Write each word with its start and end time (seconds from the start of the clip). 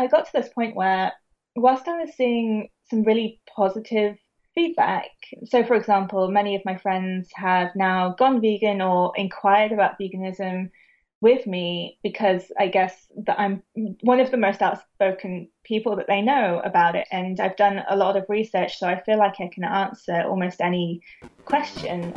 I 0.00 0.06
got 0.06 0.24
to 0.24 0.32
this 0.32 0.48
point 0.48 0.74
where, 0.74 1.12
whilst 1.56 1.86
I 1.86 2.00
was 2.00 2.14
seeing 2.14 2.70
some 2.88 3.02
really 3.02 3.38
positive 3.54 4.16
feedback, 4.54 5.10
so 5.44 5.62
for 5.62 5.74
example, 5.74 6.30
many 6.30 6.56
of 6.56 6.62
my 6.64 6.78
friends 6.78 7.28
have 7.34 7.68
now 7.76 8.14
gone 8.18 8.40
vegan 8.40 8.80
or 8.80 9.12
inquired 9.16 9.72
about 9.72 9.98
veganism 10.00 10.70
with 11.20 11.46
me 11.46 11.98
because 12.02 12.50
I 12.58 12.68
guess 12.68 13.08
that 13.26 13.38
I'm 13.38 13.62
one 14.00 14.20
of 14.20 14.30
the 14.30 14.38
most 14.38 14.62
outspoken 14.62 15.48
people 15.64 15.96
that 15.96 16.06
they 16.06 16.22
know 16.22 16.62
about 16.64 16.96
it. 16.96 17.06
And 17.12 17.38
I've 17.38 17.56
done 17.56 17.82
a 17.90 17.94
lot 17.94 18.16
of 18.16 18.24
research, 18.30 18.78
so 18.78 18.88
I 18.88 19.02
feel 19.02 19.18
like 19.18 19.38
I 19.38 19.50
can 19.52 19.64
answer 19.64 20.22
almost 20.22 20.62
any 20.62 21.02
question. 21.44 22.14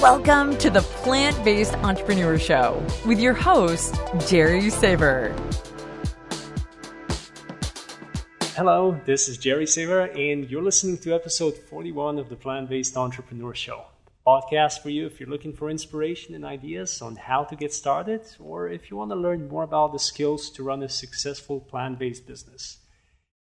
Welcome 0.00 0.58
to 0.58 0.68
the 0.68 0.82
Plant 0.82 1.42
Based 1.42 1.72
Entrepreneur 1.76 2.38
Show 2.38 2.84
with 3.06 3.18
your 3.18 3.32
host, 3.32 3.98
Jerry 4.28 4.68
Saver. 4.68 5.34
Hello, 8.54 9.00
this 9.06 9.26
is 9.26 9.38
Jerry 9.38 9.66
Saver, 9.66 10.02
and 10.02 10.50
you're 10.50 10.62
listening 10.62 10.98
to 10.98 11.14
episode 11.14 11.56
41 11.56 12.18
of 12.18 12.28
the 12.28 12.36
Plant 12.36 12.68
Based 12.68 12.94
Entrepreneur 12.94 13.54
Show. 13.54 13.86
Podcast 14.26 14.82
for 14.82 14.90
you 14.90 15.06
if 15.06 15.18
you're 15.18 15.30
looking 15.30 15.54
for 15.54 15.70
inspiration 15.70 16.34
and 16.34 16.44
ideas 16.44 17.00
on 17.00 17.16
how 17.16 17.44
to 17.44 17.56
get 17.56 17.72
started, 17.72 18.20
or 18.38 18.68
if 18.68 18.90
you 18.90 18.98
want 18.98 19.12
to 19.12 19.16
learn 19.16 19.48
more 19.48 19.62
about 19.62 19.94
the 19.94 19.98
skills 19.98 20.50
to 20.50 20.62
run 20.62 20.82
a 20.82 20.90
successful 20.90 21.58
plant 21.58 21.98
based 21.98 22.26
business. 22.26 22.78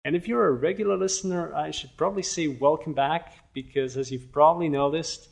And 0.06 0.16
if 0.16 0.28
you're 0.28 0.46
a 0.46 0.52
regular 0.52 0.98
listener, 0.98 1.52
I 1.56 1.72
should 1.72 1.98
probably 1.98 2.24
say 2.24 2.48
welcome 2.48 2.94
back 2.94 3.54
because, 3.54 3.98
as 3.98 4.12
you've 4.12 4.32
probably 4.32 4.70
noticed, 4.70 5.30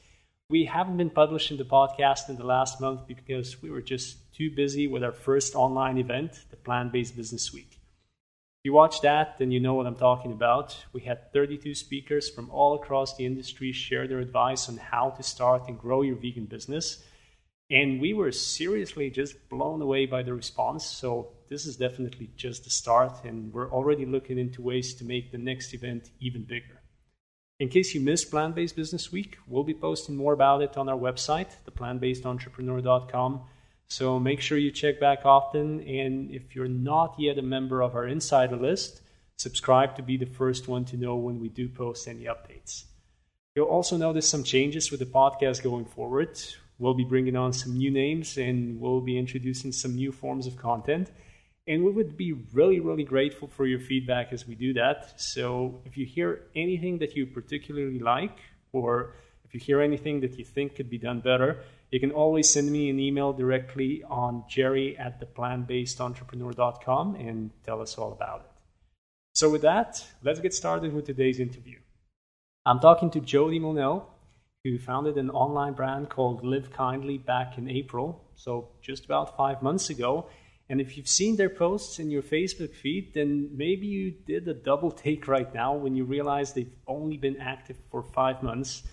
we 0.52 0.66
haven't 0.66 0.98
been 0.98 1.10
publishing 1.10 1.56
the 1.56 1.64
podcast 1.64 2.28
in 2.28 2.36
the 2.36 2.44
last 2.44 2.82
month 2.82 3.08
because 3.08 3.62
we 3.62 3.72
were 3.72 3.82
just 3.82 4.18
too 4.36 4.52
busy 4.54 4.86
with 4.86 5.02
our 5.02 5.14
first 5.14 5.56
online 5.56 5.98
event, 5.98 6.34
the 6.50 6.58
Plant 6.58 6.92
Based 6.92 7.16
Business 7.16 7.54
Week. 7.54 7.70
If 7.72 8.66
you 8.66 8.74
watch 8.74 9.00
that, 9.00 9.38
then 9.40 9.52
you 9.52 9.62
know 9.62 9.76
what 9.76 9.88
I'm 9.88 9.96
talking 9.96 10.34
about. 10.34 10.78
We 10.92 11.02
had 11.02 11.32
32 11.32 11.74
speakers 11.74 12.30
from 12.30 12.50
all 12.50 12.76
across 12.76 13.16
the 13.16 13.26
industry 13.26 13.72
share 13.72 14.10
their 14.10 14.20
advice 14.20 14.68
on 14.68 14.76
how 14.76 15.12
to 15.12 15.24
start 15.24 15.70
and 15.70 15.80
grow 15.80 16.02
your 16.02 16.18
vegan 16.18 16.48
business. 16.48 17.02
And 17.70 18.02
we 18.02 18.14
were 18.14 18.34
seriously 18.34 19.10
just 19.10 19.48
blown 19.48 19.82
away 19.82 20.06
by 20.06 20.22
the 20.22 20.34
response. 20.34 20.86
So, 20.86 21.30
this 21.48 21.66
is 21.66 21.78
definitely 21.78 22.30
just 22.36 22.66
the 22.66 22.70
start, 22.70 23.24
and 23.24 23.54
we're 23.54 23.72
already 23.72 24.06
looking 24.06 24.38
into 24.38 24.62
ways 24.62 24.96
to 24.96 25.06
make 25.06 25.32
the 25.32 25.38
next 25.38 25.74
event 25.74 26.10
even 26.20 26.44
bigger. 26.44 26.81
In 27.62 27.70
case 27.70 27.94
you 27.94 28.02
missed 28.02 28.32
Plant 28.32 28.56
Based 28.56 28.76
Business 28.76 29.12
Week, 29.12 29.38
we'll 29.46 29.64
be 29.64 29.76
posting 29.76 30.16
more 30.16 30.34
about 30.34 30.64
it 30.64 30.78
on 30.78 30.90
our 30.90 30.98
website, 30.98 31.52
theplantbasedentrepreneur.com. 31.70 33.42
So 33.88 34.20
make 34.20 34.42
sure 34.42 34.58
you 34.58 34.72
check 34.72 35.00
back 35.00 35.28
often. 35.28 35.80
And 35.82 36.32
if 36.32 36.56
you're 36.56 36.68
not 36.68 37.14
yet 37.20 37.38
a 37.38 37.44
member 37.44 37.84
of 37.84 37.94
our 37.94 38.08
insider 38.08 38.56
list, 38.56 39.02
subscribe 39.38 39.96
to 39.98 40.02
be 40.02 40.18
the 40.18 40.26
first 40.26 40.68
one 40.68 40.86
to 40.86 40.98
know 40.98 41.18
when 41.18 41.40
we 41.40 41.50
do 41.50 41.70
post 41.70 42.08
any 42.08 42.24
updates. 42.24 42.86
You'll 43.56 43.68
also 43.68 43.96
notice 43.96 44.28
some 44.28 44.44
changes 44.44 44.90
with 44.90 45.00
the 45.00 45.06
podcast 45.06 45.62
going 45.62 45.86
forward. 45.86 46.42
We'll 46.80 46.96
be 46.96 47.04
bringing 47.04 47.36
on 47.36 47.54
some 47.54 47.78
new 47.78 47.92
names 47.92 48.40
and 48.40 48.82
we'll 48.82 49.02
be 49.02 49.20
introducing 49.20 49.72
some 49.72 49.94
new 49.94 50.12
forms 50.12 50.48
of 50.48 50.58
content. 50.58 51.12
And 51.68 51.84
we 51.84 51.92
would 51.92 52.18
be 52.18 52.34
really, 52.54 52.80
really 52.80 53.04
grateful 53.04 53.48
for 53.48 53.66
your 53.66 53.80
feedback 53.80 54.34
as 54.34 54.48
we 54.48 54.56
do 54.56 54.74
that. 54.74 55.22
So 55.22 55.82
if 55.86 55.96
you 55.98 56.06
hear 56.06 56.42
anything 56.56 56.98
that 57.00 57.16
you 57.16 57.28
particularly 57.28 58.00
like, 58.00 58.38
or 58.74 59.14
if 59.46 59.54
you 59.54 59.60
hear 59.60 59.82
anything 59.82 60.22
that 60.22 60.40
you 60.40 60.46
think 60.46 60.76
could 60.76 60.90
be 60.90 60.98
done 60.98 61.20
better, 61.20 61.60
you 61.92 62.00
can 62.00 62.12
always 62.12 62.50
send 62.50 62.72
me 62.72 62.90
an 62.90 63.00
email 63.00 63.34
directly 63.34 64.02
on 64.10 64.46
jerry 64.50 64.98
at 64.98 65.20
theplantbasedentrepreneur.com 65.20 67.16
and 67.16 67.52
tell 67.64 67.82
us 67.82 67.98
all 67.98 68.14
about 68.14 68.42
it. 68.42 68.52
So 69.34 69.50
with 69.50 69.62
that, 69.62 70.06
let's 70.24 70.40
get 70.40 70.54
started 70.54 70.94
with 70.94 71.06
today's 71.06 71.40
interview. 71.40 71.80
I'm 72.66 72.80
talking 72.80 73.12
to 73.12 73.20
Jodi 73.20 73.60
Monelle, 73.60 74.06
who 74.64 74.80
founded 74.80 75.18
an 75.18 75.30
online 75.30 75.74
brand 75.74 76.10
called 76.10 76.46
Live 76.46 76.72
Kindly 76.72 77.18
back 77.18 77.58
in 77.58 77.70
April, 77.70 78.24
so 78.36 78.70
just 78.82 79.06
about 79.06 79.36
five 79.36 79.62
months 79.62 79.90
ago 79.90 80.28
and 80.72 80.80
if 80.80 80.96
you've 80.96 81.10
seen 81.10 81.36
their 81.36 81.50
posts 81.50 82.00
in 82.00 82.10
your 82.10 82.22
Facebook 82.22 82.74
feed, 82.74 83.14
then 83.14 83.50
maybe 83.54 83.88
you 83.88 84.10
did 84.10 84.48
a 84.48 84.54
double 84.54 84.90
take 84.90 85.28
right 85.28 85.54
now 85.54 85.74
when 85.74 85.98
you 85.98 86.06
realize 86.06 86.54
they've 86.54 86.72
only 86.88 87.18
been 87.18 87.36
active 87.42 87.76
for 87.92 88.02
five 88.02 88.42
months 88.42 88.84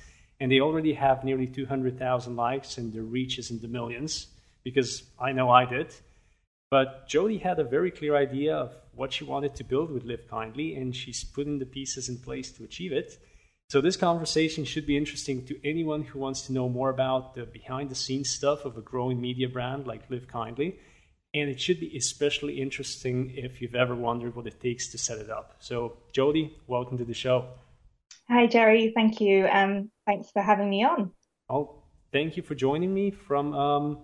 and 0.40 0.50
they 0.50 0.58
already 0.58 0.92
have 0.94 1.22
nearly 1.22 1.46
200,000 1.46 2.34
likes 2.34 2.78
and 2.78 2.92
their 2.92 3.04
reach 3.04 3.38
is 3.38 3.52
in 3.52 3.60
the 3.60 3.68
millions, 3.68 4.26
because 4.64 5.04
I 5.20 5.30
know 5.30 5.50
I 5.50 5.66
did. 5.66 5.94
But 6.68 7.06
Jodi 7.06 7.38
had 7.38 7.60
a 7.60 7.64
very 7.64 7.92
clear 7.92 8.16
idea 8.16 8.56
of 8.56 8.74
what 8.92 9.12
she 9.12 9.22
wanted 9.22 9.54
to 9.54 9.62
build 9.62 9.92
with 9.92 10.02
Live 10.02 10.26
Kindly, 10.28 10.74
and 10.74 10.96
she's 10.96 11.22
putting 11.22 11.60
the 11.60 11.64
pieces 11.64 12.08
in 12.08 12.18
place 12.18 12.50
to 12.52 12.64
achieve 12.64 12.90
it. 12.90 13.18
So, 13.70 13.80
this 13.80 13.96
conversation 13.96 14.64
should 14.64 14.86
be 14.86 14.96
interesting 14.96 15.46
to 15.46 15.60
anyone 15.64 16.02
who 16.02 16.18
wants 16.18 16.42
to 16.42 16.52
know 16.52 16.68
more 16.68 16.90
about 16.90 17.36
the 17.36 17.44
behind 17.44 17.88
the 17.88 17.94
scenes 17.94 18.30
stuff 18.30 18.64
of 18.64 18.76
a 18.76 18.80
growing 18.80 19.20
media 19.20 19.48
brand 19.48 19.86
like 19.86 20.10
Live 20.10 20.26
Kindly 20.26 20.80
and 21.34 21.50
it 21.50 21.60
should 21.60 21.80
be 21.80 21.96
especially 21.96 22.60
interesting 22.60 23.32
if 23.36 23.60
you've 23.60 23.74
ever 23.74 23.94
wondered 23.94 24.34
what 24.34 24.46
it 24.46 24.60
takes 24.60 24.90
to 24.92 24.98
set 24.98 25.18
it 25.18 25.30
up. 25.30 25.56
So, 25.60 25.98
Jodi, 26.12 26.56
welcome 26.66 26.96
to 26.98 27.04
the 27.04 27.14
show. 27.14 27.46
Hi, 28.28 28.46
Jerry. 28.46 28.92
Thank 28.94 29.20
you. 29.20 29.46
Um, 29.48 29.90
thanks 30.06 30.30
for 30.30 30.42
having 30.42 30.68
me 30.68 30.84
on. 30.84 31.12
Oh, 31.48 31.82
thank 32.12 32.36
you 32.36 32.42
for 32.42 32.54
joining 32.54 32.92
me. 32.92 33.10
From 33.10 33.54
um, 33.54 33.98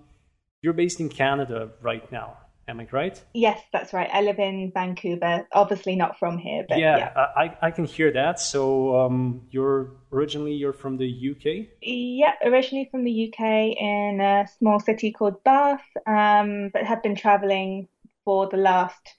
you're 0.63 0.73
based 0.73 1.01
in 1.01 1.09
Canada 1.09 1.71
right 1.83 2.11
now. 2.11 2.39
Am 2.67 2.81
I 2.81 2.87
right? 2.93 3.23
Yes, 3.35 3.61
that's 3.73 3.93
right. 3.93 4.09
I 4.13 4.23
live 4.23 4.39
in 4.39 4.71
Vancouver. 4.73 5.47
Obviously 5.53 5.97
not 5.97 6.19
from 6.19 6.39
here, 6.39 6.65
but 6.67 6.79
yeah, 6.79 6.97
yeah. 6.97 7.27
I, 7.37 7.57
I 7.61 7.71
can 7.71 7.85
hear 7.85 8.11
that. 8.13 8.41
So 8.41 8.99
um, 9.01 9.43
you're 9.51 9.93
originally 10.13 10.55
you're 10.55 10.73
from 10.73 10.97
the 10.97 11.07
UK? 11.07 11.67
Yeah, 11.83 12.33
originally 12.43 12.89
from 12.91 13.05
the 13.05 13.29
UK 13.29 13.77
in 13.79 14.21
a 14.21 14.49
small 14.59 14.81
city 14.81 15.13
called 15.13 15.45
Bath, 15.45 15.85
um, 16.07 16.71
but 16.73 16.85
have 16.85 17.03
been 17.03 17.17
traveling 17.17 17.89
for 18.25 18.49
the 18.49 18.57
last, 18.57 19.15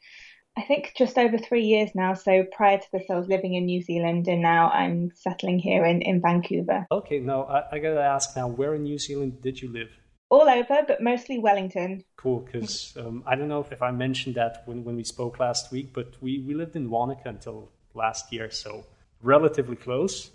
I 0.57 0.63
think, 0.63 0.93
just 0.97 1.17
over 1.19 1.37
three 1.37 1.65
years 1.65 1.91
now. 1.93 2.15
So 2.15 2.45
prior 2.51 2.79
to 2.79 2.87
this, 2.91 3.03
I 3.11 3.15
was 3.15 3.27
living 3.27 3.53
in 3.53 3.65
New 3.65 3.83
Zealand, 3.83 4.27
and 4.27 4.41
now 4.41 4.69
I'm 4.69 5.11
settling 5.13 5.59
here 5.59 5.85
in 5.85 6.01
in 6.01 6.19
Vancouver. 6.19 6.87
Okay, 6.91 7.19
now 7.19 7.43
I, 7.43 7.75
I 7.75 7.79
gotta 7.79 8.01
ask 8.01 8.35
now, 8.35 8.47
where 8.47 8.73
in 8.73 8.83
New 8.83 8.97
Zealand 8.97 9.41
did 9.41 9.61
you 9.61 9.71
live? 9.71 9.89
All 10.29 10.49
over, 10.49 10.81
but 10.87 11.01
mostly 11.01 11.39
Wellington. 11.39 12.03
Cool, 12.17 12.39
because 12.39 12.95
um, 12.97 13.23
I 13.25 13.35
don't 13.35 13.47
know 13.47 13.61
if, 13.61 13.71
if 13.71 13.81
I 13.81 13.91
mentioned 13.91 14.35
that 14.35 14.63
when, 14.65 14.83
when 14.83 14.95
we 14.95 15.03
spoke 15.03 15.39
last 15.39 15.71
week, 15.71 15.93
but 15.93 16.15
we, 16.21 16.39
we 16.39 16.53
lived 16.53 16.75
in 16.75 16.89
Wanaka 16.89 17.29
until 17.29 17.71
last 17.93 18.31
year, 18.33 18.49
so 18.49 18.85
relatively 19.21 19.75
close. 19.75 20.31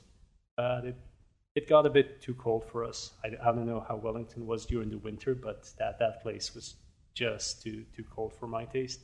But 0.56 0.84
it, 0.84 0.96
it 1.54 1.68
got 1.68 1.86
a 1.86 1.90
bit 1.90 2.22
too 2.22 2.34
cold 2.34 2.64
for 2.64 2.84
us. 2.84 3.12
I, 3.24 3.28
I 3.42 3.52
don't 3.52 3.66
know 3.66 3.84
how 3.86 3.96
Wellington 3.96 4.46
was 4.46 4.66
during 4.66 4.90
the 4.90 4.98
winter, 4.98 5.34
but 5.34 5.70
that, 5.78 5.98
that 5.98 6.22
place 6.22 6.54
was 6.54 6.74
just 7.14 7.62
too 7.62 7.84
too 7.94 8.04
cold 8.14 8.32
for 8.32 8.46
my 8.46 8.64
taste. 8.64 9.00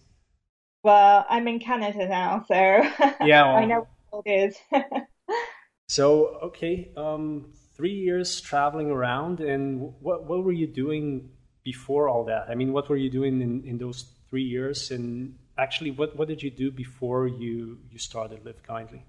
Well, 0.82 1.26
I'm 1.28 1.48
in 1.48 1.58
Canada 1.58 2.08
now, 2.08 2.44
so 2.46 2.54
yeah, 3.24 3.44
well, 3.44 3.56
I 3.56 3.64
know 3.64 3.86
what 4.10 4.22
it 4.26 4.30
is. 4.30 4.56
so 5.88 6.26
okay, 6.44 6.90
um, 6.96 7.52
three 7.76 7.92
years 7.92 8.40
traveling 8.40 8.90
around, 8.90 9.40
and 9.40 9.94
what 10.00 10.24
what 10.24 10.44
were 10.44 10.52
you 10.52 10.66
doing 10.66 11.30
before 11.64 12.08
all 12.08 12.24
that? 12.24 12.46
I 12.48 12.54
mean, 12.54 12.72
what 12.72 12.88
were 12.88 12.96
you 12.96 13.10
doing 13.10 13.40
in, 13.40 13.64
in 13.64 13.78
those 13.78 14.04
three 14.30 14.44
years? 14.44 14.90
And 14.90 15.38
actually, 15.58 15.90
what 15.90 16.16
what 16.16 16.28
did 16.28 16.42
you 16.42 16.50
do 16.50 16.70
before 16.70 17.26
you 17.26 17.78
you 17.90 17.98
started 17.98 18.44
Live 18.44 18.62
Kindly? 18.62 19.04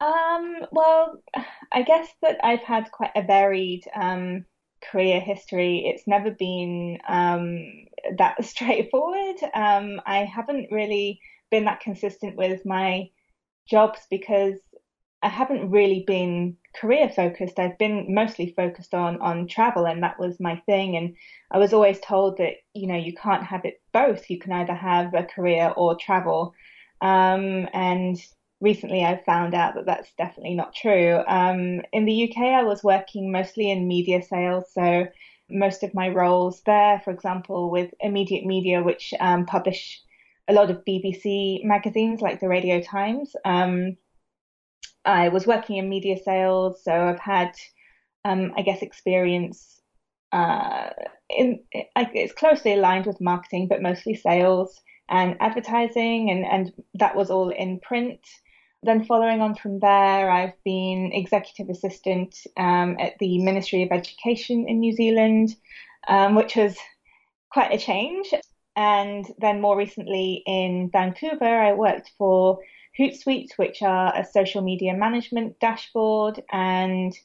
Um, 0.00 0.66
well, 0.72 1.22
I 1.72 1.82
guess 1.82 2.08
that 2.22 2.38
I've 2.42 2.62
had 2.62 2.90
quite 2.90 3.12
a 3.14 3.22
varied 3.22 3.84
um, 3.94 4.44
career 4.82 5.20
history. 5.20 5.84
It's 5.86 6.08
never 6.08 6.30
been 6.30 6.98
um, 7.08 7.86
that 8.18 8.44
straightforward. 8.52 9.36
Um, 9.54 10.00
I 10.04 10.24
haven't 10.24 10.72
really 10.72 11.20
been 11.50 11.66
that 11.66 11.80
consistent 11.80 12.36
with 12.36 12.66
my 12.66 13.10
jobs 13.68 14.00
because 14.10 14.54
I 15.22 15.28
haven't 15.28 15.70
really 15.70 16.04
been 16.06 16.56
career 16.74 17.08
focused. 17.08 17.58
I've 17.58 17.78
been 17.78 18.12
mostly 18.12 18.52
focused 18.56 18.92
on 18.94 19.20
on 19.20 19.46
travel, 19.46 19.86
and 19.86 20.02
that 20.02 20.18
was 20.18 20.40
my 20.40 20.56
thing. 20.66 20.96
And 20.96 21.16
I 21.50 21.58
was 21.58 21.72
always 21.72 22.00
told 22.00 22.38
that 22.38 22.54
you 22.74 22.86
know 22.88 22.96
you 22.96 23.14
can't 23.14 23.44
have 23.44 23.64
it 23.64 23.80
both. 23.92 24.28
You 24.30 24.38
can 24.38 24.52
either 24.52 24.74
have 24.74 25.14
a 25.14 25.24
career 25.24 25.72
or 25.76 25.96
travel. 25.96 26.54
Um, 27.00 27.68
and 27.72 28.16
recently, 28.60 29.04
I've 29.04 29.24
found 29.24 29.54
out 29.54 29.74
that 29.74 29.86
that's 29.86 30.12
definitely 30.18 30.54
not 30.54 30.74
true. 30.74 31.22
Um, 31.26 31.82
in 31.92 32.04
the 32.04 32.30
UK, 32.30 32.38
I 32.38 32.64
was 32.64 32.82
working 32.82 33.30
mostly 33.32 33.70
in 33.70 33.88
media 33.88 34.22
sales, 34.22 34.72
so 34.72 35.06
most 35.48 35.82
of 35.82 35.94
my 35.94 36.08
roles 36.08 36.62
there, 36.62 37.00
for 37.04 37.12
example, 37.12 37.70
with 37.70 37.92
Immediate 38.00 38.44
Media, 38.46 38.82
which 38.82 39.14
um, 39.20 39.46
publish 39.46 40.00
a 40.48 40.52
lot 40.52 40.70
of 40.70 40.84
BBC 40.84 41.64
magazines 41.64 42.20
like 42.20 42.40
the 42.40 42.48
Radio 42.48 42.80
Times. 42.80 43.34
I 45.04 45.28
was 45.28 45.46
working 45.46 45.76
in 45.76 45.88
media 45.88 46.16
sales, 46.22 46.82
so 46.84 46.92
I've 46.92 47.20
had, 47.20 47.52
um, 48.24 48.52
I 48.56 48.62
guess, 48.62 48.82
experience 48.82 49.80
uh, 50.32 50.90
in, 51.28 51.60
it's 51.72 52.32
closely 52.32 52.72
aligned 52.72 53.06
with 53.06 53.20
marketing, 53.20 53.68
but 53.68 53.82
mostly 53.82 54.14
sales 54.14 54.80
and 55.08 55.36
advertising, 55.40 56.30
and, 56.30 56.44
and 56.44 56.72
that 56.94 57.16
was 57.16 57.30
all 57.30 57.50
in 57.50 57.80
print. 57.80 58.20
Then, 58.82 59.04
following 59.04 59.40
on 59.40 59.54
from 59.54 59.78
there, 59.78 60.30
I've 60.30 60.60
been 60.64 61.10
executive 61.12 61.68
assistant 61.68 62.34
um, 62.56 62.96
at 62.98 63.18
the 63.20 63.42
Ministry 63.42 63.82
of 63.82 63.92
Education 63.92 64.66
in 64.68 64.80
New 64.80 64.94
Zealand, 64.94 65.54
um, 66.08 66.34
which 66.34 66.56
was 66.56 66.76
quite 67.50 67.72
a 67.72 67.78
change. 67.78 68.32
And 68.74 69.26
then, 69.38 69.60
more 69.60 69.76
recently 69.76 70.42
in 70.46 70.90
Vancouver, 70.90 71.44
I 71.44 71.74
worked 71.74 72.10
for 72.16 72.58
Hootsuite, 72.98 73.56
which 73.56 73.82
are 73.82 74.16
a 74.16 74.24
social 74.24 74.62
media 74.62 74.94
management 74.94 75.58
dashboard. 75.60 76.42
And 76.50 77.16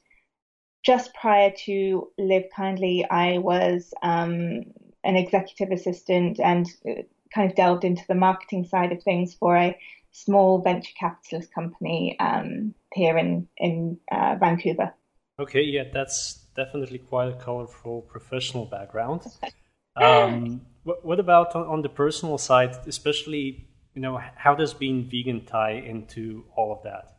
just 0.84 1.14
prior 1.14 1.52
to 1.66 2.10
Live 2.18 2.46
Kindly, 2.56 3.06
I 3.10 3.40
was 3.40 3.94
um, 4.02 4.64
an 5.04 5.16
executive 5.16 5.72
assistant 5.72 6.40
and 6.40 6.68
uh, 6.88 7.02
kind 7.34 7.50
of 7.50 7.56
delved 7.56 7.84
into 7.84 8.04
the 8.08 8.16
marketing 8.16 8.66
side 8.66 8.92
of 8.92 9.04
things 9.04 9.34
for 9.34 9.56
a 9.56 9.78
small 10.12 10.62
venture 10.62 10.94
capitalist 11.00 11.54
company 11.54 12.18
um, 12.20 12.74
here 12.94 13.18
in 13.18 13.48
in 13.58 14.00
uh, 14.12 14.36
Vancouver. 14.40 14.94
Okay, 15.40 15.62
yeah, 15.62 15.84
that's 15.94 16.46
definitely 16.56 16.98
quite 16.98 17.30
a 17.30 17.36
colorful 17.36 18.02
professional 18.02 18.66
background. 18.66 19.22
Um, 20.00 20.62
what, 20.84 21.20
about 21.20 21.56
on, 21.56 21.82
the 21.82 21.90
personal 21.90 22.38
side, 22.38 22.76
especially, 22.86 23.68
you 23.98 24.04
know, 24.04 24.22
how 24.36 24.54
does 24.54 24.76
being 24.76 25.10
vegan 25.10 25.44
tie 25.44 25.72
into 25.72 26.46
all 26.56 26.72
of 26.72 26.84
that? 26.84 27.18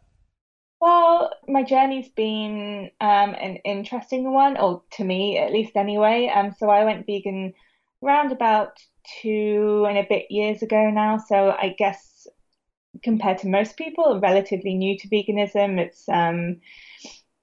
Well, 0.80 1.32
my 1.48 1.64
journey's 1.64 2.08
been 2.10 2.92
um, 3.00 3.34
an 3.34 3.56
interesting 3.64 4.32
one, 4.32 4.56
or 4.56 4.84
to 4.92 5.02
me 5.02 5.38
at 5.38 5.50
least 5.50 5.74
anyway. 5.74 6.30
Um, 6.32 6.54
so 6.56 6.70
I 6.70 6.84
went 6.84 7.04
vegan 7.04 7.52
around 8.00 8.30
about 8.30 8.78
two 9.20 9.86
and 9.88 9.98
a 9.98 10.06
bit 10.08 10.26
years 10.30 10.62
ago 10.62 10.88
now. 10.88 11.18
So 11.18 11.50
I 11.50 11.74
guess 11.76 12.28
compared 13.02 13.38
to 13.38 13.48
most 13.48 13.76
people, 13.76 14.20
relatively 14.22 14.74
new 14.74 14.96
to 14.98 15.08
veganism. 15.08 15.80
It's 15.80 16.08
um, 16.08 16.60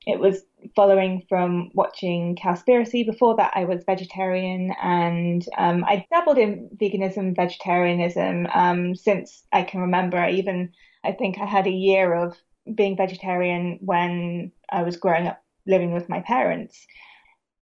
it 0.06 0.20
was 0.20 0.44
following 0.76 1.26
from 1.28 1.72
watching 1.74 2.36
Cowspiracy. 2.36 3.06
Before 3.06 3.36
that, 3.38 3.54
I 3.56 3.66
was 3.66 3.84
vegetarian, 3.86 4.74
and 4.82 5.46
um, 5.58 5.84
I 5.84 6.06
dabbled 6.12 6.38
in 6.38 6.70
veganism, 6.80 7.36
vegetarianism 7.36 8.48
um, 8.54 8.96
since 8.96 9.44
I 9.52 9.64
can 9.64 9.82
remember. 9.82 10.18
I 10.18 10.32
even 10.32 10.72
I 11.04 11.12
think 11.12 11.38
I 11.40 11.46
had 11.46 11.68
a 11.68 11.72
year 11.72 12.14
of 12.14 12.38
being 12.74 12.98
vegetarian 12.98 13.80
when 13.82 14.52
I 14.72 14.84
was 14.84 14.98
growing 14.98 15.28
up 15.28 15.42
living 15.68 15.92
with 15.92 16.10
my 16.10 16.22
parents. 16.22 16.86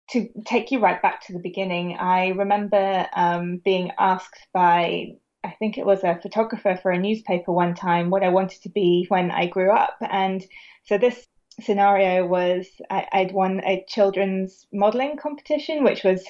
To 0.10 0.28
take 0.46 0.70
you 0.70 0.80
right 0.80 1.02
back 1.02 1.26
to 1.26 1.34
the 1.34 1.40
beginning, 1.40 1.96
I 1.98 2.30
remember 2.30 3.08
um, 3.16 3.62
being 3.64 3.92
asked 3.98 4.48
by 4.54 5.14
I 5.46 5.52
think 5.60 5.78
it 5.78 5.86
was 5.86 6.04
a 6.04 6.20
photographer 6.22 6.80
for 6.82 6.92
a 6.92 6.98
newspaper 6.98 7.52
one 7.52 7.74
time 7.74 8.10
what 8.10 8.24
I 8.24 8.30
wanted 8.30 8.62
to 8.64 8.70
be 8.70 9.06
when 9.10 9.30
I 9.30 9.48
grew 9.48 9.72
up. 9.72 9.98
And 10.02 10.44
so 10.86 10.98
this 10.98 11.26
scenario 11.62 12.26
was 12.26 12.68
I, 12.90 13.08
would 13.16 13.32
won 13.32 13.62
a 13.66 13.86
children's 13.88 14.66
modeling 14.74 15.18
competition, 15.18 15.84
which 15.84 16.04
was 16.04 16.26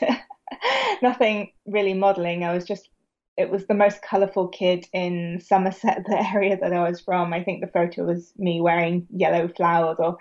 nothing 1.02 1.52
really 1.66 1.94
modeling. 1.94 2.44
I 2.44 2.54
was 2.54 2.66
just, 2.66 2.90
it 3.38 3.50
was 3.50 3.66
the 3.68 3.74
most 3.74 4.02
colourful 4.02 4.50
kid 4.50 4.88
in 4.94 5.40
Somerset, 5.42 6.04
the 6.08 6.34
area 6.34 6.58
that 6.58 6.74
I 6.74 6.88
was 6.88 7.02
from. 7.02 7.34
I 7.34 7.44
think 7.44 7.62
the 7.62 7.72
photo 7.72 8.06
was 8.06 8.34
me 8.38 8.62
wearing 8.62 9.08
yellow 9.12 9.48
flowers 9.48 9.98
or 10.00 10.18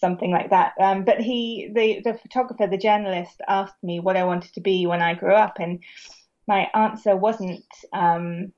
something 0.00 0.30
like 0.30 0.50
that. 0.50 0.72
Um, 0.80 1.04
but 1.04 1.20
he, 1.20 1.70
the, 1.74 2.00
the 2.02 2.18
photographer, 2.18 2.66
the 2.66 2.78
journalist 2.78 3.40
asked 3.48 3.82
me 3.82 4.00
what 4.00 4.16
I 4.16 4.24
wanted 4.24 4.54
to 4.54 4.60
be 4.60 4.86
when 4.86 5.02
I 5.02 5.14
grew 5.14 5.34
up. 5.34 5.58
And 5.60 5.82
my 6.48 6.68
answer 6.74 7.16
wasn't 7.16 7.64
um, 7.92 8.52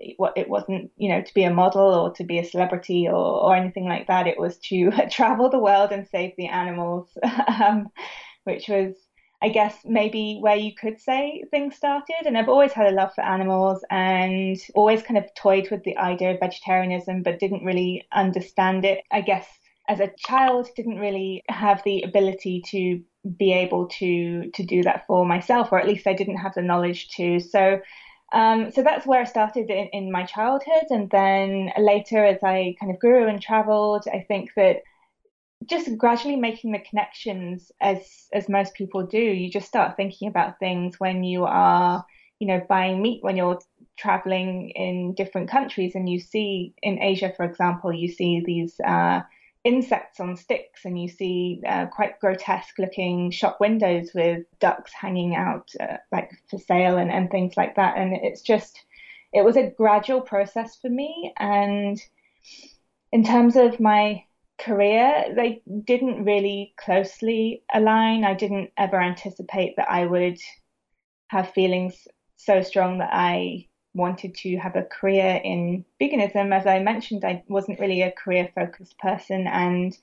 it 0.00 0.48
wasn't 0.48 0.90
you 0.96 1.08
know 1.08 1.22
to 1.22 1.34
be 1.34 1.44
a 1.44 1.52
model 1.52 1.82
or 1.82 2.12
to 2.14 2.24
be 2.24 2.38
a 2.38 2.44
celebrity 2.44 3.08
or, 3.08 3.14
or 3.14 3.56
anything 3.56 3.86
like 3.86 4.06
that. 4.06 4.26
It 4.26 4.38
was 4.38 4.58
to 4.68 4.90
travel 5.10 5.50
the 5.50 5.58
world 5.58 5.92
and 5.92 6.06
save 6.08 6.32
the 6.36 6.48
animals, 6.48 7.08
um, 7.60 7.88
which 8.44 8.68
was 8.68 8.94
I 9.40 9.50
guess 9.50 9.76
maybe 9.84 10.38
where 10.40 10.56
you 10.56 10.74
could 10.74 11.00
say 11.00 11.44
things 11.50 11.76
started. 11.76 12.26
And 12.26 12.36
I've 12.36 12.48
always 12.48 12.72
had 12.72 12.92
a 12.92 12.96
love 12.96 13.14
for 13.14 13.22
animals 13.22 13.84
and 13.90 14.56
always 14.74 15.02
kind 15.02 15.16
of 15.16 15.32
toyed 15.36 15.70
with 15.70 15.84
the 15.84 15.96
idea 15.96 16.32
of 16.32 16.40
vegetarianism, 16.40 17.22
but 17.22 17.38
didn't 17.38 17.64
really 17.64 18.06
understand 18.12 18.84
it. 18.84 19.04
I 19.12 19.20
guess 19.20 19.46
as 19.88 20.00
a 20.00 20.12
child, 20.18 20.68
didn't 20.76 20.98
really 20.98 21.44
have 21.48 21.82
the 21.84 22.02
ability 22.02 22.62
to 22.70 23.00
be 23.36 23.52
able 23.52 23.86
to 23.88 24.50
to 24.50 24.62
do 24.64 24.82
that 24.82 25.06
for 25.06 25.24
myself, 25.24 25.70
or 25.70 25.78
at 25.78 25.86
least 25.86 26.06
I 26.06 26.14
didn't 26.14 26.38
have 26.38 26.54
the 26.54 26.62
knowledge 26.62 27.08
to. 27.16 27.40
So. 27.40 27.80
Um, 28.32 28.70
so 28.70 28.82
that's 28.82 29.06
where 29.06 29.20
I 29.20 29.24
started 29.24 29.70
in, 29.70 29.88
in 29.92 30.12
my 30.12 30.24
childhood, 30.24 30.86
and 30.90 31.08
then 31.10 31.72
later, 31.78 32.24
as 32.24 32.42
I 32.42 32.76
kind 32.78 32.92
of 32.92 33.00
grew 33.00 33.26
and 33.26 33.40
traveled, 33.40 34.04
I 34.12 34.20
think 34.28 34.50
that 34.54 34.82
just 35.66 35.96
gradually 35.96 36.36
making 36.36 36.72
the 36.72 36.78
connections 36.78 37.72
as 37.80 38.28
as 38.32 38.48
most 38.48 38.74
people 38.74 39.04
do 39.06 39.18
you 39.18 39.50
just 39.50 39.66
start 39.66 39.96
thinking 39.96 40.28
about 40.28 40.58
things 40.58 41.00
when 41.00 41.24
you 41.24 41.44
are 41.44 42.04
you 42.38 42.46
know 42.46 42.60
buying 42.68 43.02
meat 43.02 43.22
when 43.22 43.36
you're 43.36 43.60
traveling 43.96 44.70
in 44.70 45.14
different 45.14 45.50
countries 45.50 45.94
and 45.94 46.08
you 46.08 46.20
see 46.20 46.72
in 46.82 47.02
asia 47.02 47.32
for 47.36 47.44
example 47.44 47.92
you 47.92 48.08
see 48.08 48.40
these 48.44 48.78
uh, 48.86 49.20
insects 49.68 50.18
on 50.18 50.34
sticks 50.34 50.86
and 50.86 50.98
you 50.98 51.08
see 51.08 51.60
uh, 51.68 51.84
quite 51.86 52.18
grotesque 52.20 52.78
looking 52.78 53.30
shop 53.30 53.58
windows 53.60 54.12
with 54.14 54.46
ducks 54.60 54.94
hanging 54.94 55.36
out 55.36 55.68
uh, 55.78 55.98
like 56.10 56.30
for 56.48 56.58
sale 56.58 56.96
and, 56.96 57.12
and 57.12 57.30
things 57.30 57.54
like 57.54 57.76
that. 57.76 57.98
And 57.98 58.14
it's 58.14 58.40
just 58.40 58.80
it 59.34 59.44
was 59.44 59.58
a 59.58 59.70
gradual 59.76 60.22
process 60.22 60.78
for 60.80 60.88
me. 60.88 61.34
And 61.38 62.00
in 63.12 63.22
terms 63.24 63.56
of 63.56 63.78
my 63.78 64.24
career 64.58 65.34
they 65.36 65.60
didn't 65.84 66.24
really 66.24 66.72
closely 66.82 67.62
align. 67.72 68.24
I 68.24 68.32
didn't 68.32 68.70
ever 68.78 69.00
anticipate 69.00 69.76
that 69.76 69.90
i 69.90 70.04
would 70.06 70.38
have 71.28 71.52
feelings 71.52 72.08
so 72.36 72.62
strong 72.62 72.98
that 72.98 73.10
i 73.12 73.66
wanted 73.94 74.34
to 74.36 74.56
have 74.56 74.76
a 74.76 74.82
career 74.82 75.40
in 75.42 75.84
veganism. 76.00 76.54
As 76.54 76.66
I 76.66 76.78
mentioned, 76.78 77.24
I 77.24 77.42
wasn't 77.48 77.80
really 77.80 78.02
a 78.02 78.12
career 78.12 78.50
focused 78.54 78.98
person 78.98 79.46
and 79.46 79.96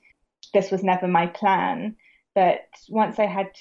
this 0.53 0.71
was 0.71 0.83
never 0.83 1.07
my 1.07 1.27
plan. 1.27 1.95
But 2.33 2.67
once 2.89 3.19
I 3.19 3.25
had 3.25 3.51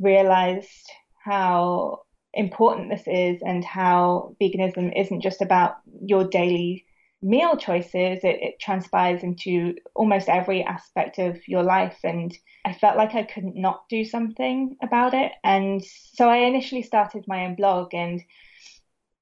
realized 0.00 0.90
how 1.24 2.02
important 2.34 2.90
this 2.90 3.06
is 3.06 3.42
and 3.42 3.64
how 3.64 4.36
veganism 4.40 4.92
isn't 4.98 5.20
just 5.20 5.42
about 5.42 5.78
your 6.02 6.24
daily 6.24 6.84
meal 7.20 7.56
choices, 7.56 8.20
it, 8.22 8.42
it, 8.42 8.60
transpires 8.60 9.22
into 9.22 9.74
almost 9.94 10.28
every 10.28 10.62
aspect 10.62 11.18
of 11.18 11.36
your 11.48 11.62
life. 11.62 11.98
And 12.04 12.36
I 12.64 12.72
felt 12.72 12.96
like 12.96 13.14
I 13.14 13.24
couldn't 13.24 13.56
not 13.56 13.88
do 13.88 14.04
something 14.04 14.76
about 14.82 15.14
it. 15.14 15.32
And 15.42 15.84
so 15.84 16.28
I 16.28 16.38
initially 16.38 16.82
started 16.82 17.24
my 17.26 17.46
own 17.46 17.56
blog 17.56 17.92
and 17.94 18.22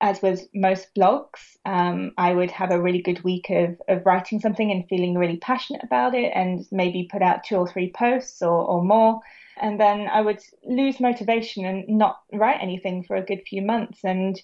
as 0.01 0.21
with 0.21 0.47
most 0.55 0.89
blogs, 0.95 1.57
um, 1.65 2.13
I 2.19 2.35
would 2.35 2.51
have 2.51 2.71
a 2.71 2.81
really 2.81 3.01
good 3.01 3.25
week 3.25 3.49
of, 3.49 3.81
of 3.89 4.05
writing 4.05 4.41
something 4.41 4.71
and 4.71 4.87
feeling 4.89 5.17
really 5.17 5.39
passionate 5.39 5.83
about 5.83 6.15
it 6.15 6.33
and 6.35 6.67
maybe 6.71 7.09
put 7.11 7.23
out 7.23 7.45
two 7.45 7.57
or 7.57 7.69
three 7.69 7.93
posts 7.93 8.43
or, 8.43 8.65
or 8.65 8.85
more. 8.85 9.21
And 9.59 9.81
then 9.81 10.07
I 10.07 10.21
would 10.21 10.41
lose 10.65 11.01
motivation 11.01 11.65
and 11.65 11.89
not 11.89 12.21
write 12.31 12.59
anything 12.61 13.05
for 13.05 13.17
a 13.17 13.25
good 13.25 13.41
few 13.49 13.63
months. 13.63 14.01
And 14.05 14.41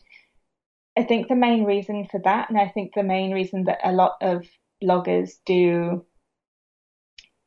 I 0.96 1.02
think 1.02 1.28
the 1.28 1.34
main 1.34 1.64
reason 1.64 2.08
for 2.10 2.20
that, 2.24 2.48
and 2.48 2.58
I 2.58 2.68
think 2.68 2.94
the 2.94 3.02
main 3.02 3.32
reason 3.32 3.64
that 3.64 3.80
a 3.84 3.92
lot 3.92 4.16
of 4.22 4.46
bloggers 4.82 5.32
do, 5.44 6.06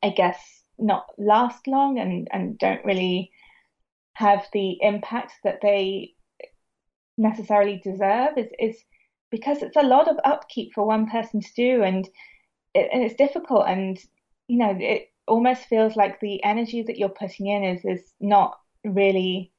I 0.03 0.09
guess, 0.09 0.39
not 0.77 1.07
last 1.17 1.65
long 1.65 1.97
and, 1.97 2.27
and 2.31 2.57
don't 2.59 2.85
really 2.85 3.31
have 4.13 4.45
the 4.53 4.77
impact 4.81 5.33
that 5.43 5.59
they 5.61 6.14
necessarily 7.17 7.81
deserve 7.83 8.37
is 8.37 8.51
is 8.59 8.83
because 9.31 9.61
it's 9.61 9.75
a 9.75 9.83
lot 9.83 10.07
of 10.07 10.17
upkeep 10.23 10.73
for 10.73 10.85
one 10.85 11.09
person 11.09 11.41
to 11.41 11.53
do 11.55 11.83
and 11.83 12.07
it, 12.73 12.89
and 12.93 13.03
it's 13.03 13.15
difficult 13.15 13.65
and 13.67 13.99
you 14.47 14.57
know 14.57 14.75
it 14.79 15.11
almost 15.27 15.65
feels 15.65 15.95
like 15.95 16.19
the 16.19 16.43
energy 16.43 16.83
that 16.83 16.97
you're 16.97 17.09
putting 17.09 17.47
in 17.47 17.63
is 17.63 17.83
is 17.85 18.13
not 18.19 18.57
really 18.83 19.51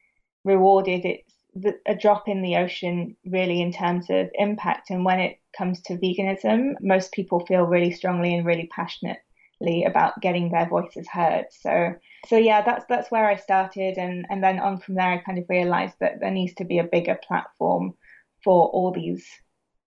rewarded. 0.44 1.04
It's 1.04 1.34
the, 1.54 1.74
a 1.86 1.94
drop 1.94 2.28
in 2.28 2.42
the 2.42 2.56
ocean 2.56 3.16
really 3.26 3.60
in 3.60 3.72
terms 3.72 4.06
of 4.10 4.28
impact 4.34 4.90
and 4.90 5.04
when 5.04 5.18
it 5.18 5.38
comes 5.56 5.80
to 5.80 5.96
veganism 5.96 6.74
most 6.80 7.12
people 7.12 7.44
feel 7.46 7.62
really 7.64 7.90
strongly 7.90 8.34
and 8.34 8.46
really 8.46 8.68
passionately 8.74 9.22
about 9.60 10.20
getting 10.20 10.50
their 10.50 10.68
voices 10.68 11.08
heard 11.08 11.46
so 11.50 11.94
so 12.26 12.36
yeah, 12.36 12.62
that's 12.62 12.84
that's 12.88 13.10
where 13.10 13.28
I 13.28 13.36
started, 13.36 13.98
and 13.98 14.26
and 14.28 14.42
then 14.42 14.58
on 14.58 14.78
from 14.78 14.96
there, 14.96 15.10
I 15.10 15.18
kind 15.18 15.38
of 15.38 15.44
realized 15.48 15.94
that 16.00 16.20
there 16.20 16.30
needs 16.30 16.54
to 16.54 16.64
be 16.64 16.78
a 16.78 16.84
bigger 16.84 17.18
platform 17.26 17.94
for 18.42 18.68
all 18.68 18.92
these 18.92 19.24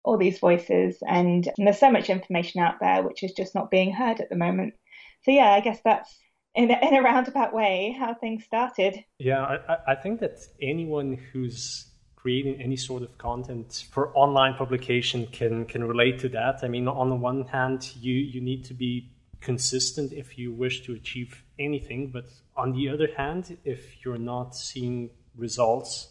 all 0.03 0.17
these 0.17 0.39
voices, 0.39 0.98
and, 1.08 1.48
and 1.58 1.67
there's 1.67 1.79
so 1.79 1.91
much 1.91 2.10
information 2.10 2.62
out 2.62 2.75
there 2.82 3.03
which 3.03 3.24
is 3.24 3.32
just 3.34 3.55
not 3.55 3.72
being 3.72 3.93
heard 3.93 4.20
at 4.20 4.29
the 4.29 4.36
moment. 4.36 4.74
So 5.22 5.32
yeah, 5.32 5.51
I 5.51 5.60
guess 5.60 5.79
that's 5.84 6.20
in 6.55 6.72
a, 6.72 6.79
in 6.86 6.96
a 6.96 7.01
roundabout 7.01 7.53
way 7.53 7.96
how 7.98 8.13
things 8.15 8.43
started. 8.43 9.03
Yeah, 9.20 9.41
I, 9.41 9.91
I 9.93 9.96
think 9.96 10.20
that 10.20 10.39
anyone 10.62 11.17
who's 11.32 11.88
creating 12.15 12.62
any 12.62 12.77
sort 12.77 13.03
of 13.03 13.17
content 13.17 13.86
for 13.91 14.15
online 14.17 14.55
publication 14.55 15.27
can 15.27 15.65
can 15.65 15.84
relate 15.84 16.20
to 16.20 16.29
that. 16.29 16.63
I 16.63 16.67
mean, 16.67 16.88
on 16.88 17.10
the 17.10 17.15
one 17.15 17.46
hand, 17.46 17.91
you 17.96 18.13
you 18.13 18.41
need 18.41 18.65
to 18.65 18.74
be 18.74 19.12
consistent 19.43 20.13
if 20.13 20.38
you 20.38 20.51
wish 20.51 20.85
to 20.85 20.93
achieve 20.93 21.43
anything, 21.59 22.09
but 22.12 22.25
on 22.55 22.71
the 22.71 22.89
other 22.89 23.09
hand, 23.17 23.57
if 23.63 24.03
you're 24.03 24.17
not 24.17 24.55
seeing 24.55 25.09
results, 25.35 26.09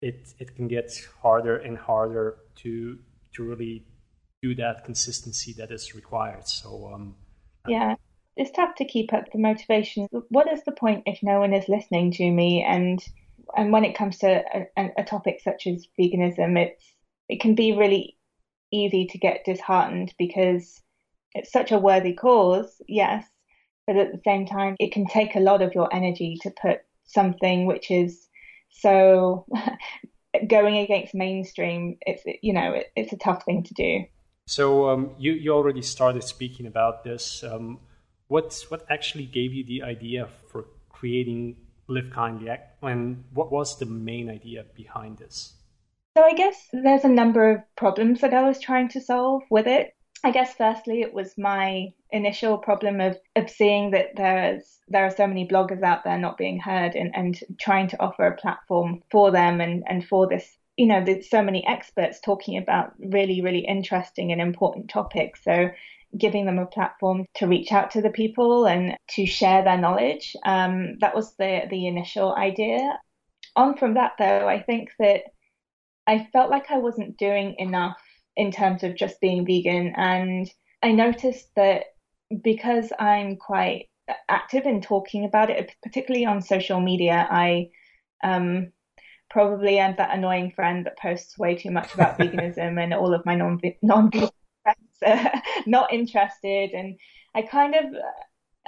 it 0.00 0.34
it 0.38 0.56
can 0.56 0.68
get 0.68 0.90
harder 1.22 1.56
and 1.56 1.78
harder 1.78 2.38
to 2.56 2.98
to 3.34 3.42
really 3.42 3.86
do 4.42 4.54
that 4.56 4.84
consistency 4.84 5.52
that 5.54 5.70
is 5.70 5.94
required. 5.94 6.46
So 6.48 6.90
um, 6.92 7.14
yeah, 7.68 7.94
it's 8.36 8.50
tough 8.50 8.74
to 8.76 8.84
keep 8.84 9.12
up 9.12 9.30
the 9.32 9.38
motivation. 9.38 10.08
What 10.28 10.52
is 10.52 10.64
the 10.64 10.72
point 10.72 11.04
if 11.06 11.22
no 11.22 11.38
one 11.38 11.54
is 11.54 11.68
listening 11.68 12.10
to 12.12 12.30
me? 12.30 12.64
And 12.66 12.98
and 13.56 13.72
when 13.72 13.84
it 13.84 13.96
comes 13.96 14.18
to 14.18 14.42
a, 14.76 14.90
a 14.98 15.04
topic 15.04 15.40
such 15.42 15.66
as 15.66 15.86
veganism, 15.98 16.58
it's 16.58 16.92
it 17.28 17.40
can 17.40 17.54
be 17.54 17.76
really 17.76 18.18
easy 18.72 19.06
to 19.06 19.18
get 19.18 19.44
disheartened 19.44 20.12
because 20.18 20.81
it's 21.34 21.52
such 21.52 21.72
a 21.72 21.78
worthy 21.78 22.14
cause, 22.14 22.80
yes, 22.88 23.24
but 23.86 23.96
at 23.96 24.12
the 24.12 24.20
same 24.24 24.46
time, 24.46 24.76
it 24.78 24.92
can 24.92 25.06
take 25.06 25.34
a 25.34 25.40
lot 25.40 25.62
of 25.62 25.74
your 25.74 25.92
energy 25.92 26.38
to 26.42 26.50
put 26.50 26.80
something 27.04 27.66
which 27.66 27.90
is 27.90 28.28
so 28.70 29.46
going 30.46 30.78
against 30.78 31.14
mainstream. 31.14 31.98
It's 32.02 32.22
you 32.42 32.52
know 32.52 32.72
it, 32.72 32.86
it's 32.96 33.12
a 33.12 33.18
tough 33.18 33.44
thing 33.44 33.64
to 33.64 33.74
do. 33.74 34.04
So 34.46 34.88
um, 34.88 35.14
you 35.18 35.32
you 35.32 35.52
already 35.52 35.82
started 35.82 36.24
speaking 36.24 36.66
about 36.66 37.04
this. 37.04 37.44
Um, 37.44 37.80
what 38.28 38.64
what 38.68 38.86
actually 38.90 39.26
gave 39.26 39.52
you 39.52 39.64
the 39.64 39.82
idea 39.82 40.28
for 40.48 40.66
creating 40.88 41.56
Live 41.88 42.10
Kindly, 42.10 42.48
Act, 42.48 42.82
and 42.82 43.24
what 43.32 43.50
was 43.50 43.78
the 43.78 43.86
main 43.86 44.30
idea 44.30 44.64
behind 44.74 45.18
this? 45.18 45.54
So 46.16 46.22
I 46.22 46.34
guess 46.34 46.68
there's 46.72 47.04
a 47.04 47.08
number 47.08 47.50
of 47.50 47.60
problems 47.76 48.20
that 48.20 48.34
I 48.34 48.46
was 48.46 48.60
trying 48.60 48.88
to 48.90 49.00
solve 49.00 49.42
with 49.50 49.66
it. 49.66 49.94
I 50.24 50.30
guess 50.30 50.54
firstly 50.54 51.00
it 51.00 51.12
was 51.12 51.36
my 51.36 51.92
initial 52.10 52.58
problem 52.58 53.00
of, 53.00 53.18
of 53.34 53.50
seeing 53.50 53.90
that 53.90 54.14
there's 54.16 54.78
there 54.88 55.04
are 55.04 55.10
so 55.10 55.26
many 55.26 55.48
bloggers 55.48 55.82
out 55.82 56.04
there 56.04 56.18
not 56.18 56.36
being 56.36 56.60
heard 56.60 56.94
and, 56.94 57.14
and 57.16 57.38
trying 57.58 57.88
to 57.88 58.00
offer 58.00 58.26
a 58.26 58.36
platform 58.36 59.02
for 59.10 59.30
them 59.30 59.60
and, 59.60 59.82
and 59.86 60.06
for 60.06 60.28
this. 60.28 60.58
You 60.76 60.86
know 60.86 61.04
there's 61.04 61.28
so 61.28 61.42
many 61.42 61.66
experts 61.66 62.20
talking 62.20 62.56
about 62.56 62.92
really 62.98 63.40
really 63.42 63.66
interesting 63.66 64.32
and 64.32 64.40
important 64.40 64.90
topics. 64.90 65.42
So 65.42 65.70
giving 66.16 66.46
them 66.46 66.58
a 66.58 66.66
platform 66.66 67.24
to 67.34 67.46
reach 67.46 67.72
out 67.72 67.90
to 67.92 68.02
the 68.02 68.10
people 68.10 68.66
and 68.66 68.96
to 69.08 69.26
share 69.26 69.64
their 69.64 69.78
knowledge 69.78 70.36
um, 70.44 70.98
that 71.00 71.16
was 71.16 71.34
the 71.34 71.62
the 71.68 71.86
initial 71.86 72.34
idea. 72.34 72.98
On 73.56 73.76
from 73.76 73.94
that 73.94 74.12
though 74.18 74.48
i 74.48 74.62
think 74.62 74.92
that 74.98 75.24
i 76.06 76.26
felt 76.32 76.50
like 76.50 76.70
i 76.70 76.78
wasn't 76.78 77.18
doing 77.18 77.54
enough 77.58 78.00
in 78.36 78.50
terms 78.50 78.82
of 78.82 78.96
just 78.96 79.20
being 79.20 79.46
vegan. 79.46 79.92
And 79.96 80.50
I 80.82 80.92
noticed 80.92 81.48
that 81.56 81.84
because 82.42 82.92
I'm 82.98 83.36
quite 83.36 83.88
active 84.28 84.66
in 84.66 84.80
talking 84.80 85.24
about 85.24 85.50
it, 85.50 85.72
particularly 85.82 86.26
on 86.26 86.42
social 86.42 86.80
media, 86.80 87.26
I 87.30 87.70
um, 88.24 88.72
probably 89.30 89.78
am 89.78 89.94
that 89.96 90.16
annoying 90.16 90.52
friend 90.52 90.86
that 90.86 90.98
posts 90.98 91.38
way 91.38 91.54
too 91.54 91.70
much 91.70 91.94
about 91.94 92.18
veganism, 92.18 92.82
and 92.82 92.94
all 92.94 93.14
of 93.14 93.24
my 93.26 93.34
non 93.34 93.60
non 93.82 94.10
friends 94.10 94.32
are 95.06 95.32
not 95.66 95.92
interested. 95.92 96.70
And 96.72 96.98
I 97.34 97.42
kind 97.42 97.74
of 97.74 97.84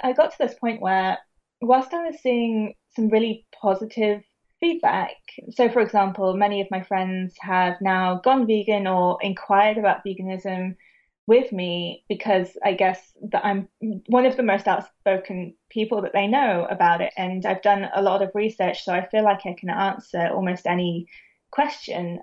I 0.03 0.13
got 0.13 0.31
to 0.31 0.37
this 0.39 0.55
point 0.55 0.81
where, 0.81 1.17
whilst 1.61 1.93
I 1.93 2.09
was 2.09 2.19
seeing 2.21 2.75
some 2.95 3.09
really 3.09 3.45
positive 3.61 4.23
feedback. 4.59 5.15
So, 5.51 5.69
for 5.69 5.81
example, 5.81 6.35
many 6.35 6.61
of 6.61 6.67
my 6.71 6.81
friends 6.81 7.35
have 7.39 7.75
now 7.81 8.19
gone 8.23 8.47
vegan 8.47 8.87
or 8.87 9.17
inquired 9.21 9.77
about 9.77 10.03
veganism 10.05 10.75
with 11.27 11.51
me 11.51 12.03
because 12.07 12.55
I 12.63 12.73
guess 12.73 13.13
that 13.31 13.45
I'm 13.45 13.67
one 14.07 14.25
of 14.25 14.37
the 14.37 14.43
most 14.43 14.67
outspoken 14.67 15.55
people 15.69 16.01
that 16.03 16.13
they 16.13 16.27
know 16.27 16.67
about 16.69 17.01
it. 17.01 17.13
And 17.17 17.45
I've 17.45 17.63
done 17.63 17.89
a 17.93 18.01
lot 18.01 18.21
of 18.21 18.31
research, 18.35 18.83
so 18.83 18.93
I 18.93 19.07
feel 19.07 19.23
like 19.23 19.45
I 19.45 19.55
can 19.59 19.69
answer 19.69 20.27
almost 20.27 20.67
any 20.67 21.07
question. 21.51 22.19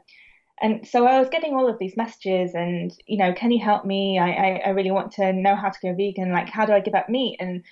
And 0.60 0.86
so 0.86 1.06
I 1.06 1.18
was 1.18 1.28
getting 1.28 1.54
all 1.54 1.68
of 1.68 1.78
these 1.80 1.96
messages 1.96 2.54
and, 2.54 2.92
you 3.06 3.18
know, 3.18 3.32
can 3.32 3.50
you 3.50 3.62
help 3.62 3.84
me? 3.84 4.18
I, 4.20 4.30
I, 4.30 4.62
I 4.66 4.68
really 4.68 4.92
want 4.92 5.10
to 5.12 5.32
know 5.32 5.56
how 5.56 5.70
to 5.70 5.78
go 5.82 5.94
vegan. 5.94 6.30
Like, 6.30 6.48
how 6.48 6.66
do 6.66 6.72
I 6.72 6.80
give 6.80 6.94
up 6.94 7.08
meat? 7.08 7.38
And 7.40 7.64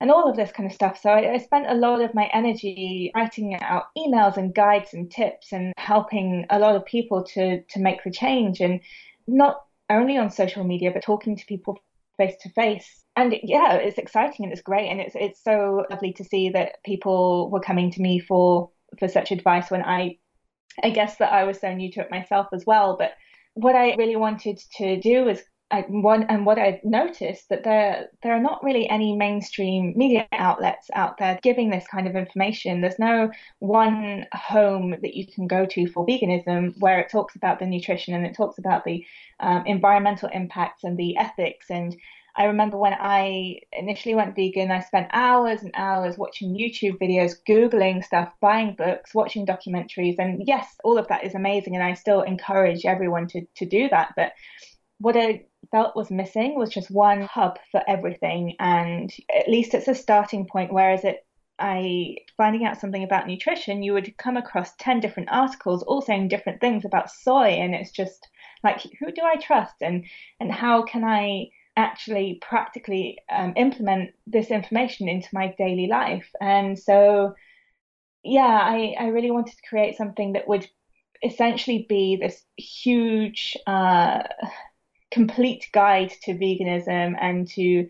and 0.00 0.10
all 0.10 0.28
of 0.28 0.36
this 0.36 0.52
kind 0.52 0.68
of 0.68 0.74
stuff. 0.74 1.00
So 1.00 1.10
I, 1.10 1.34
I, 1.34 1.38
spent 1.38 1.66
a 1.68 1.74
lot 1.74 2.00
of 2.00 2.14
my 2.14 2.30
energy 2.32 3.10
writing 3.14 3.58
out 3.60 3.86
emails 3.96 4.36
and 4.36 4.54
guides 4.54 4.94
and 4.94 5.10
tips 5.10 5.52
and 5.52 5.72
helping 5.76 6.46
a 6.50 6.58
lot 6.58 6.76
of 6.76 6.84
people 6.84 7.24
to 7.34 7.62
to 7.62 7.80
make 7.80 8.02
the 8.04 8.10
change 8.10 8.60
and 8.60 8.80
not 9.26 9.64
only 9.90 10.16
on 10.16 10.30
social 10.30 10.64
media 10.64 10.90
but 10.92 11.02
talking 11.02 11.36
to 11.36 11.46
people 11.46 11.78
face 12.16 12.36
to 12.42 12.50
face. 12.50 13.04
And 13.16 13.34
yeah, 13.42 13.74
it's 13.74 13.98
exciting 13.98 14.44
and 14.44 14.52
it's 14.52 14.62
great 14.62 14.88
and 14.88 15.00
it's 15.00 15.16
it's 15.16 15.42
so 15.42 15.84
lovely 15.90 16.12
to 16.14 16.24
see 16.24 16.50
that 16.50 16.82
people 16.84 17.50
were 17.50 17.60
coming 17.60 17.90
to 17.92 18.02
me 18.02 18.20
for 18.20 18.70
for 18.98 19.08
such 19.08 19.32
advice 19.32 19.70
when 19.70 19.82
I 19.82 20.18
I 20.82 20.90
guess 20.90 21.16
that 21.16 21.32
I 21.32 21.44
was 21.44 21.60
so 21.60 21.74
new 21.74 21.90
to 21.92 22.00
it 22.00 22.10
myself 22.10 22.48
as 22.52 22.64
well. 22.64 22.96
But 22.96 23.12
what 23.54 23.74
I 23.74 23.94
really 23.96 24.16
wanted 24.16 24.60
to 24.76 25.00
do 25.00 25.24
was 25.24 25.42
I, 25.70 25.82
one, 25.82 26.22
and 26.24 26.46
what 26.46 26.58
I've 26.58 26.82
noticed 26.82 27.50
that 27.50 27.62
there 27.62 28.08
there 28.22 28.32
are 28.32 28.40
not 28.40 28.64
really 28.64 28.88
any 28.88 29.14
mainstream 29.14 29.92
media 29.96 30.26
outlets 30.32 30.88
out 30.94 31.18
there 31.18 31.38
giving 31.42 31.68
this 31.68 31.86
kind 31.86 32.08
of 32.08 32.16
information. 32.16 32.80
There's 32.80 32.98
no 32.98 33.30
one 33.58 34.26
home 34.32 34.96
that 35.02 35.14
you 35.14 35.26
can 35.26 35.46
go 35.46 35.66
to 35.66 35.86
for 35.88 36.06
veganism 36.06 36.74
where 36.78 37.00
it 37.00 37.10
talks 37.10 37.36
about 37.36 37.58
the 37.58 37.66
nutrition 37.66 38.14
and 38.14 38.24
it 38.24 38.34
talks 38.34 38.58
about 38.58 38.84
the 38.84 39.04
um, 39.40 39.64
environmental 39.66 40.30
impacts 40.32 40.84
and 40.84 40.96
the 40.96 41.18
ethics. 41.18 41.66
And 41.70 41.94
I 42.34 42.44
remember 42.44 42.78
when 42.78 42.94
I 42.98 43.60
initially 43.72 44.14
went 44.14 44.36
vegan, 44.36 44.70
I 44.70 44.80
spent 44.80 45.08
hours 45.12 45.62
and 45.62 45.72
hours 45.74 46.16
watching 46.16 46.56
YouTube 46.56 46.98
videos, 46.98 47.34
googling 47.46 48.02
stuff, 48.02 48.32
buying 48.40 48.74
books, 48.74 49.14
watching 49.14 49.44
documentaries, 49.44 50.18
and 50.18 50.42
yes, 50.46 50.66
all 50.82 50.96
of 50.96 51.08
that 51.08 51.24
is 51.24 51.34
amazing, 51.34 51.74
and 51.74 51.84
I 51.84 51.92
still 51.92 52.22
encourage 52.22 52.86
everyone 52.86 53.26
to 53.28 53.42
to 53.56 53.66
do 53.66 53.88
that, 53.90 54.14
but 54.16 54.32
what 54.98 55.16
I 55.16 55.44
felt 55.70 55.96
was 55.96 56.10
missing 56.10 56.56
was 56.56 56.70
just 56.70 56.90
one 56.90 57.22
hub 57.22 57.58
for 57.70 57.82
everything. 57.88 58.54
And 58.58 59.12
at 59.34 59.48
least 59.48 59.74
it's 59.74 59.88
a 59.88 59.94
starting 59.94 60.46
point. 60.46 60.72
Whereas 60.72 61.04
it, 61.04 61.26
I 61.58 62.16
finding 62.36 62.64
out 62.64 62.80
something 62.80 63.02
about 63.02 63.26
nutrition, 63.26 63.82
you 63.82 63.92
would 63.92 64.16
come 64.18 64.36
across 64.36 64.74
10 64.76 65.00
different 65.00 65.28
articles 65.30 65.82
all 65.82 66.00
saying 66.00 66.28
different 66.28 66.60
things 66.60 66.84
about 66.84 67.10
soy. 67.10 67.48
And 67.48 67.74
it's 67.74 67.90
just 67.90 68.28
like, 68.62 68.80
who 68.98 69.12
do 69.12 69.22
I 69.22 69.36
trust? 69.36 69.74
And, 69.80 70.04
and 70.40 70.52
how 70.52 70.82
can 70.82 71.04
I 71.04 71.48
actually 71.76 72.38
practically 72.42 73.18
um, 73.30 73.52
implement 73.56 74.10
this 74.26 74.50
information 74.50 75.08
into 75.08 75.28
my 75.32 75.54
daily 75.58 75.86
life? 75.86 76.28
And 76.40 76.78
so, 76.78 77.34
yeah, 78.22 78.60
I, 78.62 78.94
I 78.98 79.06
really 79.08 79.30
wanted 79.30 79.56
to 79.56 79.68
create 79.68 79.96
something 79.96 80.32
that 80.32 80.48
would 80.48 80.68
essentially 81.22 81.86
be 81.88 82.16
this 82.16 82.44
huge 82.56 83.56
uh, 83.66 84.22
complete 85.10 85.68
guide 85.72 86.12
to 86.22 86.32
veganism 86.34 87.14
and 87.20 87.48
to 87.48 87.88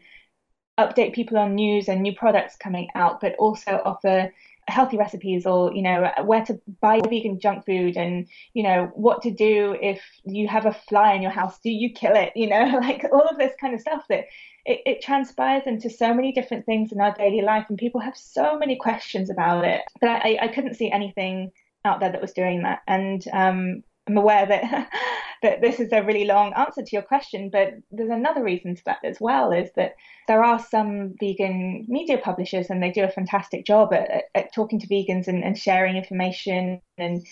update 0.79 1.15
people 1.15 1.37
on 1.39 1.55
news 1.55 1.89
and 1.89 2.03
new 2.03 2.15
products 2.15 2.57
coming 2.57 2.89
out, 2.95 3.21
but 3.21 3.35
also 3.39 3.83
offer 3.85 4.33
healthy 4.69 4.99
recipes 4.99 5.47
or 5.47 5.73
you 5.73 5.81
know 5.81 6.13
where 6.25 6.45
to 6.45 6.61
buy 6.81 7.01
vegan 7.09 7.41
junk 7.41 7.65
food 7.65 7.97
and 7.97 8.29
you 8.53 8.63
know 8.63 8.91
what 8.95 9.23
to 9.23 9.31
do 9.31 9.75
if 9.81 10.03
you 10.25 10.47
have 10.47 10.67
a 10.67 10.75
fly 10.89 11.15
in 11.15 11.23
your 11.23 11.31
house 11.31 11.59
do 11.61 11.71
you 11.71 11.91
kill 11.91 12.15
it? 12.15 12.33
You 12.37 12.49
know 12.49 12.79
like 12.83 13.05
all 13.11 13.27
of 13.27 13.39
this 13.39 13.53
kind 13.61 13.75
of 13.75 13.81
stuff 13.81 14.05
that 14.09 14.27
it, 14.67 14.81
it 14.85 15.03
transpires 15.03 15.63
into 15.67 15.89
so 15.89 16.13
many 16.13 16.33
different 16.33 16.67
things 16.67 16.93
in 16.93 17.01
our 17.01 17.15
daily 17.15 17.41
life 17.41 17.65
and 17.69 17.79
people 17.79 18.01
have 18.01 18.17
so 18.17 18.59
many 18.59 18.77
questions 18.77 19.31
about 19.31 19.65
it. 19.65 19.81
But 20.01 20.25
i, 20.25 20.39
I 20.43 20.49
couldn't 20.49 20.75
see 20.75 20.91
anything 20.91 21.51
out 21.85 22.01
there 22.01 22.13
that 22.13 22.21
was 22.21 22.33
doing 22.33 22.63
that. 22.63 22.81
And 22.87 23.25
um, 23.33 23.83
I'm 24.09 24.17
aware 24.17 24.47
that 24.47 24.91
that 25.43 25.61
this 25.61 25.79
is 25.79 25.93
a 25.93 26.03
really 26.03 26.25
long 26.25 26.53
answer 26.55 26.83
to 26.83 26.91
your 26.93 27.03
question, 27.03 27.51
but 27.51 27.75
there's 27.93 28.11
another 28.11 28.43
reason 28.43 28.75
to 28.75 28.83
that 28.87 28.99
as 29.05 29.21
well 29.21 29.53
is 29.53 29.71
that 29.77 29.95
there 30.27 30.43
are 30.43 30.59
some 30.59 31.15
vegan 31.21 31.87
media 31.89 32.19
publishers 32.19 32.71
and 32.71 32.83
they 32.83 32.91
do 32.91 33.05
a 33.05 33.11
fantastic 33.11 33.65
job 33.65 33.93
at, 33.93 34.25
at 34.35 34.53
talking 34.53 34.81
to 34.81 34.89
vegans 34.89 35.29
and, 35.29 35.45
and 35.45 35.57
sharing 35.57 35.97
information 35.97 36.81
and 36.97 37.25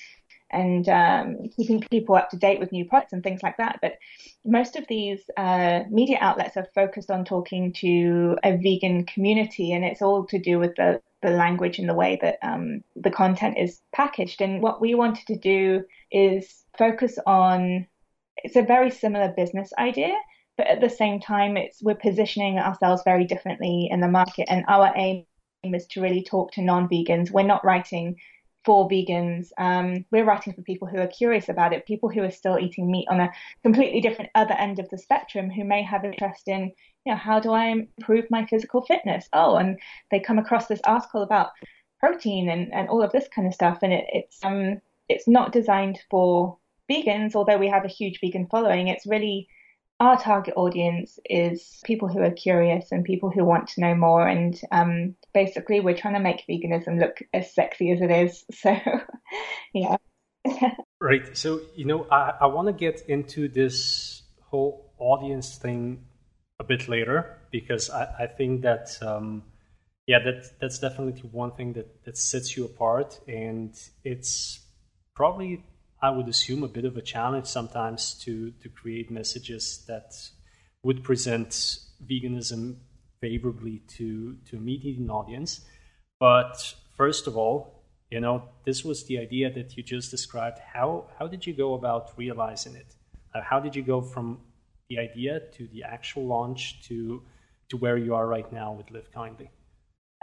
and 0.50 0.88
um, 0.88 1.48
keeping 1.56 1.80
people 1.90 2.14
up 2.14 2.30
to 2.30 2.36
date 2.36 2.60
with 2.60 2.70
new 2.70 2.84
products 2.84 3.12
and 3.12 3.22
things 3.22 3.42
like 3.42 3.56
that. 3.56 3.78
But 3.82 3.94
most 4.44 4.76
of 4.76 4.84
these 4.88 5.20
uh, 5.36 5.80
media 5.90 6.18
outlets 6.20 6.56
are 6.56 6.68
focused 6.74 7.10
on 7.10 7.24
talking 7.24 7.72
to 7.78 8.38
a 8.44 8.56
vegan 8.56 9.06
community, 9.06 9.72
and 9.72 9.84
it's 9.84 10.02
all 10.02 10.24
to 10.26 10.38
do 10.38 10.58
with 10.58 10.76
the 10.76 11.00
the 11.22 11.30
language 11.30 11.78
and 11.78 11.88
the 11.88 11.94
way 11.94 12.18
that 12.20 12.38
um, 12.42 12.82
the 12.94 13.10
content 13.10 13.56
is 13.58 13.80
packaged. 13.92 14.40
And 14.40 14.62
what 14.62 14.80
we 14.80 14.94
wanted 14.94 15.26
to 15.26 15.36
do 15.36 15.82
is 16.12 16.64
focus 16.78 17.18
on 17.26 17.86
it's 18.44 18.56
a 18.56 18.62
very 18.62 18.90
similar 18.90 19.32
business 19.36 19.72
idea, 19.78 20.14
But 20.56 20.68
at 20.68 20.80
the 20.80 20.88
same 20.88 21.20
time, 21.20 21.56
it's 21.56 21.82
we're 21.82 21.94
positioning 21.94 22.58
ourselves 22.58 23.02
very 23.04 23.24
differently 23.24 23.88
in 23.90 24.00
the 24.00 24.08
market, 24.08 24.46
and 24.48 24.64
our 24.68 24.92
aim 24.96 25.26
is 25.64 25.86
to 25.88 26.00
really 26.00 26.22
talk 26.22 26.52
to 26.52 26.62
non-vegans. 26.62 27.30
We're 27.30 27.42
not 27.42 27.64
writing 27.64 28.16
for 28.64 28.88
vegans. 28.88 29.50
Um, 29.58 30.04
we're 30.10 30.24
writing 30.24 30.54
for 30.54 30.62
people 30.62 30.88
who 30.88 30.98
are 30.98 31.06
curious 31.06 31.48
about 31.48 31.72
it, 31.72 31.86
people 31.86 32.08
who 32.08 32.22
are 32.22 32.30
still 32.30 32.58
eating 32.58 32.90
meat 32.90 33.06
on 33.10 33.20
a 33.20 33.30
completely 33.62 34.00
different 34.00 34.30
other 34.34 34.54
end 34.54 34.78
of 34.78 34.88
the 34.88 34.98
spectrum, 34.98 35.50
who 35.50 35.64
may 35.64 35.82
have 35.82 36.04
interest 36.04 36.48
in, 36.48 36.72
you 37.04 37.12
know, 37.12 37.16
how 37.16 37.38
do 37.38 37.52
I 37.52 37.66
improve 37.66 38.24
my 38.30 38.46
physical 38.46 38.82
fitness? 38.82 39.28
Oh, 39.32 39.56
and 39.56 39.78
they 40.10 40.20
come 40.20 40.38
across 40.38 40.66
this 40.68 40.80
article 40.84 41.22
about 41.22 41.50
protein 42.00 42.48
and, 42.48 42.72
and 42.72 42.88
all 42.88 43.02
of 43.02 43.12
this 43.12 43.28
kind 43.28 43.46
of 43.46 43.54
stuff, 43.54 43.80
and 43.82 43.92
it, 43.92 44.06
it's 44.12 44.42
um 44.42 44.80
it's 45.08 45.28
not 45.28 45.52
designed 45.52 45.98
for 46.10 46.58
vegans, 46.90 47.34
although 47.34 47.58
we 47.58 47.68
have 47.68 47.84
a 47.84 47.88
huge 47.88 48.20
vegan 48.20 48.46
following. 48.46 48.88
It's 48.88 49.06
really 49.06 49.48
our 49.98 50.20
target 50.20 50.54
audience 50.56 51.18
is 51.28 51.80
people 51.84 52.08
who 52.08 52.20
are 52.20 52.30
curious 52.30 52.92
and 52.92 53.04
people 53.04 53.30
who 53.30 53.44
want 53.44 53.68
to 53.68 53.80
know 53.80 53.94
more. 53.94 54.26
And 54.26 54.60
um, 54.70 55.14
basically, 55.32 55.80
we're 55.80 55.96
trying 55.96 56.14
to 56.14 56.20
make 56.20 56.44
veganism 56.48 57.00
look 57.00 57.18
as 57.32 57.54
sexy 57.54 57.92
as 57.92 58.00
it 58.00 58.10
is. 58.10 58.44
So, 58.54 58.76
yeah. 59.72 59.96
right. 61.00 61.36
So, 61.36 61.60
you 61.74 61.86
know, 61.86 62.06
I, 62.10 62.34
I 62.42 62.46
want 62.46 62.68
to 62.68 62.72
get 62.72 63.02
into 63.08 63.48
this 63.48 64.22
whole 64.42 64.92
audience 64.98 65.56
thing 65.56 66.04
a 66.60 66.64
bit 66.64 66.88
later 66.88 67.38
because 67.50 67.90
I, 67.90 68.04
I 68.20 68.26
think 68.26 68.62
that, 68.62 68.96
um, 69.02 69.42
yeah, 70.06 70.18
that 70.20 70.60
that's 70.60 70.78
definitely 70.78 71.20
one 71.30 71.52
thing 71.52 71.72
that, 71.72 72.04
that 72.04 72.16
sets 72.16 72.56
you 72.56 72.64
apart. 72.64 73.18
And 73.26 73.74
it's 74.04 74.60
probably 75.14 75.64
I 76.00 76.10
would 76.10 76.28
assume, 76.28 76.62
a 76.62 76.68
bit 76.68 76.84
of 76.84 76.96
a 76.96 77.02
challenge 77.02 77.46
sometimes 77.46 78.14
to, 78.24 78.50
to 78.62 78.68
create 78.68 79.10
messages 79.10 79.84
that 79.88 80.14
would 80.82 81.02
present 81.02 81.78
veganism 82.04 82.76
favorably 83.20 83.82
to, 83.96 84.36
to 84.50 84.56
a 84.56 84.60
meat 84.60 84.84
eating 84.84 85.10
audience. 85.10 85.64
But 86.20 86.74
first 86.96 87.26
of 87.26 87.36
all, 87.36 87.82
you 88.10 88.20
know, 88.20 88.44
this 88.64 88.84
was 88.84 89.04
the 89.06 89.18
idea 89.18 89.50
that 89.52 89.76
you 89.76 89.82
just 89.82 90.10
described. 90.10 90.58
How, 90.58 91.06
how 91.18 91.26
did 91.26 91.46
you 91.46 91.54
go 91.54 91.74
about 91.74 92.12
realizing 92.16 92.76
it? 92.76 92.94
Uh, 93.34 93.40
how 93.42 93.58
did 93.58 93.74
you 93.74 93.82
go 93.82 94.00
from 94.00 94.38
the 94.88 94.98
idea 94.98 95.40
to 95.54 95.66
the 95.68 95.82
actual 95.82 96.26
launch 96.26 96.86
to, 96.88 97.22
to 97.70 97.76
where 97.76 97.96
you 97.96 98.14
are 98.14 98.26
right 98.26 98.50
now 98.52 98.72
with 98.72 98.90
Live 98.90 99.10
Kindly? 99.12 99.50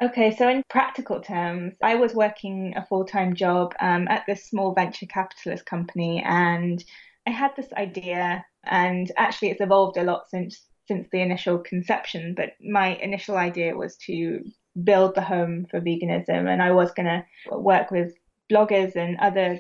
Okay, 0.01 0.35
so 0.35 0.49
in 0.49 0.63
practical 0.69 1.21
terms, 1.21 1.75
I 1.81 1.95
was 1.95 2.15
working 2.15 2.73
a 2.75 2.85
full 2.85 3.05
time 3.05 3.35
job 3.35 3.73
um, 3.79 4.07
at 4.07 4.25
this 4.25 4.49
small 4.49 4.73
venture 4.73 5.05
capitalist 5.05 5.65
company, 5.65 6.23
and 6.25 6.83
I 7.27 7.31
had 7.31 7.51
this 7.55 7.71
idea, 7.73 8.43
and 8.63 9.11
actually 9.17 9.51
it's 9.51 9.61
evolved 9.61 9.97
a 9.97 10.03
lot 10.03 10.29
since 10.29 10.61
since 10.87 11.07
the 11.11 11.21
initial 11.21 11.59
conception. 11.59 12.33
But 12.35 12.53
my 12.59 12.95
initial 12.95 13.37
idea 13.37 13.77
was 13.77 13.95
to 14.07 14.43
build 14.83 15.13
the 15.15 15.21
home 15.21 15.67
for 15.69 15.79
veganism, 15.79 16.49
and 16.51 16.61
I 16.61 16.71
was 16.71 16.91
going 16.93 17.05
to 17.05 17.57
work 17.57 17.91
with 17.91 18.13
bloggers 18.51 18.95
and 18.95 19.17
other 19.19 19.59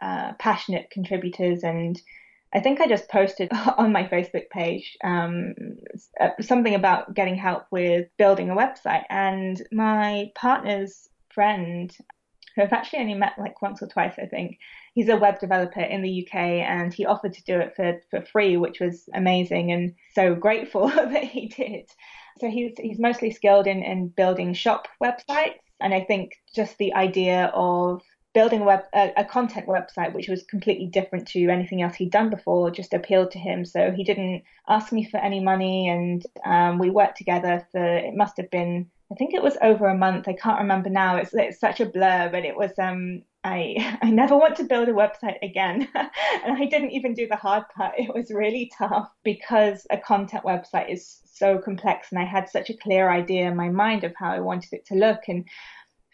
uh, 0.00 0.32
passionate 0.38 0.90
contributors 0.90 1.64
and 1.64 2.00
I 2.54 2.60
think 2.60 2.80
I 2.80 2.86
just 2.86 3.08
posted 3.08 3.50
on 3.78 3.92
my 3.92 4.04
Facebook 4.04 4.48
page 4.50 4.96
um, 5.02 5.54
uh, 6.20 6.30
something 6.40 6.74
about 6.74 7.14
getting 7.14 7.36
help 7.36 7.64
with 7.70 8.08
building 8.16 8.50
a 8.50 8.56
website. 8.56 9.04
And 9.10 9.60
my 9.72 10.30
partner's 10.36 11.08
friend, 11.30 11.94
who 12.54 12.62
I've 12.62 12.72
actually 12.72 13.00
only 13.00 13.14
met 13.14 13.32
like 13.38 13.60
once 13.60 13.82
or 13.82 13.88
twice, 13.88 14.14
I 14.18 14.26
think, 14.26 14.58
he's 14.94 15.08
a 15.08 15.16
web 15.16 15.40
developer 15.40 15.80
in 15.80 16.02
the 16.02 16.24
UK 16.24 16.34
and 16.36 16.94
he 16.94 17.04
offered 17.04 17.34
to 17.34 17.42
do 17.42 17.58
it 17.58 17.74
for, 17.74 18.00
for 18.10 18.24
free, 18.24 18.56
which 18.56 18.78
was 18.78 19.08
amazing 19.12 19.72
and 19.72 19.94
so 20.14 20.36
grateful 20.36 20.88
that 20.88 21.24
he 21.24 21.48
did. 21.48 21.90
So 22.38 22.48
he's, 22.48 22.74
he's 22.78 23.00
mostly 23.00 23.32
skilled 23.32 23.66
in, 23.66 23.82
in 23.82 24.08
building 24.08 24.54
shop 24.54 24.86
websites. 25.02 25.58
And 25.80 25.92
I 25.92 26.02
think 26.02 26.32
just 26.54 26.78
the 26.78 26.94
idea 26.94 27.50
of 27.52 28.02
building 28.34 28.62
a, 28.62 28.64
web, 28.64 28.82
a, 28.94 29.12
a, 29.16 29.24
content 29.24 29.66
website 29.66 30.12
which 30.12 30.28
was 30.28 30.42
completely 30.42 30.86
different 30.86 31.26
to 31.28 31.48
anything 31.48 31.80
else 31.82 31.94
he'd 31.94 32.10
done 32.10 32.28
before 32.28 32.70
just 32.70 32.92
appealed 32.92 33.30
to 33.30 33.38
him 33.38 33.64
so 33.64 33.90
he 33.92 34.04
didn't 34.04 34.42
ask 34.68 34.92
me 34.92 35.08
for 35.08 35.18
any 35.18 35.40
money 35.40 35.88
and 35.88 36.26
um, 36.44 36.78
we 36.78 36.90
worked 36.90 37.16
together 37.16 37.66
for 37.72 37.82
it 37.82 38.14
must 38.14 38.36
have 38.36 38.50
been 38.50 38.90
i 39.10 39.14
think 39.14 39.32
it 39.32 39.42
was 39.42 39.56
over 39.62 39.86
a 39.86 39.96
month 39.96 40.28
i 40.28 40.32
can't 40.32 40.60
remember 40.60 40.90
now 40.90 41.16
it's, 41.16 41.32
it's 41.32 41.60
such 41.60 41.80
a 41.80 41.86
blur 41.86 42.28
but 42.30 42.44
it 42.44 42.56
was 42.56 42.72
um, 42.78 43.22
I, 43.44 43.98
I 44.02 44.10
never 44.10 44.36
want 44.36 44.56
to 44.56 44.64
build 44.64 44.88
a 44.88 44.92
website 44.92 45.36
again. 45.42 45.86
and 45.94 46.56
I 46.56 46.64
didn't 46.64 46.92
even 46.92 47.14
do 47.14 47.28
the 47.28 47.36
hard 47.36 47.64
part. 47.76 47.94
It 47.98 48.12
was 48.12 48.30
really 48.30 48.72
tough 48.76 49.10
because 49.22 49.86
a 49.90 49.98
content 49.98 50.44
website 50.44 50.90
is 50.90 51.20
so 51.24 51.58
complex 51.58 52.10
and 52.10 52.18
I 52.18 52.24
had 52.24 52.48
such 52.48 52.70
a 52.70 52.76
clear 52.76 53.10
idea 53.10 53.48
in 53.48 53.56
my 53.56 53.68
mind 53.68 54.04
of 54.04 54.14
how 54.16 54.32
I 54.32 54.40
wanted 54.40 54.72
it 54.72 54.86
to 54.86 54.94
look. 54.94 55.20
And 55.28 55.46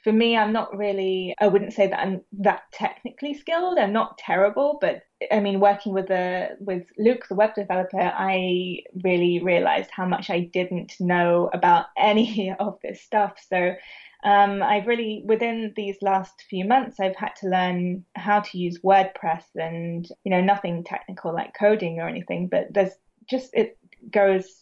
for 0.02 0.12
me, 0.12 0.36
I'm 0.36 0.52
not 0.52 0.76
really, 0.76 1.34
I 1.40 1.48
wouldn't 1.48 1.74
say 1.74 1.86
that 1.86 1.98
I'm 1.98 2.22
that 2.40 2.62
technically 2.72 3.34
skilled. 3.34 3.78
I'm 3.78 3.92
not 3.92 4.18
terrible, 4.18 4.78
but 4.80 5.02
I 5.30 5.40
mean, 5.40 5.60
working 5.60 5.92
with 5.92 6.08
the, 6.08 6.56
with 6.58 6.84
Luke, 6.98 7.26
the 7.28 7.34
web 7.34 7.54
developer, 7.54 8.00
I 8.00 8.80
really 9.04 9.42
realized 9.42 9.90
how 9.92 10.06
much 10.06 10.30
I 10.30 10.50
didn't 10.52 10.94
know 11.00 11.50
about 11.52 11.86
any 11.98 12.54
of 12.58 12.78
this 12.82 13.02
stuff. 13.02 13.34
So, 13.48 13.74
um, 14.22 14.62
I've 14.62 14.86
really, 14.86 15.22
within 15.26 15.72
these 15.76 15.96
last 16.02 16.44
few 16.48 16.66
months, 16.66 17.00
I've 17.00 17.16
had 17.16 17.34
to 17.40 17.48
learn 17.48 18.04
how 18.16 18.40
to 18.40 18.58
use 18.58 18.80
WordPress 18.84 19.44
and, 19.54 20.06
you 20.24 20.30
know, 20.30 20.42
nothing 20.42 20.84
technical 20.84 21.34
like 21.34 21.54
coding 21.58 22.00
or 22.00 22.08
anything, 22.08 22.48
but 22.48 22.66
there's 22.70 22.92
just, 23.28 23.50
it 23.54 23.78
goes 24.10 24.59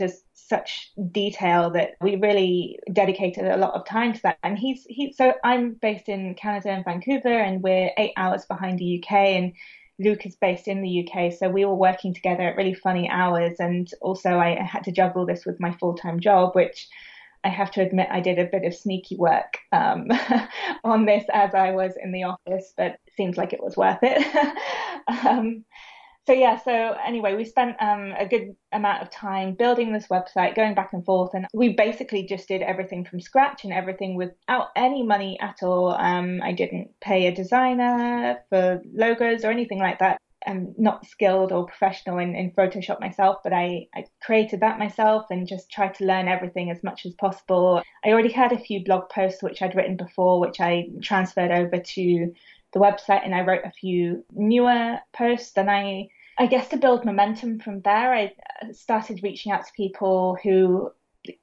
into 0.00 0.14
such 0.34 0.92
detail 1.12 1.70
that 1.70 1.90
we 2.00 2.16
really 2.16 2.78
dedicated 2.92 3.44
a 3.44 3.56
lot 3.56 3.74
of 3.74 3.86
time 3.86 4.12
to 4.12 4.22
that. 4.22 4.38
And 4.42 4.58
he's 4.58 4.84
he 4.88 5.12
so 5.12 5.34
I'm 5.44 5.74
based 5.74 6.08
in 6.08 6.34
Canada 6.34 6.70
and 6.70 6.84
Vancouver, 6.84 7.28
and 7.28 7.62
we're 7.62 7.90
eight 7.98 8.12
hours 8.16 8.44
behind 8.46 8.78
the 8.78 9.02
UK, 9.02 9.12
and 9.12 9.52
Luke 9.98 10.24
is 10.26 10.36
based 10.36 10.68
in 10.68 10.80
the 10.80 11.08
UK, 11.08 11.32
so 11.32 11.48
we 11.48 11.64
were 11.64 11.74
working 11.74 12.14
together 12.14 12.42
at 12.42 12.56
really 12.56 12.74
funny 12.74 13.08
hours. 13.10 13.56
And 13.58 13.88
also, 14.00 14.38
I 14.38 14.62
had 14.62 14.84
to 14.84 14.92
juggle 14.92 15.26
this 15.26 15.44
with 15.44 15.60
my 15.60 15.72
full 15.72 15.94
time 15.94 16.20
job, 16.20 16.54
which 16.54 16.88
I 17.44 17.48
have 17.48 17.70
to 17.72 17.82
admit 17.82 18.08
I 18.10 18.20
did 18.20 18.38
a 18.38 18.46
bit 18.46 18.64
of 18.64 18.74
sneaky 18.74 19.16
work 19.16 19.58
um, 19.72 20.08
on 20.84 21.04
this 21.04 21.24
as 21.32 21.54
I 21.54 21.70
was 21.70 21.92
in 22.02 22.12
the 22.12 22.24
office, 22.24 22.72
but 22.76 22.98
it 23.06 23.12
seems 23.16 23.36
like 23.36 23.52
it 23.52 23.62
was 23.62 23.76
worth 23.76 23.98
it. 24.02 24.56
um, 25.26 25.64
so 26.28 26.34
yeah, 26.34 26.58
so 26.62 26.94
anyway, 27.06 27.34
we 27.34 27.44
spent 27.46 27.74
um, 27.80 28.12
a 28.18 28.26
good 28.26 28.54
amount 28.72 29.00
of 29.00 29.10
time 29.10 29.54
building 29.54 29.94
this 29.94 30.08
website, 30.08 30.54
going 30.54 30.74
back 30.74 30.92
and 30.92 31.02
forth, 31.02 31.30
and 31.32 31.46
we 31.54 31.72
basically 31.72 32.22
just 32.22 32.46
did 32.48 32.60
everything 32.60 33.02
from 33.02 33.18
scratch 33.18 33.64
and 33.64 33.72
everything 33.72 34.14
without 34.14 34.66
any 34.76 35.02
money 35.02 35.40
at 35.40 35.62
all. 35.62 35.92
Um, 35.92 36.42
I 36.42 36.52
didn't 36.52 36.90
pay 37.00 37.28
a 37.28 37.34
designer 37.34 38.44
for 38.50 38.82
logos 38.92 39.42
or 39.42 39.50
anything 39.50 39.78
like 39.78 40.00
that. 40.00 40.20
I'm 40.46 40.74
not 40.76 41.06
skilled 41.06 41.50
or 41.50 41.64
professional 41.64 42.18
in, 42.18 42.36
in 42.36 42.50
Photoshop 42.50 43.00
myself, 43.00 43.38
but 43.42 43.54
I, 43.54 43.86
I 43.94 44.04
created 44.22 44.60
that 44.60 44.78
myself 44.78 45.24
and 45.30 45.48
just 45.48 45.70
tried 45.70 45.94
to 45.94 46.04
learn 46.04 46.28
everything 46.28 46.70
as 46.70 46.84
much 46.84 47.06
as 47.06 47.14
possible. 47.14 47.82
I 48.04 48.10
already 48.10 48.32
had 48.32 48.52
a 48.52 48.58
few 48.58 48.84
blog 48.84 49.08
posts 49.08 49.42
which 49.42 49.62
I'd 49.62 49.74
written 49.74 49.96
before, 49.96 50.40
which 50.40 50.60
I 50.60 50.88
transferred 51.00 51.52
over 51.52 51.78
to 51.78 52.34
the 52.74 52.80
website, 52.80 53.24
and 53.24 53.34
I 53.34 53.40
wrote 53.40 53.64
a 53.64 53.72
few 53.72 54.26
newer 54.34 54.98
posts. 55.14 55.56
And 55.56 55.70
I 55.70 56.08
I 56.38 56.46
guess 56.46 56.68
to 56.68 56.76
build 56.76 57.04
momentum 57.04 57.58
from 57.58 57.80
there, 57.80 58.14
I 58.14 58.32
uh, 58.62 58.72
started 58.72 59.20
reaching 59.22 59.50
out 59.50 59.66
to 59.66 59.72
people 59.72 60.38
who 60.42 60.92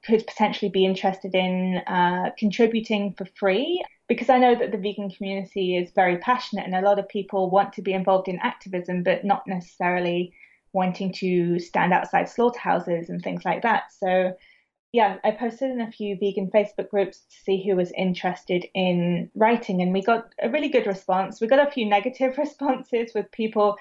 could 0.04 0.26
potentially 0.26 0.70
be 0.70 0.86
interested 0.86 1.34
in 1.34 1.82
uh, 1.86 2.30
contributing 2.38 3.14
for 3.16 3.26
free 3.38 3.84
because 4.08 4.30
I 4.30 4.38
know 4.38 4.54
that 4.54 4.72
the 4.72 4.78
vegan 4.78 5.10
community 5.10 5.76
is 5.76 5.90
very 5.94 6.16
passionate 6.18 6.64
and 6.64 6.74
a 6.74 6.80
lot 6.80 6.98
of 6.98 7.08
people 7.08 7.50
want 7.50 7.74
to 7.74 7.82
be 7.82 7.92
involved 7.92 8.28
in 8.28 8.38
activism, 8.38 9.02
but 9.02 9.24
not 9.24 9.46
necessarily 9.46 10.32
wanting 10.72 11.12
to 11.14 11.58
stand 11.58 11.92
outside 11.92 12.28
slaughterhouses 12.28 13.10
and 13.10 13.22
things 13.22 13.44
like 13.44 13.62
that. 13.62 13.92
So, 13.92 14.34
yeah, 14.92 15.18
I 15.24 15.32
posted 15.32 15.72
in 15.72 15.80
a 15.82 15.92
few 15.92 16.16
vegan 16.18 16.50
Facebook 16.50 16.88
groups 16.88 17.18
to 17.18 17.36
see 17.44 17.62
who 17.62 17.76
was 17.76 17.92
interested 17.92 18.64
in 18.74 19.30
writing, 19.34 19.82
and 19.82 19.92
we 19.92 20.02
got 20.02 20.32
a 20.40 20.48
really 20.48 20.68
good 20.68 20.86
response. 20.86 21.40
We 21.40 21.48
got 21.48 21.66
a 21.66 21.70
few 21.70 21.86
negative 21.86 22.38
responses 22.38 23.12
with 23.14 23.30
people 23.32 23.76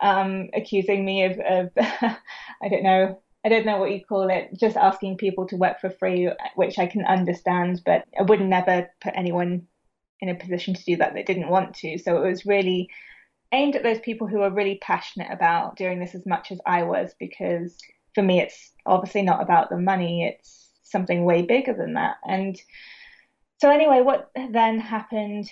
um, 0.00 0.48
accusing 0.54 1.04
me 1.04 1.24
of, 1.24 1.38
of 1.38 1.70
I 1.76 2.68
don't 2.68 2.82
know, 2.82 3.20
I 3.44 3.48
don't 3.48 3.66
know 3.66 3.78
what 3.78 3.90
you 3.90 4.04
call 4.04 4.30
it, 4.30 4.50
just 4.58 4.76
asking 4.76 5.16
people 5.16 5.46
to 5.48 5.56
work 5.56 5.80
for 5.80 5.90
free, 5.90 6.30
which 6.54 6.78
I 6.78 6.86
can 6.86 7.04
understand, 7.04 7.82
but 7.84 8.04
I 8.18 8.22
would 8.22 8.40
never 8.40 8.88
put 9.00 9.14
anyone 9.16 9.66
in 10.20 10.28
a 10.28 10.34
position 10.34 10.74
to 10.74 10.84
do 10.84 10.96
that 10.96 11.14
that 11.14 11.26
didn't 11.26 11.48
want 11.48 11.74
to. 11.76 11.98
So 11.98 12.16
it 12.16 12.28
was 12.28 12.46
really 12.46 12.88
aimed 13.50 13.76
at 13.76 13.82
those 13.82 13.98
people 14.00 14.26
who 14.26 14.40
are 14.40 14.50
really 14.50 14.78
passionate 14.80 15.30
about 15.30 15.76
doing 15.76 15.98
this 15.98 16.14
as 16.14 16.24
much 16.24 16.52
as 16.52 16.60
I 16.64 16.84
was, 16.84 17.14
because 17.18 17.76
for 18.14 18.22
me, 18.22 18.40
it's 18.40 18.70
obviously 18.86 19.22
not 19.22 19.42
about 19.42 19.70
the 19.70 19.78
money, 19.78 20.24
it's 20.26 20.68
something 20.82 21.24
way 21.24 21.42
bigger 21.42 21.74
than 21.74 21.94
that. 21.94 22.16
And 22.24 22.60
so, 23.60 23.70
anyway, 23.70 24.00
what 24.00 24.30
then 24.50 24.78
happened 24.78 25.50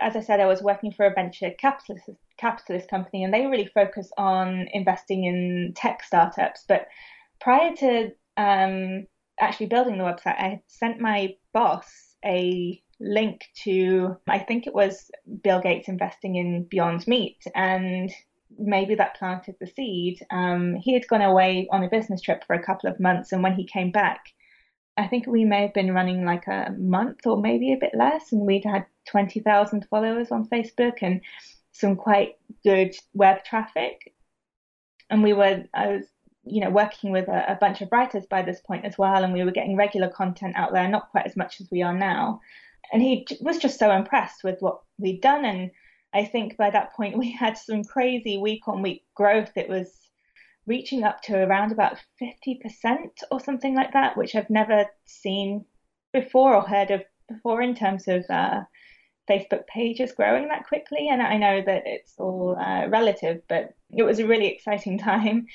as 0.00 0.16
I 0.16 0.20
said, 0.20 0.40
I 0.40 0.46
was 0.46 0.62
working 0.62 0.92
for 0.92 1.06
a 1.06 1.14
venture 1.14 1.50
capitalist 1.58 2.10
capitalist 2.38 2.88
company, 2.88 3.22
and 3.22 3.32
they 3.32 3.46
really 3.46 3.70
focus 3.74 4.10
on 4.16 4.66
investing 4.72 5.24
in 5.24 5.72
tech 5.76 6.02
startups. 6.02 6.64
But 6.66 6.88
prior 7.40 7.74
to 7.76 8.10
um, 8.36 9.06
actually 9.38 9.66
building 9.66 9.98
the 9.98 10.04
website, 10.04 10.38
I 10.38 10.62
sent 10.66 11.00
my 11.00 11.36
boss 11.52 12.16
a 12.24 12.82
link 12.98 13.42
to, 13.64 14.16
I 14.28 14.38
think 14.38 14.66
it 14.66 14.74
was 14.74 15.10
Bill 15.42 15.60
Gates 15.60 15.88
investing 15.88 16.36
in 16.36 16.64
Beyond 16.64 17.06
Meat, 17.06 17.38
and 17.54 18.10
maybe 18.58 18.94
that 18.96 19.16
planted 19.16 19.56
the 19.60 19.66
seed. 19.66 20.20
Um, 20.30 20.76
he 20.76 20.92
had 20.92 21.08
gone 21.08 21.22
away 21.22 21.68
on 21.70 21.82
a 21.82 21.88
business 21.88 22.20
trip 22.20 22.44
for 22.46 22.54
a 22.54 22.62
couple 22.62 22.90
of 22.90 23.00
months, 23.00 23.32
and 23.32 23.42
when 23.42 23.54
he 23.54 23.66
came 23.66 23.90
back, 23.90 24.20
I 24.96 25.06
think 25.06 25.26
we 25.26 25.44
may 25.44 25.62
have 25.62 25.72
been 25.72 25.94
running 25.94 26.24
like 26.24 26.46
a 26.46 26.74
month 26.78 27.26
or 27.26 27.40
maybe 27.40 27.72
a 27.72 27.78
bit 27.78 27.92
less, 27.94 28.32
and 28.32 28.46
we'd 28.46 28.64
had 28.64 28.84
20,000 29.10 29.86
followers 29.90 30.30
on 30.30 30.48
Facebook 30.48 30.98
and 31.02 31.20
some 31.72 31.96
quite 31.96 32.36
good 32.64 32.94
web 33.14 33.44
traffic. 33.44 34.14
And 35.08 35.22
we 35.22 35.32
were, 35.32 35.64
I 35.74 35.88
was, 35.88 36.04
you 36.44 36.60
know, 36.60 36.70
working 36.70 37.10
with 37.10 37.28
a, 37.28 37.52
a 37.52 37.56
bunch 37.56 37.80
of 37.80 37.88
writers 37.90 38.26
by 38.26 38.42
this 38.42 38.60
point 38.60 38.84
as 38.84 38.96
well, 38.96 39.24
and 39.24 39.32
we 39.32 39.44
were 39.44 39.50
getting 39.50 39.76
regular 39.76 40.08
content 40.08 40.56
out 40.56 40.72
there, 40.72 40.88
not 40.88 41.10
quite 41.10 41.26
as 41.26 41.36
much 41.36 41.60
as 41.60 41.68
we 41.70 41.82
are 41.82 41.94
now. 41.94 42.40
And 42.92 43.02
he 43.02 43.26
was 43.40 43.58
just 43.58 43.78
so 43.78 43.90
impressed 43.90 44.42
with 44.44 44.56
what 44.60 44.80
we'd 44.98 45.20
done. 45.20 45.44
And 45.44 45.70
I 46.12 46.24
think 46.24 46.56
by 46.56 46.70
that 46.70 46.92
point 46.94 47.18
we 47.22 47.30
had 47.30 47.58
some 47.58 47.84
crazy 47.84 48.38
week 48.38 48.68
on 48.68 48.82
week 48.82 49.04
growth. 49.14 49.52
It 49.56 49.68
was 49.68 49.90
reaching 50.66 51.02
up 51.02 51.22
to 51.22 51.36
around 51.36 51.72
about 51.72 51.98
50% 52.22 52.62
or 53.30 53.40
something 53.40 53.74
like 53.74 53.92
that, 53.92 54.16
which 54.16 54.34
I've 54.34 54.50
never 54.50 54.86
seen 55.04 55.64
before 56.12 56.54
or 56.54 56.62
heard 56.62 56.90
of 56.90 57.02
before 57.28 57.62
in 57.62 57.74
terms 57.74 58.08
of 58.08 58.24
uh, 58.28 58.62
Facebook 59.30 59.66
page 59.66 60.00
is 60.00 60.12
growing 60.12 60.48
that 60.48 60.66
quickly. 60.66 61.08
And 61.10 61.22
I 61.22 61.36
know 61.36 61.62
that 61.64 61.82
it's 61.86 62.14
all 62.18 62.56
uh, 62.58 62.88
relative, 62.88 63.42
but 63.48 63.74
it 63.90 64.02
was 64.02 64.18
a 64.18 64.26
really 64.26 64.48
exciting 64.48 64.98
time. 65.10 65.46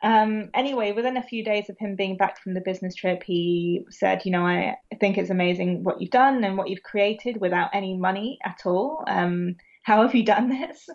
Um, 0.00 0.50
anyway, 0.54 0.92
within 0.92 1.16
a 1.16 1.22
few 1.22 1.44
days 1.44 1.68
of 1.68 1.76
him 1.78 1.96
being 1.96 2.16
back 2.16 2.40
from 2.40 2.54
the 2.54 2.60
business 2.60 2.94
trip, 2.94 3.22
he 3.24 3.84
said, 3.90 4.24
You 4.24 4.30
know, 4.30 4.46
I 4.46 4.76
think 5.00 5.18
it's 5.18 5.30
amazing 5.30 5.82
what 5.82 6.00
you've 6.00 6.10
done 6.10 6.44
and 6.44 6.56
what 6.56 6.68
you've 6.68 6.82
created 6.82 7.40
without 7.40 7.70
any 7.72 7.96
money 7.96 8.38
at 8.44 8.60
all. 8.64 9.04
Um, 9.06 9.56
how 9.82 10.02
have 10.02 10.14
you 10.14 10.24
done 10.24 10.48
this? 10.60 10.88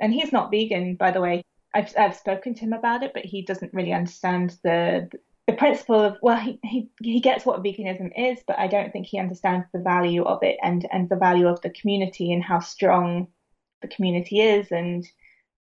And 0.00 0.12
he's 0.12 0.32
not 0.32 0.50
vegan, 0.50 0.96
by 0.96 1.10
the 1.10 1.20
way. 1.20 1.42
I've, 1.74 1.92
I've 1.96 2.16
spoken 2.16 2.54
to 2.54 2.60
him 2.62 2.72
about 2.72 3.02
it, 3.02 3.12
but 3.14 3.24
he 3.24 3.42
doesn't 3.42 3.72
really 3.72 3.92
understand 3.92 4.56
the, 4.64 5.08
the 5.50 5.56
principle 5.56 6.00
of 6.00 6.16
well 6.22 6.36
he, 6.36 6.60
he 6.62 6.90
he 7.02 7.20
gets 7.20 7.44
what 7.44 7.62
veganism 7.62 8.10
is 8.16 8.38
but 8.46 8.58
i 8.58 8.68
don't 8.68 8.92
think 8.92 9.06
he 9.06 9.18
understands 9.18 9.66
the 9.72 9.80
value 9.80 10.22
of 10.22 10.38
it 10.42 10.56
and 10.62 10.86
and 10.92 11.08
the 11.08 11.16
value 11.16 11.48
of 11.48 11.60
the 11.62 11.70
community 11.70 12.32
and 12.32 12.44
how 12.44 12.60
strong 12.60 13.26
the 13.82 13.88
community 13.88 14.40
is. 14.40 14.70
And 14.70 15.06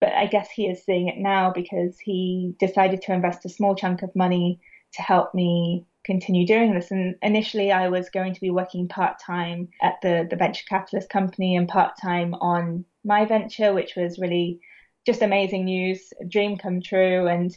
but 0.00 0.12
i 0.12 0.26
guess 0.26 0.50
he 0.50 0.66
is 0.66 0.84
seeing 0.84 1.08
it 1.08 1.18
now 1.18 1.52
because 1.52 1.98
he 1.98 2.54
decided 2.58 3.02
to 3.02 3.12
invest 3.12 3.44
a 3.44 3.48
small 3.48 3.74
chunk 3.74 4.02
of 4.02 4.14
money 4.16 4.60
to 4.94 5.02
help 5.02 5.34
me 5.34 5.84
continue 6.04 6.46
doing 6.46 6.74
this. 6.74 6.90
And 6.90 7.16
initially 7.22 7.72
i 7.72 7.88
was 7.88 8.10
going 8.10 8.34
to 8.34 8.40
be 8.40 8.50
working 8.50 8.88
part-time 8.88 9.68
at 9.82 9.94
the 10.02 10.26
the 10.28 10.36
venture 10.36 10.64
capitalist 10.68 11.08
company 11.10 11.56
and 11.56 11.68
part-time 11.68 12.34
on 12.34 12.84
my 13.04 13.24
venture 13.24 13.72
which 13.72 13.94
was 13.96 14.18
really 14.18 14.58
just 15.04 15.22
amazing 15.22 15.64
news 15.64 16.12
dream 16.28 16.56
come 16.56 16.80
true 16.80 17.28
and 17.28 17.56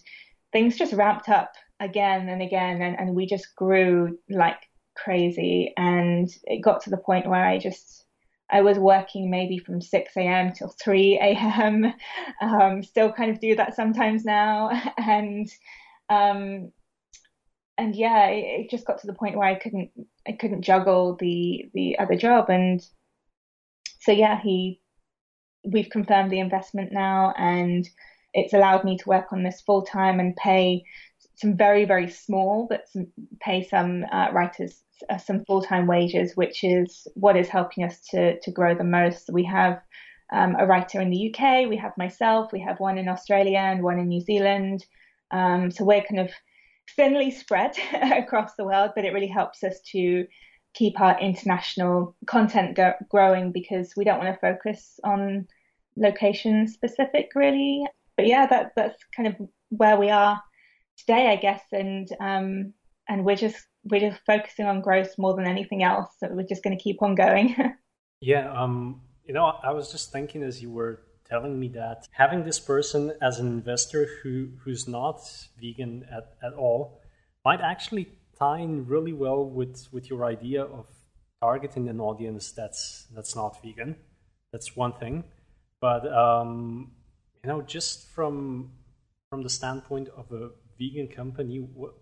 things 0.52 0.78
just 0.78 0.94
ramped 0.94 1.30
up 1.30 1.54
again 1.80 2.28
and 2.30 2.42
again 2.42 2.82
and, 2.82 3.00
and 3.00 3.16
we 3.16 3.26
just 3.26 3.56
grew 3.56 4.18
like 4.30 4.68
crazy 4.96 5.74
and 5.78 6.30
it 6.44 6.60
got 6.62 6.82
to 6.84 6.90
the 6.90 6.98
point 6.98 7.28
where 7.30 7.46
I 7.46 7.58
just 7.58 8.06
I 8.52 8.62
was 8.62 8.80
working 8.80 9.30
maybe 9.30 9.60
from 9.60 9.80
6 9.80 10.18
a.m. 10.18 10.54
till 10.54 10.74
3 10.82 11.20
a.m. 11.22 11.94
Um, 12.42 12.84
still 12.84 13.12
kind 13.12 13.32
of 13.32 13.40
do 13.40 13.56
that 13.56 13.76
sometimes 13.76 14.24
now 14.24 14.70
and 14.98 15.48
um, 16.10 16.72
and 17.78 17.96
yeah 17.96 18.28
it, 18.28 18.62
it 18.62 18.70
just 18.70 18.86
got 18.86 19.00
to 19.00 19.08
the 19.08 19.14
point 19.14 19.38
where 19.38 19.48
I 19.48 19.56
couldn't 19.56 19.92
I 20.28 20.34
couldn't 20.34 20.62
juggle 20.62 21.16
the 21.20 21.70
the 21.74 21.98
other 22.00 22.16
job 22.16 22.50
and 22.50 22.82
so 24.02 24.12
yeah 24.12 24.40
he 24.42 24.82
we've 25.66 25.90
confirmed 25.90 26.32
the 26.32 26.40
investment 26.40 26.92
now 26.92 27.34
and 27.38 27.88
it's 28.34 28.54
allowed 28.54 28.84
me 28.84 28.98
to 28.98 29.10
work 29.10 29.32
on 29.32 29.44
this 29.44 29.62
full 29.62 29.82
time 29.82 30.20
and 30.20 30.36
pay 30.36 30.84
some 31.40 31.56
very 31.56 31.86
very 31.86 32.10
small, 32.10 32.68
but 32.70 32.88
some, 32.90 33.08
pay 33.40 33.64
some 33.64 34.06
uh, 34.12 34.30
writers 34.32 34.84
uh, 35.10 35.18
some 35.18 35.46
full 35.46 35.62
time 35.62 35.88
wages, 35.88 36.36
which 36.36 36.64
is 36.64 37.08
what 37.16 37.38
is 37.38 37.48
helping 37.48 37.84
us 37.84 38.02
to 38.12 38.40
to 38.40 38.52
grow 38.52 38.76
the 38.76 38.84
most. 38.84 39.30
We 39.32 39.46
have 39.46 39.82
um, 40.32 40.56
a 40.60 40.66
writer 40.66 41.02
in 41.02 41.10
the 41.10 41.34
UK, 41.34 41.68
we 41.68 41.78
have 41.78 41.98
myself, 41.98 42.52
we 42.52 42.60
have 42.62 42.80
one 42.80 42.98
in 42.98 43.08
Australia 43.08 43.58
and 43.58 43.84
one 43.84 44.00
in 44.00 44.08
New 44.08 44.22
Zealand. 44.22 44.86
Um, 45.32 45.72
so 45.72 45.84
we're 45.84 46.04
kind 46.04 46.20
of 46.20 46.32
thinly 46.96 47.32
spread 47.32 47.76
across 47.94 48.56
the 48.56 48.66
world, 48.66 48.92
but 48.96 49.06
it 49.06 49.14
really 49.14 49.28
helps 49.28 49.64
us 49.64 49.80
to 49.92 50.26
keep 50.74 51.00
our 51.00 51.20
international 51.20 52.16
content 52.28 52.76
go- 52.76 52.94
growing 53.10 53.52
because 53.52 53.94
we 53.98 54.04
don't 54.04 54.20
want 54.20 54.34
to 54.34 54.40
focus 54.40 55.00
on 55.04 55.48
location 55.96 56.68
specific 56.68 57.30
really. 57.36 57.86
But 58.16 58.28
yeah, 58.28 58.46
that 58.48 58.74
that's 58.76 59.02
kind 59.16 59.28
of 59.28 59.36
where 59.70 59.98
we 59.98 60.10
are 60.10 60.42
today, 61.00 61.30
I 61.30 61.36
guess, 61.36 61.62
and 61.72 62.08
um, 62.20 62.74
and 63.08 63.26
we're 63.26 63.36
just 63.36 63.66
we're 63.84 64.02
just 64.02 64.22
focusing 64.26 64.66
on 64.66 64.82
growth 64.82 65.18
more 65.18 65.36
than 65.36 65.48
anything 65.48 65.84
else. 65.84 66.10
So 66.20 66.28
we're 66.32 66.48
just 66.48 66.64
going 66.64 66.78
to 66.78 66.84
keep 66.84 67.02
on 67.02 67.16
going. 67.16 67.56
yeah, 68.22 68.52
um, 68.52 69.02
you 69.26 69.34
know, 69.34 69.46
I 69.46 69.72
was 69.72 69.92
just 69.92 70.12
thinking 70.12 70.44
as 70.44 70.62
you 70.62 70.70
were 70.70 71.02
telling 71.30 71.60
me 71.60 71.68
that 71.70 72.08
having 72.12 72.44
this 72.44 72.60
person 72.60 73.14
as 73.22 73.40
an 73.40 73.48
investor 73.48 74.08
who 74.22 74.50
who's 74.64 74.88
not 74.88 75.22
vegan 75.62 76.06
at, 76.12 76.34
at 76.44 76.54
all 76.54 77.02
might 77.46 77.62
actually 77.62 78.08
tie 78.38 78.60
in 78.60 78.86
really 78.88 79.14
well 79.14 79.44
with 79.44 79.88
with 79.92 80.10
your 80.10 80.26
idea 80.26 80.64
of 80.64 80.88
targeting 81.42 81.88
an 81.90 82.00
audience 82.00 82.52
that's 82.52 83.08
that's 83.16 83.36
not 83.36 83.62
vegan. 83.64 83.96
That's 84.52 84.76
one 84.76 84.94
thing, 84.94 85.24
but 85.80 86.12
um, 86.12 86.92
you 87.44 87.50
know, 87.50 87.62
just 87.62 88.10
from 88.10 88.72
from 89.30 89.44
the 89.44 89.50
standpoint 89.50 90.10
of 90.18 90.32
a 90.32 90.50
vegan 90.80 91.08
company, 91.08 91.58
what, 91.58 91.94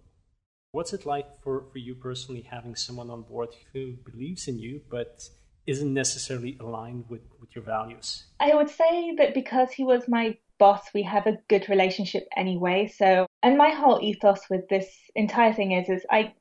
what's 0.71 0.93
it 0.93 1.05
like 1.05 1.41
for, 1.41 1.65
for 1.71 1.79
you 1.79 1.95
personally 1.95 2.47
having 2.49 2.75
someone 2.75 3.09
on 3.09 3.23
board 3.23 3.49
who 3.73 3.93
believes 4.09 4.47
in 4.47 4.59
you 4.59 4.81
but 4.89 5.27
isn't 5.65 5.93
necessarily 5.93 6.57
aligned 6.59 7.05
with, 7.09 7.21
with 7.41 7.53
your 7.55 7.63
values? 7.63 8.25
I 8.39 8.55
would 8.55 8.69
say 8.69 9.15
that 9.17 9.33
because 9.33 9.71
he 9.71 9.83
was 9.83 10.07
my 10.07 10.37
boss, 10.59 10.87
we 10.93 11.03
have 11.03 11.27
a 11.27 11.37
good 11.49 11.67
relationship 11.69 12.27
anyway. 12.35 12.87
So, 12.87 13.27
and 13.43 13.57
my 13.57 13.69
whole 13.71 13.99
ethos 14.01 14.41
with 14.49 14.67
this 14.69 14.87
entire 15.15 15.53
thing 15.53 15.73
is, 15.73 15.89
is 15.89 16.05
I, 16.09 16.33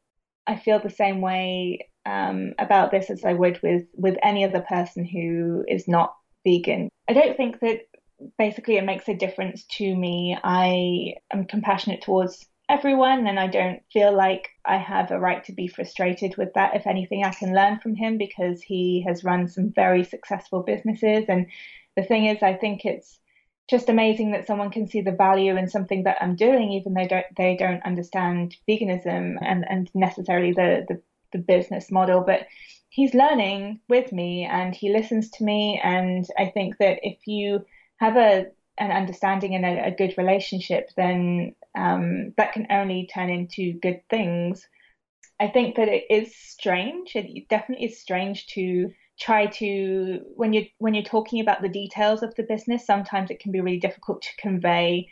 I 0.46 0.56
feel 0.56 0.78
the 0.78 0.90
same 0.90 1.20
way 1.20 1.88
um, 2.06 2.54
about 2.58 2.92
this 2.92 3.10
as 3.10 3.24
I 3.24 3.32
would 3.32 3.60
with 3.62 3.84
with 3.94 4.16
any 4.22 4.44
other 4.44 4.60
person 4.60 5.04
who 5.04 5.64
is 5.66 5.88
not 5.88 6.14
vegan. 6.46 6.88
I 7.08 7.12
don't 7.12 7.36
think 7.36 7.60
that 7.60 7.80
basically 8.38 8.76
it 8.76 8.84
makes 8.84 9.08
a 9.08 9.14
difference 9.14 9.64
to 9.64 9.94
me. 9.94 10.36
I 10.42 11.14
am 11.32 11.44
compassionate 11.44 12.02
towards 12.02 12.46
everyone 12.68 13.26
and 13.26 13.38
I 13.38 13.46
don't 13.46 13.80
feel 13.92 14.14
like 14.14 14.48
I 14.64 14.76
have 14.76 15.10
a 15.10 15.20
right 15.20 15.44
to 15.44 15.52
be 15.52 15.68
frustrated 15.68 16.36
with 16.36 16.52
that. 16.54 16.74
If 16.74 16.86
anything, 16.86 17.24
I 17.24 17.32
can 17.32 17.54
learn 17.54 17.78
from 17.78 17.94
him 17.94 18.18
because 18.18 18.60
he 18.62 19.04
has 19.06 19.24
run 19.24 19.48
some 19.48 19.70
very 19.70 20.04
successful 20.04 20.62
businesses. 20.62 21.26
And 21.28 21.46
the 21.96 22.02
thing 22.02 22.26
is, 22.26 22.42
I 22.42 22.54
think 22.54 22.84
it's 22.84 23.18
just 23.68 23.88
amazing 23.88 24.32
that 24.32 24.46
someone 24.46 24.70
can 24.70 24.86
see 24.86 25.00
the 25.00 25.12
value 25.12 25.56
in 25.56 25.68
something 25.68 26.04
that 26.04 26.18
I'm 26.20 26.36
doing, 26.36 26.72
even 26.72 26.94
though 26.94 27.06
don't, 27.06 27.26
they 27.36 27.56
don't 27.56 27.84
understand 27.84 28.56
veganism 28.68 29.36
and, 29.40 29.64
and 29.68 29.90
necessarily 29.94 30.52
the, 30.52 30.84
the, 30.88 31.00
the 31.32 31.38
business 31.38 31.90
model. 31.90 32.20
But 32.20 32.46
he's 32.88 33.14
learning 33.14 33.80
with 33.88 34.12
me 34.12 34.44
and 34.44 34.74
he 34.74 34.92
listens 34.92 35.30
to 35.30 35.44
me. 35.44 35.80
And 35.82 36.26
I 36.38 36.46
think 36.46 36.78
that 36.78 36.98
if 37.02 37.18
you 37.26 37.64
have 37.98 38.16
a 38.16 38.46
an 38.78 38.90
understanding 38.90 39.54
and 39.54 39.64
a, 39.64 39.86
a 39.86 39.90
good 39.90 40.14
relationship, 40.18 40.90
then 40.96 41.54
um, 41.76 42.34
that 42.36 42.52
can 42.52 42.66
only 42.70 43.08
turn 43.12 43.30
into 43.30 43.72
good 43.80 44.00
things. 44.10 44.66
I 45.40 45.48
think 45.48 45.76
that 45.76 45.88
it 45.88 46.04
is 46.10 46.34
strange. 46.36 47.12
It 47.14 47.48
definitely 47.48 47.86
is 47.86 48.00
strange 48.00 48.46
to 48.48 48.90
try 49.18 49.46
to 49.46 50.20
when 50.34 50.52
you 50.52 50.66
when 50.78 50.94
you're 50.94 51.02
talking 51.02 51.40
about 51.40 51.62
the 51.62 51.68
details 51.68 52.22
of 52.22 52.34
the 52.34 52.42
business. 52.42 52.86
Sometimes 52.86 53.30
it 53.30 53.40
can 53.40 53.52
be 53.52 53.60
really 53.60 53.80
difficult 53.80 54.22
to 54.22 54.36
convey 54.38 55.08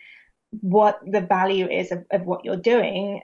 what 0.61 1.01
the 1.07 1.21
value 1.21 1.69
is 1.69 1.91
of, 1.91 2.05
of 2.11 2.23
what 2.25 2.45
you're 2.45 2.57
doing 2.57 3.23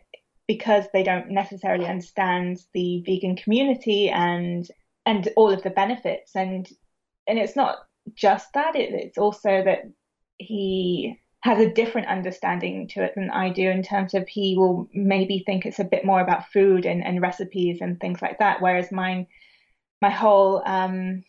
because 0.49 0.85
they 0.93 1.03
don't 1.03 1.31
necessarily 1.31 1.87
understand 1.87 2.59
the 2.75 3.03
vegan 3.07 3.37
community 3.37 4.09
and 4.09 4.69
and 5.07 5.29
all 5.37 5.51
of 5.51 5.63
the 5.63 5.71
benefits 5.71 6.35
and 6.35 6.69
and 7.27 7.39
it's 7.39 7.57
not 7.57 7.79
just 8.15 8.53
that. 8.55 8.77
It, 8.77 8.93
it's 8.93 9.19
also 9.19 9.63
that 9.65 9.83
he 10.39 11.21
has 11.43 11.59
a 11.59 11.73
different 11.73 12.09
understanding 12.09 12.87
to 12.89 13.03
it 13.03 13.15
than 13.15 13.31
I 13.31 13.51
do 13.51 13.69
in 13.69 13.83
terms 13.83 14.13
of 14.15 14.29
he 14.29 14.57
will 14.59 14.89
maybe 14.93 15.43
think 15.45 15.65
it's 15.65 15.79
a 15.79 15.85
bit 15.85 16.05
more 16.05 16.21
about 16.21 16.51
food 16.53 16.85
and, 16.85 17.05
and 17.05 17.23
recipes 17.23 17.81
and 17.81 17.99
things 17.99 18.21
like 18.21 18.39
that. 18.39 18.61
Whereas 18.61 18.93
mine, 18.93 19.27
my 20.03 20.11
whole 20.11 20.63
um, 20.67 21.23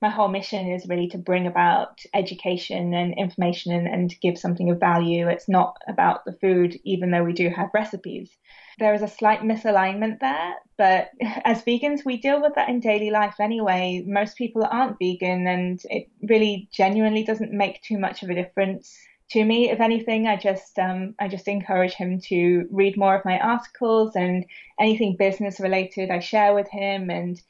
my 0.00 0.08
whole 0.08 0.28
mission 0.28 0.70
is 0.70 0.88
really 0.88 1.08
to 1.08 1.18
bring 1.18 1.46
about 1.46 1.98
education 2.14 2.94
and 2.94 3.14
information 3.18 3.72
and, 3.72 3.88
and 3.88 4.14
give 4.22 4.38
something 4.38 4.70
of 4.70 4.78
value. 4.78 5.28
It's 5.28 5.48
not 5.48 5.76
about 5.88 6.24
the 6.24 6.34
food, 6.40 6.78
even 6.84 7.10
though 7.10 7.24
we 7.24 7.32
do 7.32 7.50
have 7.50 7.70
recipes. 7.74 8.30
There 8.78 8.94
is 8.94 9.02
a 9.02 9.08
slight 9.08 9.40
misalignment 9.40 10.20
there, 10.20 10.54
but 10.76 11.10
as 11.44 11.62
vegans, 11.62 12.04
we 12.04 12.16
deal 12.16 12.40
with 12.40 12.54
that 12.54 12.68
in 12.68 12.80
daily 12.80 13.10
life 13.10 13.40
anyway. 13.40 14.04
Most 14.06 14.36
people 14.36 14.66
aren't 14.70 14.98
vegan, 14.98 15.46
and 15.46 15.80
it 15.90 16.08
really 16.22 16.68
genuinely 16.72 17.24
doesn't 17.24 17.52
make 17.52 17.82
too 17.82 17.98
much 17.98 18.22
of 18.22 18.30
a 18.30 18.34
difference 18.34 18.96
to 19.30 19.44
me. 19.44 19.70
If 19.70 19.80
anything, 19.80 20.26
I 20.26 20.36
just 20.36 20.78
um, 20.78 21.14
I 21.18 21.28
just 21.28 21.48
encourage 21.48 21.94
him 21.94 22.20
to 22.28 22.66
read 22.70 22.96
more 22.96 23.16
of 23.16 23.24
my 23.24 23.38
articles 23.38 24.16
and 24.16 24.44
anything 24.80 25.16
business 25.16 25.60
related 25.60 26.10
I 26.10 26.20
share 26.20 26.54
with 26.54 26.68
him 26.70 27.10
and 27.10 27.40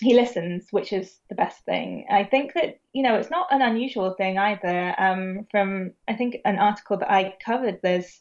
he 0.00 0.14
listens, 0.14 0.66
which 0.70 0.92
is 0.94 1.18
the 1.28 1.34
best 1.34 1.62
thing. 1.66 2.06
I 2.10 2.24
think 2.24 2.54
that 2.54 2.80
you 2.92 3.02
know 3.02 3.16
it's 3.16 3.30
not 3.30 3.52
an 3.52 3.62
unusual 3.62 4.14
thing 4.14 4.38
either. 4.38 4.94
Um, 4.98 5.46
from 5.50 5.92
I 6.08 6.14
think 6.14 6.38
an 6.44 6.58
article 6.58 6.96
that 6.98 7.10
I 7.10 7.36
covered, 7.44 7.80
there's 7.82 8.20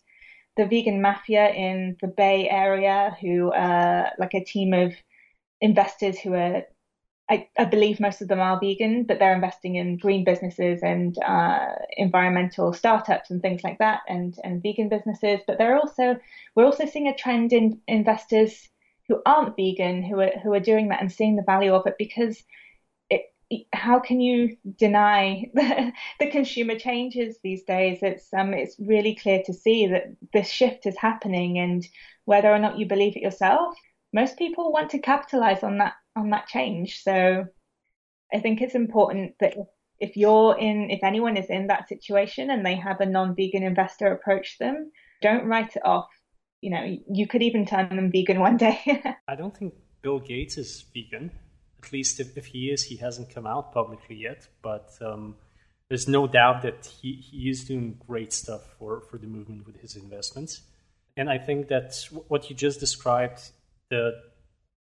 the 0.57 0.65
vegan 0.65 1.01
mafia 1.01 1.49
in 1.49 1.97
the 2.01 2.07
Bay 2.07 2.49
Area, 2.49 3.15
who 3.21 3.51
are 3.51 4.11
like 4.17 4.33
a 4.33 4.43
team 4.43 4.73
of 4.73 4.93
investors 5.61 6.19
who 6.19 6.33
are. 6.33 6.63
I, 7.31 7.47
I 7.59 7.65
believe 7.65 7.99
most 7.99 8.23
of 8.23 8.27
them 8.27 8.39
are 8.39 8.59
vegan, 8.59 9.03
but 9.03 9.19
they're 9.19 9.35
investing 9.35 9.75
in 9.75 9.97
green 9.97 10.23
businesses 10.23 10.81
and 10.81 11.15
uh, 11.23 11.67
environmental 11.95 12.73
startups 12.73 13.29
and 13.29 13.39
things 13.39 13.63
like 13.63 13.77
that, 13.77 14.01
and 14.07 14.35
and 14.43 14.63
vegan 14.63 14.89
businesses. 14.89 15.39
But 15.45 15.59
they're 15.59 15.77
also 15.77 16.17
we're 16.55 16.65
also 16.65 16.85
seeing 16.85 17.07
a 17.07 17.15
trend 17.15 17.53
in 17.53 17.79
investors 17.87 18.67
who 19.07 19.21
aren't 19.25 19.55
vegan 19.55 20.03
who 20.03 20.19
are 20.21 20.31
who 20.41 20.53
are 20.53 20.59
doing 20.59 20.89
that 20.89 21.01
and 21.01 21.11
seeing 21.11 21.35
the 21.35 21.43
value 21.43 21.73
of 21.73 21.85
it 21.87 21.95
because 21.97 22.41
how 23.73 23.99
can 23.99 24.19
you 24.19 24.57
deny 24.77 25.45
the, 25.53 25.91
the 26.19 26.29
consumer 26.29 26.77
changes 26.77 27.37
these 27.43 27.63
days? 27.63 27.99
It's 28.01 28.31
um 28.33 28.53
it's 28.53 28.75
really 28.79 29.15
clear 29.15 29.41
to 29.45 29.53
see 29.53 29.87
that 29.87 30.03
this 30.33 30.49
shift 30.49 30.85
is 30.85 30.97
happening 30.97 31.59
and 31.59 31.85
whether 32.25 32.51
or 32.51 32.59
not 32.59 32.77
you 32.77 32.87
believe 32.87 33.15
it 33.15 33.23
yourself, 33.23 33.75
most 34.13 34.37
people 34.37 34.71
want 34.71 34.91
to 34.91 34.99
capitalize 34.99 35.63
on 35.63 35.77
that 35.79 35.93
on 36.15 36.29
that 36.31 36.47
change. 36.47 37.01
So 37.03 37.45
I 38.33 38.39
think 38.39 38.61
it's 38.61 38.75
important 38.75 39.33
that 39.39 39.55
if 39.99 40.15
you're 40.15 40.57
in 40.57 40.89
if 40.89 41.03
anyone 41.03 41.37
is 41.37 41.49
in 41.49 41.67
that 41.67 41.89
situation 41.89 42.51
and 42.51 42.65
they 42.65 42.75
have 42.75 43.01
a 43.01 43.05
non-vegan 43.05 43.63
investor 43.63 44.11
approach 44.11 44.57
them, 44.59 44.91
don't 45.21 45.45
write 45.45 45.75
it 45.75 45.85
off 45.85 46.07
you 46.61 46.69
know, 46.69 46.97
you 47.11 47.27
could 47.27 47.41
even 47.41 47.65
turn 47.65 47.95
them 47.95 48.11
vegan 48.11 48.39
one 48.47 48.57
day. 48.57 48.79
I 49.27 49.35
don't 49.35 49.55
think 49.55 49.73
Bill 50.01 50.19
Gates 50.19 50.57
is 50.57 50.85
vegan. 50.93 51.31
At 51.83 51.91
least 51.91 52.19
if, 52.19 52.37
if 52.37 52.47
he 52.47 52.69
is, 52.69 52.83
he 52.83 52.97
hasn't 52.97 53.33
come 53.33 53.47
out 53.47 53.73
publicly 53.73 54.15
yet. 54.15 54.47
But 54.61 54.91
um, 55.01 55.35
there's 55.89 56.07
no 56.07 56.27
doubt 56.27 56.61
that 56.61 56.85
he, 56.85 57.13
he 57.13 57.49
is 57.49 57.65
doing 57.65 57.99
great 58.07 58.31
stuff 58.33 58.61
for, 58.77 59.01
for 59.01 59.17
the 59.17 59.27
movement 59.27 59.65
with 59.65 59.81
his 59.81 59.95
investments. 59.95 60.61
And 61.17 61.29
I 61.29 61.37
think 61.37 61.67
that 61.67 61.95
what 62.27 62.49
you 62.49 62.55
just 62.55 62.79
described, 62.79 63.51
the 63.89 64.21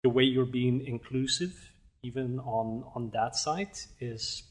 the 0.03 0.09
way 0.09 0.25
you're 0.25 0.45
being 0.45 0.87
inclusive, 0.87 1.71
even 2.03 2.41
on 2.41 2.85
on 2.95 3.11
that 3.11 3.37
side, 3.37 3.79
is 4.01 4.43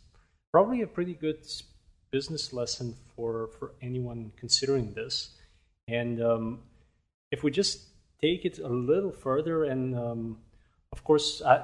probably 0.52 0.82
a 0.82 0.88
pretty 0.88 1.14
good 1.14 1.46
business 2.12 2.54
lesson 2.54 2.96
for 3.16 3.50
for 3.60 3.74
anyone 3.82 4.32
considering 4.38 4.94
this. 4.94 5.36
And 5.88 6.22
um, 6.22 6.60
if 7.32 7.44
we 7.44 7.52
just 7.52 7.82
take 8.22 8.46
it 8.46 8.60
a 8.60 8.70
little 8.70 9.12
further, 9.12 9.66
and 9.66 9.98
um, 9.98 10.38
of 10.92 11.04
course, 11.04 11.42
I, 11.42 11.62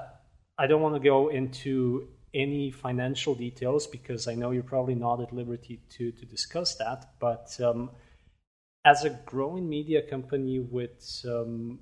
I 0.61 0.67
don't 0.67 0.83
want 0.83 0.93
to 0.93 1.01
go 1.01 1.29
into 1.29 2.07
any 2.35 2.69
financial 2.69 3.33
details 3.33 3.87
because 3.87 4.27
I 4.27 4.35
know 4.35 4.51
you're 4.51 4.61
probably 4.61 4.93
not 4.93 5.19
at 5.19 5.33
liberty 5.33 5.81
to, 5.97 6.11
to 6.11 6.23
discuss 6.23 6.75
that. 6.75 7.13
But 7.19 7.59
um, 7.59 7.89
as 8.85 9.03
a 9.03 9.09
growing 9.25 9.67
media 9.67 10.03
company 10.03 10.59
with 10.59 11.25
um, 11.27 11.79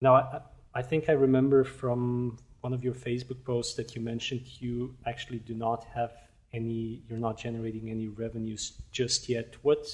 now, 0.00 0.14
I, 0.14 0.40
I 0.74 0.80
think 0.80 1.10
I 1.10 1.12
remember 1.12 1.64
from 1.64 2.38
one 2.62 2.72
of 2.72 2.82
your 2.82 2.94
Facebook 2.94 3.44
posts 3.44 3.74
that 3.74 3.94
you 3.94 4.00
mentioned 4.00 4.40
you 4.58 4.96
actually 5.04 5.40
do 5.40 5.52
not 5.52 5.84
have 5.94 6.12
any, 6.54 7.02
you're 7.10 7.18
not 7.18 7.36
generating 7.36 7.90
any 7.90 8.08
revenues 8.08 8.72
just 8.90 9.28
yet. 9.28 9.56
What 9.60 9.86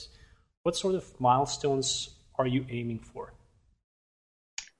what 0.63 0.77
sort 0.77 0.95
of 0.95 1.21
milestones 1.21 2.11
are 2.37 2.47
you 2.47 2.65
aiming 2.71 3.01
for? 3.01 3.33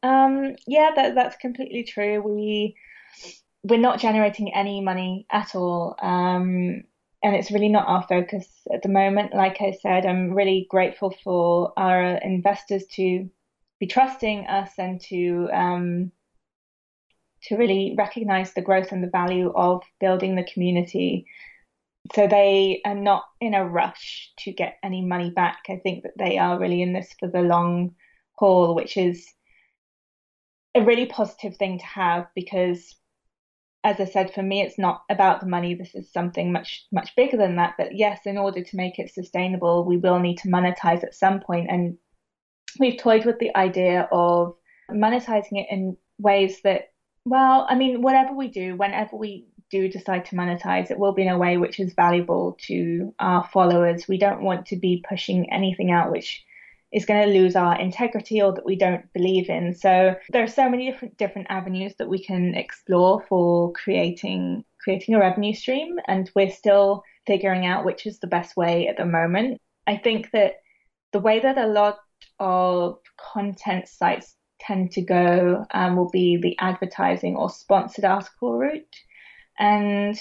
Um, 0.05 0.55
yeah, 0.69 0.91
that, 0.95 1.17
that's 1.17 1.37
completely 1.37 1.83
true. 1.83 2.21
We 2.21 2.77
we're 3.63 3.79
not 3.79 4.01
generating 4.01 4.55
any 4.55 4.81
money 4.81 5.27
at 5.31 5.55
all, 5.55 5.97
um, 6.01 6.83
and 7.23 7.35
it's 7.35 7.51
really 7.51 7.69
not 7.69 7.89
our 7.89 8.03
focus 8.05 8.47
at 8.73 8.83
the 8.83 8.89
moment. 8.89 9.35
Like 9.35 9.61
I 9.61 9.73
said, 9.73 10.07
I'm 10.07 10.33
really 10.33 10.67
grateful 10.71 11.15
for 11.25 11.73
our 11.77 12.03
investors 12.19 12.85
to 12.93 13.29
be 13.81 13.87
trusting 13.87 14.47
us 14.47 14.71
and 14.79 15.01
to 15.03 15.49
um, 15.53 16.13
to 17.45 17.57
really 17.57 17.95
recognize 17.97 18.53
the 18.53 18.63
growth 18.63 18.93
and 18.93 19.03
the 19.03 19.11
value 19.11 19.53
of 19.55 19.83
building 20.01 20.35
the 20.35 20.49
community 20.53 21.27
so 22.15 22.27
they 22.27 22.81
are 22.85 22.95
not 22.95 23.25
in 23.41 23.55
a 23.55 23.67
rush 23.67 24.33
to 24.39 24.53
get 24.53 24.79
any 24.83 25.05
money 25.05 25.31
back. 25.31 25.59
I 25.69 25.77
think 25.77 26.05
that 26.05 26.17
they 26.17 26.39
are 26.39 26.59
really 26.59 26.83
in 26.83 26.93
this 26.93 27.15
for 27.19 27.29
the 27.29 27.43
long 27.43 27.95
haul, 28.35 28.75
which 28.75 28.97
is 28.97 29.27
a 30.79 30.85
really 30.85 31.07
positive 31.07 31.57
thing 31.57 31.79
to 31.79 31.85
have 31.85 32.27
because 32.35 32.95
as 33.85 34.01
I 34.01 34.07
said, 34.07 34.35
for 34.35 34.43
me, 34.43 34.61
it's 34.61 34.79
not 34.79 35.05
about 35.09 35.41
the 35.41 35.47
money. 35.47 35.75
This 35.75 35.95
is 35.95 36.13
something 36.13 36.51
much, 36.51 36.87
much 36.91 37.15
bigger 37.15 37.37
than 37.37 37.57
that. 37.57 37.75
But 37.79 37.97
yes, 37.97 38.21
in 38.27 38.37
order 38.37 38.63
to 38.63 38.77
make 38.77 38.99
it 38.99 39.15
sustainable, 39.15 39.85
we 39.85 39.97
will 39.97 40.19
need 40.19 40.39
to 40.39 40.49
monetize 40.49 41.05
at 41.05 41.15
some 41.15 41.41
point. 41.41 41.71
And 41.71 41.97
we've 42.79 42.99
toyed 42.99 43.25
with 43.25 43.39
the 43.39 43.57
idea 43.57 44.09
of 44.11 44.57
monetizing 44.91 45.53
it 45.53 45.69
in 45.71 45.97
ways 46.19 46.61
that, 46.63 46.93
well, 47.25 47.67
I 47.69 47.77
mean, 47.77 48.03
whatever 48.03 48.35
we 48.35 48.49
do, 48.49 48.75
whenever 48.75 49.17
we 49.17 49.47
do 49.71 49.89
decide 49.89 50.25
to 50.27 50.37
monetize, 50.37 50.91
it 50.91 50.99
will 50.99 51.13
be 51.13 51.23
in 51.23 51.29
a 51.29 51.39
way 51.39 51.57
which 51.57 51.79
is 51.79 51.95
valuable 51.95 52.59
to 52.67 53.15
our 53.21 53.45
followers. 53.45 54.09
We 54.09 54.19
don't 54.19 54.43
want 54.43 54.67
to 54.67 54.77
be 54.77 55.05
pushing 55.09 55.53
anything 55.53 55.93
out 55.93 56.11
which 56.11 56.45
is 56.93 57.05
going 57.05 57.27
to 57.27 57.39
lose 57.39 57.55
our 57.55 57.79
integrity 57.79 58.41
or 58.41 58.53
that 58.53 58.65
we 58.65 58.77
don't 58.77 59.13
believe 59.13 59.51
in. 59.51 59.75
So 59.75 60.15
there 60.31 60.43
are 60.43 60.49
so 60.49 60.69
many 60.69 60.91
different 60.91 61.17
different 61.19 61.49
avenues 61.51 61.95
that 61.99 62.09
we 62.09 62.23
can 62.23 62.55
explore 62.55 63.25
for 63.29 63.73
creating 63.73 64.65
creating 64.81 65.15
a 65.15 65.19
revenue 65.19 65.55
stream 65.55 65.97
and 66.07 66.31
we're 66.35 66.51
still 66.51 67.03
figuring 67.27 67.67
out 67.67 67.85
which 67.85 68.07
is 68.07 68.21
the 68.21 68.27
best 68.27 68.57
way 68.57 68.89
at 68.89 68.97
the 68.97 69.05
moment. 69.05 69.61
I 69.87 69.97
think 69.97 70.31
that 70.33 70.55
the 71.13 71.21
way 71.21 71.41
that 71.41 71.59
a 71.59 71.67
lot 71.67 71.99
of 72.39 72.99
content 73.33 73.89
sites 73.89 74.35
tend 74.61 74.93
to 74.93 75.03
go 75.03 75.65
um, 75.73 75.97
will 75.97 76.11
be 76.11 76.37
the 76.37 76.57
advertising 76.59 77.37
or 77.37 77.51
sponsored 77.51 78.05
article 78.05 78.59
route. 78.59 78.97
And 79.59 80.19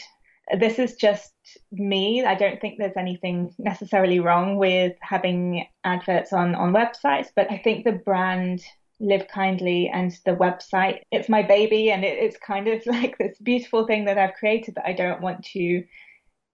this 0.56 0.80
is 0.80 0.96
just 0.96 1.34
me. 1.72 2.24
I 2.24 2.36
don't 2.36 2.60
think 2.62 2.78
there's 2.78 2.98
anything 2.98 3.54
necessarily 3.58 4.20
wrong 4.20 4.58
with 4.58 4.96
having 5.02 5.68
adverts 5.84 6.32
on, 6.32 6.56
on 6.56 6.74
websites, 6.74 7.28
but 7.36 7.52
I 7.52 7.58
think 7.58 7.84
the 7.84 7.92
brand 7.94 8.64
Live 9.00 9.28
Kindly 9.28 9.90
and 9.90 10.12
the 10.26 10.32
website, 10.32 11.02
it's 11.12 11.30
my 11.30 11.44
baby 11.44 11.92
and 11.92 12.04
it, 12.04 12.18
it's 12.18 12.38
kind 12.38 12.68
of 12.68 12.82
like 12.86 13.18
this 13.18 13.38
beautiful 13.40 13.86
thing 13.86 14.06
that 14.06 14.18
I've 14.18 14.34
created 14.36 14.76
that 14.76 14.88
I 14.88 14.94
don't 14.94 15.22
want 15.22 15.44
to 15.46 15.84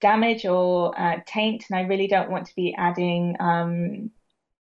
damage 0.02 0.46
or 0.46 1.00
uh, 1.00 1.20
taint. 1.26 1.66
And 1.70 1.78
I 1.78 1.84
really 1.84 2.08
don't 2.08 2.32
want 2.32 2.48
to 2.48 2.56
be 2.56 2.76
adding 2.78 3.36
um, 3.40 4.12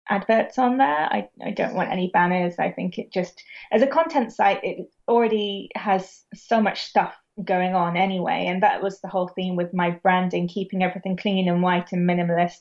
adverts 0.10 0.58
on 0.58 0.78
there. 0.78 0.88
I, 0.88 1.30
I 1.42 1.52
don't 1.52 1.76
want 1.76 1.92
any 1.92 2.10
banners. 2.12 2.56
I 2.60 2.72
think 2.72 2.98
it 2.98 3.14
just, 3.14 3.44
as 3.72 3.82
a 3.82 3.88
content 3.88 4.34
site, 4.34 4.64
it 4.64 4.90
already 5.08 5.70
has 5.76 6.24
so 6.34 6.62
much 6.62 6.84
stuff 6.84 7.16
going 7.44 7.74
on 7.74 7.98
anyway. 7.98 8.46
And 8.48 8.64
that 8.64 8.82
was 8.82 9.00
the 9.00 9.08
whole 9.08 9.28
theme 9.28 9.56
with 9.56 9.74
my 9.74 9.92
branding, 9.92 10.48
keeping 10.48 10.84
everything 10.84 11.18
clean 11.18 11.48
and 11.48 11.62
white 11.62 11.92
and 11.92 12.08
minimalist, 12.08 12.60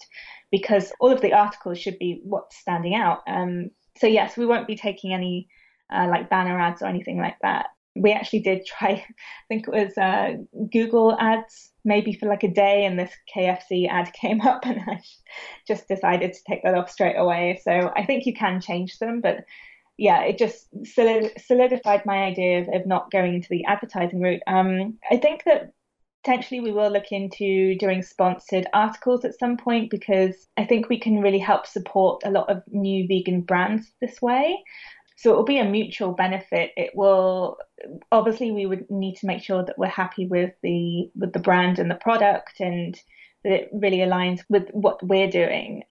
because 0.51 0.93
all 1.01 1.12
of 1.12 1.21
the 1.21 1.33
articles 1.33 1.79
should 1.79 1.99
be 1.99 2.21
what's 2.25 2.57
standing 2.57 2.95
out. 2.95 3.21
Um, 3.27 3.71
so 3.99 4.07
yes, 4.07 4.37
we 4.37 4.47
won't 4.47 4.67
be 4.67 4.77
taking 4.77 5.12
any 5.12 5.49
uh, 5.93 6.07
like 6.09 6.31
banner 6.31 6.59
ads 6.59 6.83
or 6.83 6.87
anything 6.87 7.19
like 7.19 7.37
that. 7.43 7.67
We 7.97 8.12
actually 8.12 8.41
did 8.41 8.64
try, 8.64 8.91
I 8.91 9.05
think 9.49 9.67
it 9.67 9.73
was 9.73 9.99
uh, 9.99 10.37
Google 10.73 11.17
ads, 11.19 11.71
maybe 11.85 12.12
for 12.12 12.27
like 12.27 12.45
a 12.45 12.53
day, 12.53 12.85
and 12.85 12.99
this 12.99 13.12
KFC 13.35 13.88
ad 13.88 14.12
came 14.21 14.41
up, 14.43 14.64
and 14.64 14.81
I 14.87 15.01
just 15.67 15.88
decided 15.88 16.33
to 16.33 16.41
take 16.49 16.62
that 16.62 16.75
off 16.75 16.91
straight 16.91 17.17
away. 17.17 17.61
So 17.64 17.93
I 17.97 18.05
think 18.05 18.27
you 18.27 18.35
can 18.35 18.61
change 18.61 18.99
them, 18.99 19.21
but 19.21 19.45
yeah, 19.99 20.23
it 20.23 20.39
just 20.39 20.69
solidified 20.87 22.07
my 22.07 22.23
idea 22.23 22.61
of, 22.61 22.69
of 22.73 22.87
not 22.87 23.11
going 23.11 23.35
into 23.35 23.49
the 23.51 23.65
advertising 23.65 24.21
route. 24.21 24.43
Um, 24.47 24.99
I 25.11 25.17
think 25.17 25.43
that 25.45 25.73
potentially 26.23 26.61
we 26.61 26.73
will 26.73 26.91
look 26.91 27.11
into 27.11 27.77
doing 27.77 28.03
sponsored 28.03 28.67
articles 28.73 29.25
at 29.25 29.39
some 29.39 29.57
point 29.57 29.91
because 29.91 30.49
I 30.57 30.65
think 30.65 30.89
we 30.89 31.01
can 31.01 31.21
really 31.21 31.39
help 31.39 31.67
support 31.67 32.23
a 32.25 32.31
lot 32.31 32.49
of 32.49 32.63
new 32.69 33.09
vegan 33.09 33.43
brands 33.43 33.93
this 34.01 34.23
way. 34.23 34.63
So 35.17 35.33
it 35.33 35.37
will 35.37 35.45
be 35.45 35.59
a 35.59 35.65
mutual 35.65 36.13
benefit. 36.13 36.71
It 36.77 36.93
will 36.95 37.59
obviously 38.13 38.53
we 38.53 38.67
would 38.67 38.89
need 38.89 39.17
to 39.17 39.27
make 39.27 39.43
sure 39.43 39.65
that 39.65 39.79
we're 39.79 39.89
happy 39.89 40.29
with 40.29 40.53
the 40.63 41.11
with 41.17 41.33
the 41.33 41.41
brand 41.41 41.81
and 41.81 41.91
the 41.91 41.97
product 41.97 42.61
and 42.61 42.97
that 43.43 43.53
it 43.53 43.71
really 43.73 43.99
aligns 43.99 44.41
with 44.49 44.69
what 44.71 45.03
we're 45.03 45.31
doing. 45.31 45.83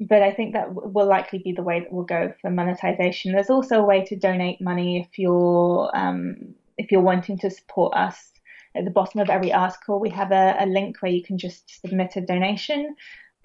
But 0.00 0.22
I 0.22 0.32
think 0.32 0.54
that 0.54 0.72
will 0.72 1.06
likely 1.06 1.40
be 1.40 1.52
the 1.52 1.62
way 1.62 1.80
that 1.80 1.92
we'll 1.92 2.04
go 2.04 2.32
for 2.40 2.50
monetization. 2.50 3.32
There's 3.32 3.50
also 3.50 3.80
a 3.80 3.84
way 3.84 4.02
to 4.06 4.16
donate 4.16 4.60
money 4.60 4.98
if 4.98 5.18
you're 5.18 5.90
um, 5.94 6.54
if 6.78 6.90
you're 6.90 7.02
wanting 7.02 7.38
to 7.38 7.50
support 7.50 7.94
us. 7.94 8.32
At 8.74 8.84
the 8.84 8.90
bottom 8.90 9.20
of 9.20 9.28
every 9.28 9.52
article, 9.52 9.98
we 9.98 10.10
have 10.10 10.30
a, 10.30 10.56
a 10.60 10.66
link 10.66 11.02
where 11.02 11.10
you 11.12 11.22
can 11.22 11.36
just 11.36 11.80
submit 11.80 12.16
a 12.16 12.20
donation, 12.20 12.94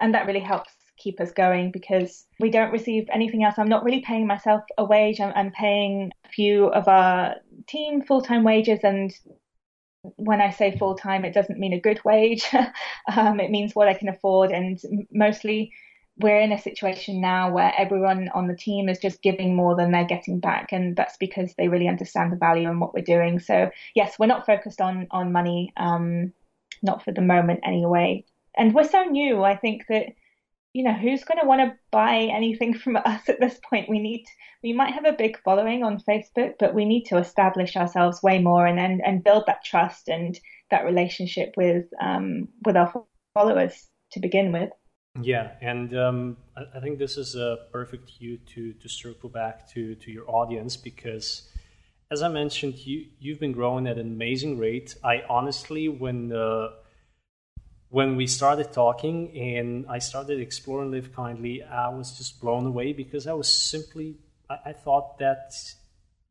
and 0.00 0.14
that 0.14 0.26
really 0.26 0.40
helps 0.40 0.72
keep 0.96 1.20
us 1.20 1.30
going 1.32 1.72
because 1.72 2.24
we 2.40 2.48
don't 2.50 2.72
receive 2.72 3.06
anything 3.12 3.44
else. 3.44 3.56
I'm 3.58 3.68
not 3.68 3.84
really 3.84 4.00
paying 4.00 4.26
myself 4.26 4.62
a 4.78 4.84
wage. 4.84 5.20
I'm, 5.20 5.32
I'm 5.34 5.50
paying 5.50 6.10
a 6.24 6.28
few 6.28 6.66
of 6.68 6.88
our 6.88 7.34
team 7.66 8.02
full 8.02 8.22
time 8.22 8.44
wages, 8.44 8.80
and 8.82 9.12
when 10.02 10.40
I 10.40 10.50
say 10.50 10.78
full 10.78 10.94
time, 10.94 11.24
it 11.24 11.34
doesn't 11.34 11.58
mean 11.58 11.74
a 11.74 11.80
good 11.80 12.02
wage. 12.04 12.46
um, 13.16 13.40
it 13.40 13.50
means 13.50 13.74
what 13.74 13.88
I 13.88 13.94
can 13.94 14.08
afford, 14.08 14.52
and 14.52 14.80
mostly 15.10 15.72
we're 16.18 16.40
in 16.40 16.52
a 16.52 16.58
situation 16.58 17.20
now 17.20 17.52
where 17.52 17.72
everyone 17.76 18.30
on 18.34 18.46
the 18.46 18.56
team 18.56 18.88
is 18.88 18.98
just 18.98 19.22
giving 19.22 19.54
more 19.54 19.76
than 19.76 19.92
they're 19.92 20.06
getting 20.06 20.40
back, 20.40 20.72
and 20.72 20.96
that's 20.96 21.16
because 21.18 21.54
they 21.54 21.68
really 21.68 21.88
understand 21.88 22.32
the 22.32 22.36
value 22.36 22.68
in 22.68 22.80
what 22.80 22.94
we're 22.94 23.02
doing. 23.02 23.38
So 23.38 23.70
yes, 23.94 24.18
we're 24.18 24.26
not 24.26 24.46
focused 24.46 24.80
on 24.80 25.06
on 25.10 25.32
money, 25.32 25.72
um, 25.76 26.32
not 26.82 27.04
for 27.04 27.12
the 27.12 27.20
moment 27.20 27.60
anyway. 27.64 28.24
And 28.56 28.74
we're 28.74 28.88
so 28.88 29.04
new. 29.04 29.42
I 29.42 29.56
think 29.56 29.86
that 29.88 30.14
you 30.76 30.82
know, 30.82 30.92
who's 30.92 31.24
going 31.24 31.40
to 31.40 31.46
want 31.46 31.62
to 31.62 31.74
buy 31.90 32.16
anything 32.30 32.74
from 32.78 32.96
us 32.96 33.28
at 33.30 33.40
this 33.40 33.58
point? 33.70 33.88
We 33.88 33.98
need, 33.98 34.26
we 34.62 34.74
might 34.74 34.92
have 34.92 35.06
a 35.06 35.12
big 35.12 35.40
following 35.42 35.82
on 35.82 36.02
Facebook, 36.06 36.54
but 36.58 36.74
we 36.74 36.84
need 36.84 37.04
to 37.04 37.16
establish 37.16 37.76
ourselves 37.76 38.22
way 38.22 38.40
more 38.40 38.66
and 38.66 38.78
and, 38.78 39.00
and 39.02 39.24
build 39.24 39.44
that 39.46 39.64
trust 39.64 40.08
and 40.08 40.38
that 40.70 40.84
relationship 40.84 41.54
with 41.56 41.86
um, 41.98 42.48
with 42.66 42.76
our 42.76 42.92
followers 43.32 43.88
to 44.12 44.20
begin 44.20 44.52
with. 44.52 44.70
Yeah, 45.22 45.52
and 45.60 45.96
um, 45.96 46.36
I, 46.56 46.80
think 46.80 46.98
this 46.98 47.16
is 47.16 47.36
a 47.36 47.58
perfect 47.72 48.06
cue 48.06 48.38
to 48.54 48.72
to 48.74 48.88
circle 48.88 49.28
back 49.28 49.68
to 49.70 49.94
to 49.94 50.10
your 50.10 50.30
audience 50.30 50.76
because, 50.76 51.48
as 52.10 52.22
I 52.22 52.28
mentioned, 52.28 52.74
you 52.86 53.06
you've 53.18 53.40
been 53.40 53.52
growing 53.52 53.86
at 53.86 53.98
an 53.98 54.06
amazing 54.06 54.58
rate. 54.58 54.94
I 55.02 55.22
honestly, 55.28 55.88
when 55.88 56.32
uh, 56.32 56.68
when 57.88 58.16
we 58.16 58.26
started 58.26 58.72
talking 58.72 59.36
and 59.38 59.86
I 59.88 60.00
started 60.00 60.40
exploring 60.40 60.90
Live 60.90 61.14
Kindly, 61.14 61.62
I 61.62 61.88
was 61.88 62.18
just 62.18 62.40
blown 62.40 62.66
away 62.66 62.92
because 62.92 63.26
I 63.26 63.32
was 63.32 63.50
simply 63.50 64.16
I, 64.50 64.58
I, 64.66 64.72
thought 64.72 65.18
that 65.18 65.54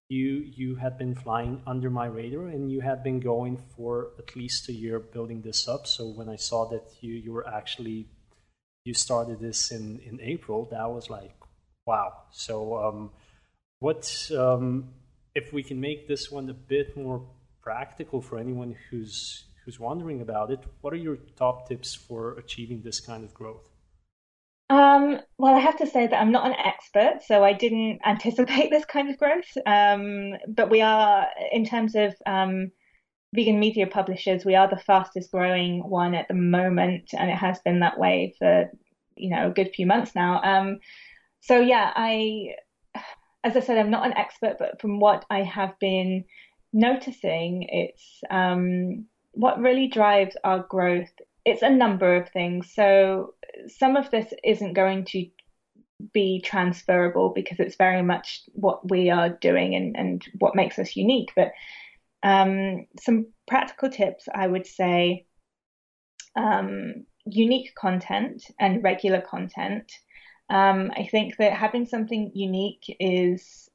you 0.09 0.45
you 0.55 0.75
had 0.75 0.97
been 0.97 1.15
flying 1.15 1.61
under 1.65 1.89
my 1.89 2.05
radar 2.05 2.47
and 2.47 2.71
you 2.71 2.81
had 2.81 3.03
been 3.03 3.19
going 3.19 3.57
for 3.75 4.11
at 4.19 4.35
least 4.35 4.69
a 4.69 4.73
year 4.73 4.99
building 4.99 5.41
this 5.41 5.67
up. 5.67 5.87
So 5.87 6.07
when 6.07 6.29
I 6.29 6.35
saw 6.35 6.65
that 6.69 6.83
you 7.01 7.13
you 7.13 7.31
were 7.31 7.47
actually 7.47 8.07
you 8.85 8.93
started 8.93 9.39
this 9.39 9.71
in 9.71 9.99
in 9.99 10.19
April, 10.21 10.67
that 10.71 10.89
was 10.89 11.09
like 11.09 11.35
wow. 11.85 12.13
So 12.31 12.77
um, 12.77 13.11
what 13.79 14.31
um, 14.37 14.93
if 15.33 15.51
we 15.51 15.63
can 15.63 15.79
make 15.81 16.07
this 16.07 16.31
one 16.31 16.49
a 16.49 16.53
bit 16.53 16.95
more 16.95 17.27
practical 17.61 18.21
for 18.21 18.37
anyone 18.37 18.75
who's 18.89 19.45
who's 19.65 19.79
wondering 19.79 20.21
about 20.21 20.51
it, 20.51 20.59
what 20.81 20.93
are 20.93 20.97
your 20.97 21.17
top 21.35 21.67
tips 21.67 21.95
for 21.95 22.37
achieving 22.37 22.81
this 22.83 22.99
kind 22.99 23.23
of 23.23 23.33
growth? 23.33 23.67
Um, 24.69 25.19
well, 25.37 25.55
I 25.55 25.59
have 25.59 25.77
to 25.77 25.87
say 25.87 26.07
that 26.07 26.19
I'm 26.19 26.31
not 26.31 26.47
an 26.47 26.55
expert, 26.63 27.21
so 27.25 27.43
I 27.43 27.53
didn't 27.53 27.99
anticipate 28.05 28.69
this 28.69 28.85
kind 28.85 29.09
of 29.09 29.17
growth. 29.17 29.51
Um, 29.65 30.33
but 30.47 30.69
we 30.69 30.81
are, 30.81 31.27
in 31.51 31.65
terms 31.65 31.95
of 31.95 32.15
um, 32.25 32.71
vegan 33.35 33.59
media 33.59 33.87
publishers, 33.87 34.45
we 34.45 34.55
are 34.55 34.69
the 34.69 34.77
fastest 34.77 35.31
growing 35.31 35.87
one 35.87 36.15
at 36.15 36.27
the 36.27 36.33
moment, 36.33 37.13
and 37.13 37.29
it 37.29 37.37
has 37.37 37.59
been 37.59 37.79
that 37.81 37.99
way 37.99 38.33
for 38.39 38.69
you 39.15 39.29
know 39.29 39.47
a 39.47 39.53
good 39.53 39.71
few 39.73 39.85
months 39.85 40.15
now. 40.15 40.41
Um, 40.43 40.79
so 41.41 41.59
yeah, 41.59 41.91
I, 41.95 42.55
as 43.43 43.55
I 43.55 43.59
said, 43.59 43.77
I'm 43.77 43.91
not 43.91 44.05
an 44.05 44.17
expert, 44.17 44.55
but 44.57 44.81
from 44.81 44.99
what 44.99 45.25
I 45.29 45.43
have 45.43 45.77
been 45.79 46.25
noticing, 46.73 47.67
it's 47.69 48.21
um, 48.29 49.05
what 49.33 49.59
really 49.59 49.87
drives 49.87 50.35
our 50.43 50.65
growth, 50.67 51.11
it's 51.45 51.61
a 51.61 51.69
number 51.69 52.15
of 52.15 52.29
things. 52.29 52.71
So 52.73 53.35
some 53.67 53.95
of 53.95 54.09
this 54.11 54.33
isn't 54.43 54.73
going 54.73 55.05
to 55.05 55.27
be 56.13 56.41
transferable 56.43 57.29
because 57.29 57.59
it's 57.59 57.75
very 57.75 58.01
much 58.01 58.41
what 58.53 58.89
we 58.89 59.09
are 59.09 59.29
doing 59.29 59.75
and, 59.75 59.95
and 59.95 60.25
what 60.39 60.55
makes 60.55 60.79
us 60.79 60.95
unique. 60.95 61.31
But 61.35 61.51
um, 62.25 62.87
some 62.99 63.27
practical 63.47 63.89
tips 63.89 64.27
I 64.33 64.47
would 64.47 64.65
say 64.65 65.25
um, 66.35 67.05
unique 67.25 67.73
content 67.75 68.43
and 68.59 68.83
regular 68.83 69.21
content. 69.21 69.91
Um, 70.49 70.91
I 70.95 71.07
think 71.09 71.37
that 71.37 71.53
having 71.53 71.85
something 71.85 72.31
unique 72.33 72.83
is 72.99 73.69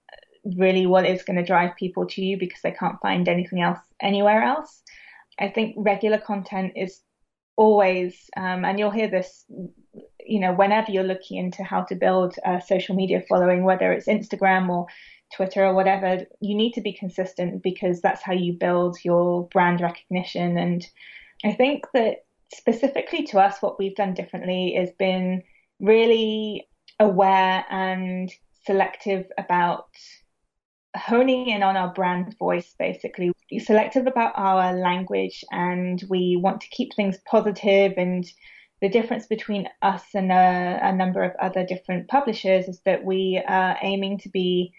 really 0.56 0.86
what 0.86 1.06
is 1.06 1.22
going 1.22 1.36
to 1.36 1.44
drive 1.44 1.76
people 1.76 2.06
to 2.06 2.22
you 2.22 2.38
because 2.38 2.60
they 2.62 2.72
can't 2.72 3.00
find 3.00 3.28
anything 3.28 3.60
else 3.62 3.80
anywhere 4.00 4.42
else. 4.42 4.82
I 5.38 5.48
think 5.48 5.74
regular 5.78 6.18
content 6.18 6.72
is 6.76 7.00
always, 7.56 8.30
um, 8.36 8.64
and 8.64 8.78
you'll 8.78 8.90
hear 8.90 9.08
this, 9.08 9.44
you 10.24 10.40
know, 10.40 10.52
whenever 10.52 10.90
you're 10.90 11.04
looking 11.04 11.38
into 11.38 11.62
how 11.62 11.82
to 11.82 11.94
build 11.94 12.34
a 12.44 12.60
social 12.60 12.94
media 12.94 13.22
following, 13.28 13.64
whether 13.64 13.92
it's 13.92 14.06
Instagram 14.06 14.68
or 14.68 14.86
Twitter 15.34 15.64
or 15.64 15.74
whatever, 15.74 16.26
you 16.40 16.54
need 16.54 16.72
to 16.72 16.80
be 16.80 16.92
consistent 16.92 17.62
because 17.62 18.00
that's 18.00 18.22
how 18.22 18.32
you 18.32 18.52
build 18.52 18.98
your 19.04 19.46
brand 19.48 19.80
recognition. 19.80 20.58
And 20.58 20.86
I 21.44 21.52
think 21.52 21.86
that 21.94 22.24
specifically 22.52 23.24
to 23.26 23.38
us, 23.38 23.62
what 23.62 23.78
we've 23.78 23.94
done 23.94 24.14
differently 24.14 24.76
is 24.76 24.90
been 24.98 25.42
really 25.78 26.68
aware 26.98 27.64
and 27.70 28.30
selective 28.66 29.26
about 29.38 29.88
honing 30.96 31.48
in 31.48 31.62
on 31.62 31.76
our 31.76 31.92
brand 31.92 32.36
voice, 32.38 32.74
basically. 32.78 33.32
we're 33.50 33.60
Selective 33.60 34.06
about 34.06 34.32
our 34.36 34.74
language, 34.74 35.44
and 35.50 36.02
we 36.08 36.36
want 36.36 36.60
to 36.60 36.68
keep 36.68 36.94
things 36.94 37.18
positive. 37.30 37.94
And 37.96 38.30
the 38.82 38.88
difference 38.88 39.26
between 39.26 39.68
us 39.82 40.04
and 40.14 40.32
a, 40.32 40.80
a 40.82 40.92
number 40.92 41.22
of 41.22 41.32
other 41.40 41.64
different 41.64 42.08
publishers 42.08 42.66
is 42.66 42.80
that 42.84 43.04
we 43.04 43.42
are 43.46 43.78
aiming 43.82 44.18
to 44.18 44.28
be, 44.28 44.72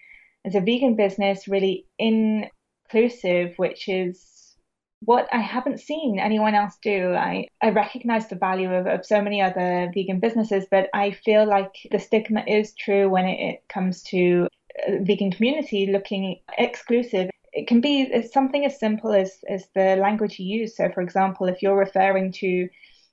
as 0.46 0.56
a 0.56 0.62
vegan 0.62 0.96
business, 0.96 1.48
really 1.48 1.86
inclusive, 2.00 3.54
which 3.58 3.88
is 3.88 4.56
what 5.04 5.28
I 5.32 5.40
haven't 5.40 5.80
seen 5.80 6.20
anyone 6.20 6.54
else 6.54 6.78
do. 6.82 7.14
I, 7.14 7.48
I 7.62 7.70
recognize 7.70 8.28
the 8.28 8.36
value 8.36 8.72
of, 8.72 8.86
of 8.88 9.06
so 9.06 9.22
many 9.22 9.42
other 9.42 9.92
vegan 9.94 10.20
businesses, 10.20 10.66
but 10.70 10.90
I 10.94 11.12
feel 11.12 11.46
like 11.46 11.74
the 11.90 12.00
stigma 12.00 12.44
is 12.48 12.74
true 12.76 13.10
when 13.10 13.26
it, 13.26 13.40
it 13.40 13.64
comes 13.68 14.04
to 14.04 14.48
uh, 14.88 14.92
vegan 15.02 15.32
community 15.32 15.88
looking 15.92 16.40
exclusive. 16.58 17.30
It 17.54 17.68
can 17.68 17.82
be 17.82 18.28
something 18.32 18.64
as 18.64 18.80
simple 18.80 19.12
as, 19.12 19.40
as 19.50 19.68
the 19.76 19.96
language 19.96 20.40
you 20.40 20.60
use. 20.60 20.78
So, 20.78 20.90
for 20.94 21.02
example, 21.02 21.48
if 21.48 21.62
you're 21.62 21.78
referring 21.78 22.32
to 22.34 22.70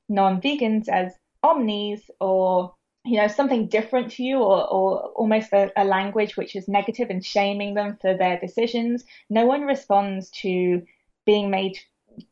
non 0.09 0.41
vegans 0.41 0.89
as 0.89 1.13
omnis 1.43 2.03
or 2.21 2.75
you 3.09 3.17
know 3.17 3.29
something 3.29 3.67
different 3.67 4.11
to 4.13 4.23
you 4.23 4.39
or, 4.39 4.67
or 4.69 5.01
almost 5.17 5.53
a, 5.53 5.73
a 5.77 5.85
language 5.85 6.37
which 6.37 6.55
is 6.55 6.69
negative 6.69 7.11
and 7.11 7.25
shaming 7.25 7.75
them 7.75 7.97
for 8.01 8.17
their 8.17 8.39
decisions 8.39 9.05
no 9.31 9.47
one 9.47 9.63
responds 9.63 10.31
to 10.31 10.83
being 11.25 11.51
made 11.51 11.79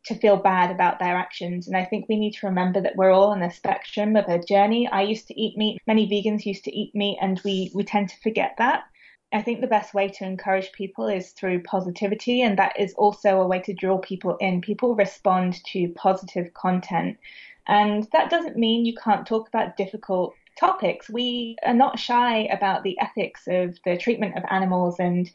to 0.04 0.14
feel 0.14 0.36
bad 0.36 0.70
about 0.70 0.98
their 0.98 1.16
actions. 1.16 1.68
And 1.68 1.76
I 1.76 1.84
think 1.84 2.08
we 2.08 2.18
need 2.18 2.32
to 2.34 2.46
remember 2.46 2.80
that 2.80 2.96
we're 2.96 3.12
all 3.12 3.30
on 3.30 3.42
a 3.42 3.52
spectrum 3.52 4.16
of 4.16 4.26
a 4.28 4.42
journey. 4.42 4.88
I 4.88 5.02
used 5.02 5.28
to 5.28 5.40
eat 5.40 5.56
meat. 5.56 5.80
Many 5.86 6.08
vegans 6.08 6.44
used 6.44 6.64
to 6.64 6.76
eat 6.76 6.94
meat 6.94 7.18
and 7.20 7.40
we, 7.44 7.70
we 7.74 7.84
tend 7.84 8.08
to 8.08 8.20
forget 8.20 8.54
that. 8.58 8.84
I 9.32 9.42
think 9.42 9.60
the 9.60 9.66
best 9.66 9.92
way 9.92 10.08
to 10.08 10.24
encourage 10.24 10.72
people 10.72 11.08
is 11.08 11.32
through 11.32 11.64
positivity, 11.64 12.42
and 12.42 12.56
that 12.58 12.78
is 12.78 12.94
also 12.94 13.40
a 13.40 13.46
way 13.46 13.58
to 13.62 13.74
draw 13.74 13.98
people 13.98 14.36
in. 14.36 14.60
People 14.60 14.94
respond 14.94 15.62
to 15.72 15.88
positive 15.96 16.54
content, 16.54 17.18
and 17.66 18.08
that 18.12 18.30
doesn't 18.30 18.56
mean 18.56 18.86
you 18.86 18.94
can't 18.94 19.26
talk 19.26 19.48
about 19.48 19.76
difficult 19.76 20.34
topics. 20.58 21.08
We 21.08 21.56
are 21.64 21.74
not 21.74 21.98
shy 21.98 22.48
about 22.52 22.82
the 22.82 22.98
ethics 23.00 23.42
of 23.46 23.78
the 23.84 23.96
treatment 23.96 24.36
of 24.36 24.44
animals 24.50 24.96
and 24.98 25.30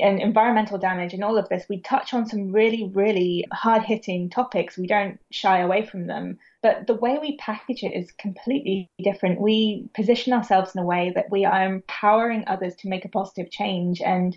and 0.00 0.20
environmental 0.20 0.76
damage 0.76 1.14
and 1.14 1.22
all 1.22 1.38
of 1.38 1.48
this. 1.48 1.66
We 1.68 1.78
touch 1.78 2.12
on 2.14 2.26
some 2.26 2.50
really, 2.50 2.90
really 2.92 3.44
hard 3.52 3.84
hitting 3.84 4.28
topics. 4.28 4.76
We 4.76 4.88
don't 4.88 5.20
shy 5.30 5.60
away 5.60 5.86
from 5.86 6.08
them 6.08 6.38
but 6.64 6.86
the 6.86 6.94
way 6.94 7.18
we 7.18 7.36
package 7.36 7.82
it 7.82 7.92
is 7.92 8.10
completely 8.12 8.90
different. 9.02 9.38
We 9.38 9.90
position 9.92 10.32
ourselves 10.32 10.74
in 10.74 10.80
a 10.80 10.86
way 10.86 11.12
that 11.14 11.30
we 11.30 11.44
are 11.44 11.62
empowering 11.62 12.44
others 12.46 12.74
to 12.76 12.88
make 12.88 13.04
a 13.04 13.10
positive 13.10 13.50
change, 13.50 14.00
and 14.00 14.34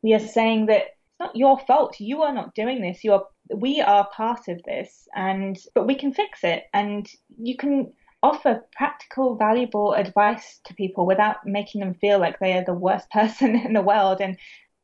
we 0.00 0.14
are 0.14 0.18
saying 0.18 0.66
that 0.66 0.84
it's 0.84 1.20
not 1.20 1.36
your 1.36 1.58
fault. 1.58 2.00
You 2.00 2.22
are 2.22 2.32
not 2.32 2.54
doing 2.54 2.80
this. 2.80 3.04
You 3.04 3.12
are. 3.12 3.26
We 3.54 3.82
are 3.82 4.08
part 4.08 4.48
of 4.48 4.62
this, 4.62 5.06
and 5.14 5.58
but 5.74 5.86
we 5.86 5.96
can 5.96 6.14
fix 6.14 6.44
it, 6.44 6.64
and 6.72 7.06
you 7.36 7.58
can 7.58 7.92
offer 8.22 8.64
practical, 8.72 9.36
valuable 9.36 9.92
advice 9.92 10.60
to 10.64 10.74
people 10.74 11.06
without 11.06 11.46
making 11.46 11.80
them 11.80 11.94
feel 11.94 12.18
like 12.18 12.38
they 12.38 12.54
are 12.54 12.64
the 12.64 12.74
worst 12.74 13.10
person 13.12 13.56
in 13.56 13.72
the 13.72 13.82
world. 13.82 14.20
And 14.20 14.36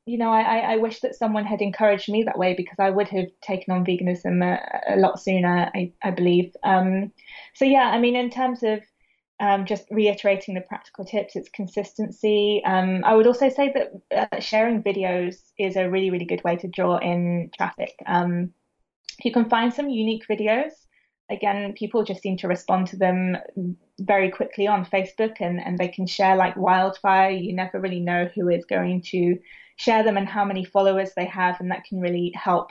you 0.04 0.18
know, 0.18 0.32
I, 0.32 0.72
I 0.72 0.76
wish 0.78 0.98
that 1.00 1.14
someone 1.14 1.44
had 1.44 1.62
encouraged 1.62 2.10
me 2.10 2.24
that 2.24 2.38
way 2.38 2.54
because 2.54 2.78
I 2.80 2.90
would 2.90 3.06
have 3.08 3.26
taken 3.40 3.72
on 3.72 3.84
veganism 3.84 4.42
a, 4.42 4.94
a 4.94 4.96
lot 4.96 5.20
sooner, 5.20 5.70
I, 5.72 5.92
I 6.02 6.10
believe. 6.10 6.52
Um, 6.64 7.12
so 7.54 7.64
yeah, 7.64 7.88
I 7.88 8.00
mean, 8.00 8.16
in 8.16 8.28
terms 8.28 8.64
of 8.64 8.80
um, 9.38 9.64
just 9.64 9.84
reiterating 9.92 10.54
the 10.54 10.60
practical 10.62 11.04
tips, 11.04 11.36
it's 11.36 11.48
consistency. 11.50 12.62
Um, 12.64 13.02
I 13.04 13.14
would 13.14 13.28
also 13.28 13.48
say 13.48 13.72
that 13.74 14.28
uh, 14.32 14.40
sharing 14.40 14.82
videos 14.82 15.36
is 15.56 15.76
a 15.76 15.88
really, 15.88 16.10
really 16.10 16.24
good 16.24 16.42
way 16.42 16.56
to 16.56 16.68
draw 16.68 16.98
in 16.98 17.50
traffic. 17.56 17.94
Um, 18.04 18.52
you 19.22 19.32
can 19.32 19.48
find 19.48 19.72
some 19.72 19.88
unique 19.88 20.24
videos 20.28 20.72
again, 21.30 21.74
people 21.76 22.04
just 22.04 22.22
seem 22.22 22.36
to 22.38 22.48
respond 22.48 22.88
to 22.88 22.96
them 22.96 23.36
very 24.00 24.30
quickly 24.30 24.66
on 24.66 24.84
Facebook 24.84 25.36
and, 25.40 25.60
and 25.60 25.78
they 25.78 25.88
can 25.88 26.06
share 26.06 26.36
like 26.36 26.56
wildfire. 26.56 27.30
You 27.30 27.54
never 27.54 27.80
really 27.80 28.00
know 28.00 28.28
who 28.34 28.48
is 28.48 28.64
going 28.64 29.02
to 29.10 29.38
share 29.76 30.02
them 30.02 30.16
and 30.16 30.28
how 30.28 30.44
many 30.44 30.64
followers 30.64 31.12
they 31.16 31.26
have, 31.26 31.60
and 31.60 31.70
that 31.70 31.84
can 31.84 32.00
really 32.00 32.32
help 32.34 32.70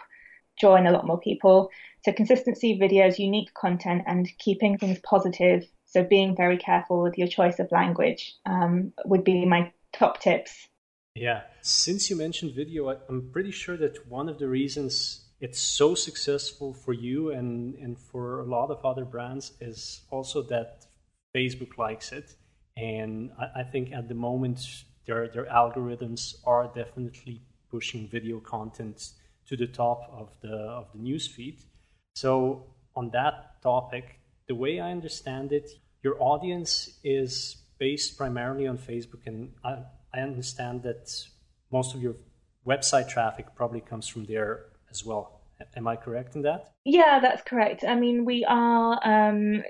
draw 0.60 0.76
in 0.76 0.86
a 0.86 0.92
lot 0.92 1.08
more 1.08 1.20
people. 1.20 1.70
So, 2.06 2.12
consistency, 2.12 2.80
videos, 2.80 3.20
unique 3.20 3.54
content, 3.54 4.04
and 4.08 4.28
keeping 4.40 4.78
things 4.78 5.00
positive. 5.04 5.66
So, 5.86 6.04
being 6.04 6.36
very 6.36 6.58
careful 6.58 7.02
with 7.02 7.18
your 7.18 7.28
choice 7.28 7.60
of 7.60 7.72
language 7.72 8.36
um, 8.46 8.94
would 9.06 9.24
be 9.24 9.46
my 9.46 9.72
top 9.94 10.20
tips. 10.22 10.68
Yeah. 11.16 11.42
Since 11.62 12.10
you 12.10 12.16
mentioned 12.16 12.54
video, 12.56 12.90
I'm 12.90 13.30
pretty 13.32 13.52
sure 13.52 13.78
that 13.78 14.08
one 14.08 14.30
of 14.30 14.40
the 14.40 14.48
reasons 14.48 15.26
it's 15.42 15.60
so 15.60 15.96
successful 15.96 16.72
for 16.72 16.94
you 16.94 17.32
and, 17.32 17.74
and 17.76 17.98
for 17.98 18.42
a 18.42 18.46
lot 18.46 18.70
of 18.70 18.86
other 18.86 19.04
brands 19.04 19.54
is 19.60 20.02
also 20.12 20.44
that 20.44 20.86
Facebook 21.36 21.80
likes 21.80 22.12
it. 22.12 22.36
And 22.78 23.32
I, 23.40 23.62
I 23.62 23.64
think 23.64 23.92
at 23.92 24.08
the 24.08 24.14
moment, 24.14 24.60
their, 25.08 25.28
their 25.28 25.46
algorithms 25.46 26.36
are 26.46 26.68
definitely 26.74 27.42
pushing 27.72 28.08
video 28.08 28.40
content 28.40 29.10
to 29.48 29.58
the 29.58 29.66
top 29.66 30.08
of 30.14 30.30
the, 30.42 30.56
of 30.56 30.88
the 30.94 31.00
newsfeed. 31.00 31.64
So, 32.14 32.68
on 32.96 33.10
that 33.12 33.62
topic, 33.64 34.20
the 34.48 34.56
way 34.56 34.80
I 34.80 34.92
understand 34.92 35.54
it, 35.54 35.72
your 36.04 36.22
audience 36.22 37.00
is 37.04 37.56
based 37.80 38.18
primarily 38.18 38.68
on 38.68 38.78
Facebook, 38.78 39.26
and 39.26 39.54
I, 39.64 39.78
I 40.14 40.20
understand 40.20 40.84
that 40.84 41.10
most 41.72 41.96
of 41.96 42.02
your 42.02 42.16
website 42.68 43.10
traffic 43.10 43.48
probably 43.56 43.82
comes 43.82 44.08
from 44.08 44.26
there 44.26 44.66
as 44.92 45.06
well. 45.06 45.42
Am 45.76 45.88
I 45.88 45.96
correct 45.96 46.36
in 46.36 46.42
that? 46.44 46.74
Yeah, 46.86 47.20
that's 47.22 47.44
correct. 47.44 47.84
I 47.88 47.96
mean, 47.96 48.26
we 48.26 48.44
are 48.46 49.00
um, 49.04 49.64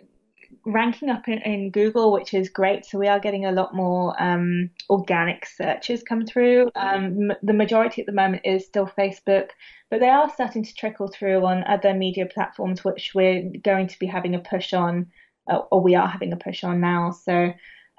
ranking 0.65 1.09
up 1.09 1.27
in, 1.27 1.39
in, 1.39 1.71
Google, 1.71 2.11
which 2.11 2.33
is 2.33 2.49
great. 2.49 2.85
So 2.85 2.97
we 2.97 3.07
are 3.07 3.19
getting 3.19 3.45
a 3.45 3.51
lot 3.51 3.75
more 3.75 4.21
um, 4.21 4.69
organic 4.89 5.45
searches 5.45 6.03
come 6.03 6.25
through. 6.25 6.71
Um, 6.75 7.31
the 7.41 7.53
majority 7.53 8.01
at 8.01 8.05
the 8.05 8.13
moment 8.13 8.43
is 8.45 8.65
still 8.65 8.87
Facebook, 8.87 9.49
but 9.89 9.99
they 9.99 10.09
are 10.09 10.29
starting 10.29 10.63
to 10.63 10.75
trickle 10.75 11.07
through 11.07 11.45
on 11.45 11.63
other 11.65 11.93
media 11.93 12.25
platforms, 12.25 12.83
which 12.83 13.11
we're 13.13 13.51
going 13.63 13.87
to 13.87 13.99
be 13.99 14.07
having 14.07 14.35
a 14.35 14.39
push 14.39 14.73
on, 14.73 15.07
uh, 15.49 15.59
or 15.71 15.81
we 15.81 15.95
are 15.95 16.07
having 16.07 16.33
a 16.33 16.37
push 16.37 16.63
on 16.63 16.79
now. 16.79 17.11
So 17.11 17.51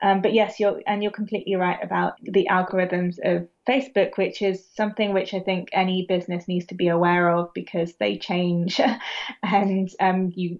um, 0.03 0.21
but 0.21 0.35
yes, 0.35 0.59
you're 0.59 0.83
and 0.87 1.03
you're 1.03 1.13
completely 1.13 1.55
right 1.55 1.79
about 1.81 2.15
the 2.23 2.49
algorithms 2.51 3.19
of 3.25 3.49
Facebook, 3.69 4.19
which 4.19 4.43
is 4.43 4.67
something 4.75 5.15
which 5.15 5.33
I 5.33 5.39
think 5.39 5.69
any 5.73 6.07
business 6.09 6.49
needs 6.49 6.67
to 6.67 6.75
be 6.75 6.89
aware 6.89 7.31
of 7.31 7.55
because 7.55 7.95
they 8.01 8.19
change, 8.19 8.81
and 9.43 9.89
um, 10.01 10.33
you 10.35 10.59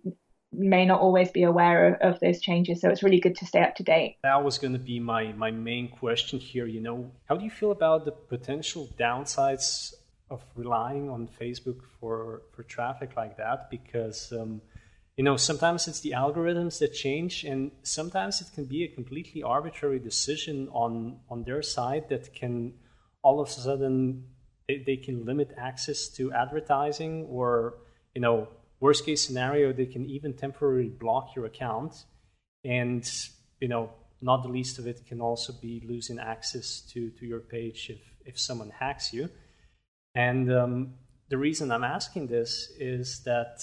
may 0.53 0.85
not 0.87 1.01
always 1.01 1.31
be 1.31 1.43
aware 1.43 1.95
of, 1.95 2.15
of, 2.15 2.21
those 2.21 2.39
changes. 2.41 2.83
So 2.83 2.91
it's 2.91 3.03
really 3.03 3.21
good 3.21 3.37
to 3.37 3.47
stay 3.47 3.63
up 3.63 3.75
to 3.77 3.83
date. 3.83 4.19
That 4.23 4.45
was 4.45 4.59
going 4.59 4.75
to 4.75 4.79
be 4.79 5.01
my 5.01 5.33
my 5.33 5.51
main 5.51 5.89
question 5.89 6.39
here. 6.39 6.67
You 6.67 6.81
know, 6.81 7.11
how 7.25 7.37
do 7.37 7.45
you 7.45 7.51
feel 7.51 7.73
about 7.73 8.05
the 8.05 8.13
potential 8.13 8.89
downsides 8.97 9.95
of 10.31 10.45
relying 10.55 11.11
on 11.11 11.29
Facebook 11.41 11.81
for 11.99 12.43
for 12.55 12.63
traffic 12.63 13.17
like 13.17 13.37
that? 13.39 13.71
Because 13.71 14.33
um, 14.33 14.61
you 15.17 15.25
know, 15.25 15.37
sometimes 15.37 15.89
it's 15.89 16.01
the 16.01 16.13
algorithms 16.13 16.79
that 16.79 16.95
change, 16.95 17.45
and 17.45 17.71
sometimes 17.83 18.41
it 18.41 18.49
can 18.55 18.65
be 18.65 18.85
a 18.85 18.89
completely 18.89 19.43
arbitrary 19.43 19.99
decision 19.99 20.69
on 20.73 21.19
on 21.29 21.45
their 21.45 21.63
side 21.63 22.09
that 22.09 22.35
can 22.35 22.75
all 23.23 23.41
of 23.41 23.49
a 23.49 23.51
sudden 23.51 24.25
they, 24.69 24.83
they 24.87 24.97
can 24.97 25.25
limit 25.27 25.53
access 25.59 26.09
to 26.09 26.33
advertising, 26.33 27.27
or 27.27 27.75
you 28.15 28.23
know, 28.23 28.49
worst 28.81 29.05
case 29.05 29.25
scenario, 29.27 29.73
they 29.73 29.87
can 29.87 30.07
even 30.07 30.33
temporarily 30.33 30.89
block 30.89 31.37
your 31.37 31.45
account, 31.45 32.05
and 32.65 33.11
you 33.61 33.69
know, 33.69 33.91
not 34.23 34.43
the 34.43 34.49
least 34.49 34.79
of 34.79 34.87
it 34.87 35.05
can 35.07 35.21
also 35.21 35.53
be 35.53 35.83
losing 35.87 36.19
access 36.19 36.81
to 36.81 37.11
to 37.11 37.27
your 37.27 37.41
page 37.41 37.91
if 37.91 38.01
if 38.25 38.41
someone 38.41 38.71
hacks 38.71 39.13
you, 39.13 39.29
and 40.15 40.51
um, 40.51 40.95
the 41.29 41.37
reason 41.37 41.71
I'm 41.71 41.85
asking 41.85 42.29
this 42.29 42.73
is 42.79 43.23
that 43.25 43.63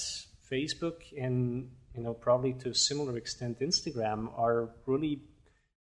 Facebook 0.51 1.01
and 1.17 1.69
you 1.95 2.03
know 2.03 2.13
probably 2.13 2.53
to 2.53 2.69
a 2.69 2.75
similar 2.75 3.17
extent 3.17 3.59
Instagram 3.59 4.29
are 4.37 4.69
really 4.85 5.21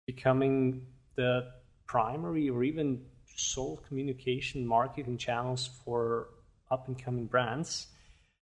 becoming 0.06 0.86
the 1.16 1.50
primary 1.86 2.48
or 2.48 2.62
even 2.62 3.02
sole 3.36 3.82
communication 3.88 4.66
marketing 4.66 5.18
channels 5.18 5.68
for 5.84 6.28
up 6.70 6.88
and 6.88 7.02
coming 7.02 7.26
brands. 7.26 7.86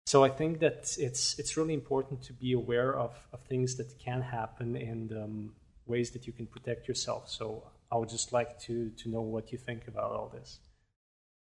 So 0.07 0.23
I 0.23 0.29
think 0.29 0.61
that 0.61 0.95
it's 0.99 1.39
it's 1.39 1.57
really 1.57 1.75
important 1.75 2.23
to 2.25 2.33
be 2.33 2.53
aware 2.53 2.95
of, 2.95 3.13
of 3.33 3.41
things 3.45 3.77
that 3.77 3.99
can 3.99 4.21
happen 4.21 4.77
and 4.77 5.13
um, 5.13 5.55
ways 5.87 6.11
that 6.11 6.27
you 6.27 6.33
can 6.33 6.47
protect 6.47 6.87
yourself. 6.87 7.31
So 7.31 7.71
I 7.91 7.97
would 7.97 8.11
just 8.11 8.33
like 8.33 8.61
to 8.63 8.91
to 8.91 9.09
know 9.09 9.23
what 9.23 9.53
you 9.53 9.59
think 9.59 9.89
about 9.89 10.11
all 10.13 10.29
this. 10.29 10.59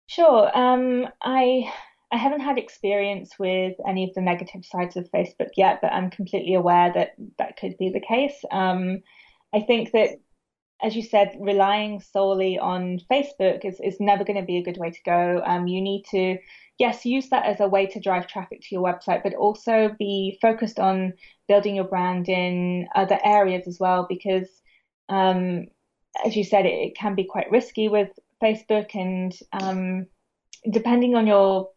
Sure. 0.07 0.57
Um, 0.57 1.09
I 1.21 1.73
I 2.13 2.17
haven't 2.17 2.41
had 2.41 2.59
experience 2.59 3.39
with 3.39 3.75
any 3.87 4.05
of 4.05 4.15
the 4.15 4.21
negative 4.21 4.65
sides 4.65 4.97
of 4.97 5.11
Facebook 5.11 5.51
yet, 5.57 5.81
but 5.83 5.93
I'm 5.93 6.11
completely 6.11 6.55
aware 6.55 6.93
that 6.95 7.15
that 7.39 7.57
could 7.57 7.77
be 7.79 7.91
the 7.91 8.01
case. 8.01 8.45
Um, 8.53 9.01
I 9.53 9.61
think 9.61 9.91
that, 9.93 10.11
as 10.83 10.95
you 10.95 11.03
said, 11.03 11.37
relying 11.41 12.01
solely 12.01 12.59
on 12.59 13.01
Facebook 13.11 13.65
is, 13.65 13.81
is 13.81 13.99
never 13.99 14.23
going 14.23 14.39
to 14.39 14.47
be 14.47 14.59
a 14.59 14.63
good 14.63 14.77
way 14.77 14.91
to 14.91 15.03
go. 15.05 15.43
Um, 15.45 15.67
you 15.67 15.81
need 15.81 16.05
to, 16.13 16.39
yes, 16.79 17.05
use 17.05 17.29
that 17.31 17.45
as 17.45 17.59
a 17.59 17.69
way 17.69 17.87
to 17.87 18.01
drive 18.01 18.29
traffic 18.29 18.61
to 18.61 18.69
your 18.71 18.85
website, 18.85 19.25
but 19.25 19.35
also 19.35 19.95
be 19.99 20.39
focused 20.41 20.79
on 20.79 21.13
building 21.49 21.75
your 21.75 21.89
brand 21.89 22.29
in 22.29 22.87
other 22.95 23.19
areas 23.25 23.67
as 23.67 23.81
well, 23.81 24.07
because, 24.09 24.49
um, 25.09 25.67
as 26.25 26.37
you 26.37 26.45
said, 26.45 26.67
it, 26.67 26.75
it, 26.75 26.97
can 26.97 27.17
be 27.17 27.25
quite 27.25 27.51
risky 27.51 27.89
with 27.89 28.11
Facebook 28.41 28.95
and, 28.95 29.37
um, 29.53 30.07
depending 30.71 31.17
on 31.17 31.27
your 31.27 31.71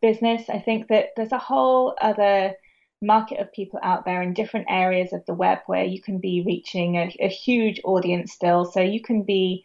business. 0.00 0.48
I 0.48 0.58
think 0.58 0.88
that 0.88 1.08
there's 1.16 1.32
a 1.32 1.38
whole 1.38 1.94
other 2.00 2.54
market 3.02 3.38
of 3.38 3.52
people 3.52 3.78
out 3.82 4.04
there 4.04 4.22
in 4.22 4.32
different 4.32 4.66
areas 4.68 5.12
of 5.12 5.24
the 5.26 5.34
web 5.34 5.58
where 5.66 5.84
you 5.84 6.00
can 6.00 6.18
be 6.18 6.42
reaching 6.46 6.96
a, 6.96 7.14
a 7.20 7.28
huge 7.28 7.80
audience 7.84 8.32
still. 8.32 8.64
So 8.64 8.80
you 8.80 9.02
can 9.02 9.22
be 9.22 9.64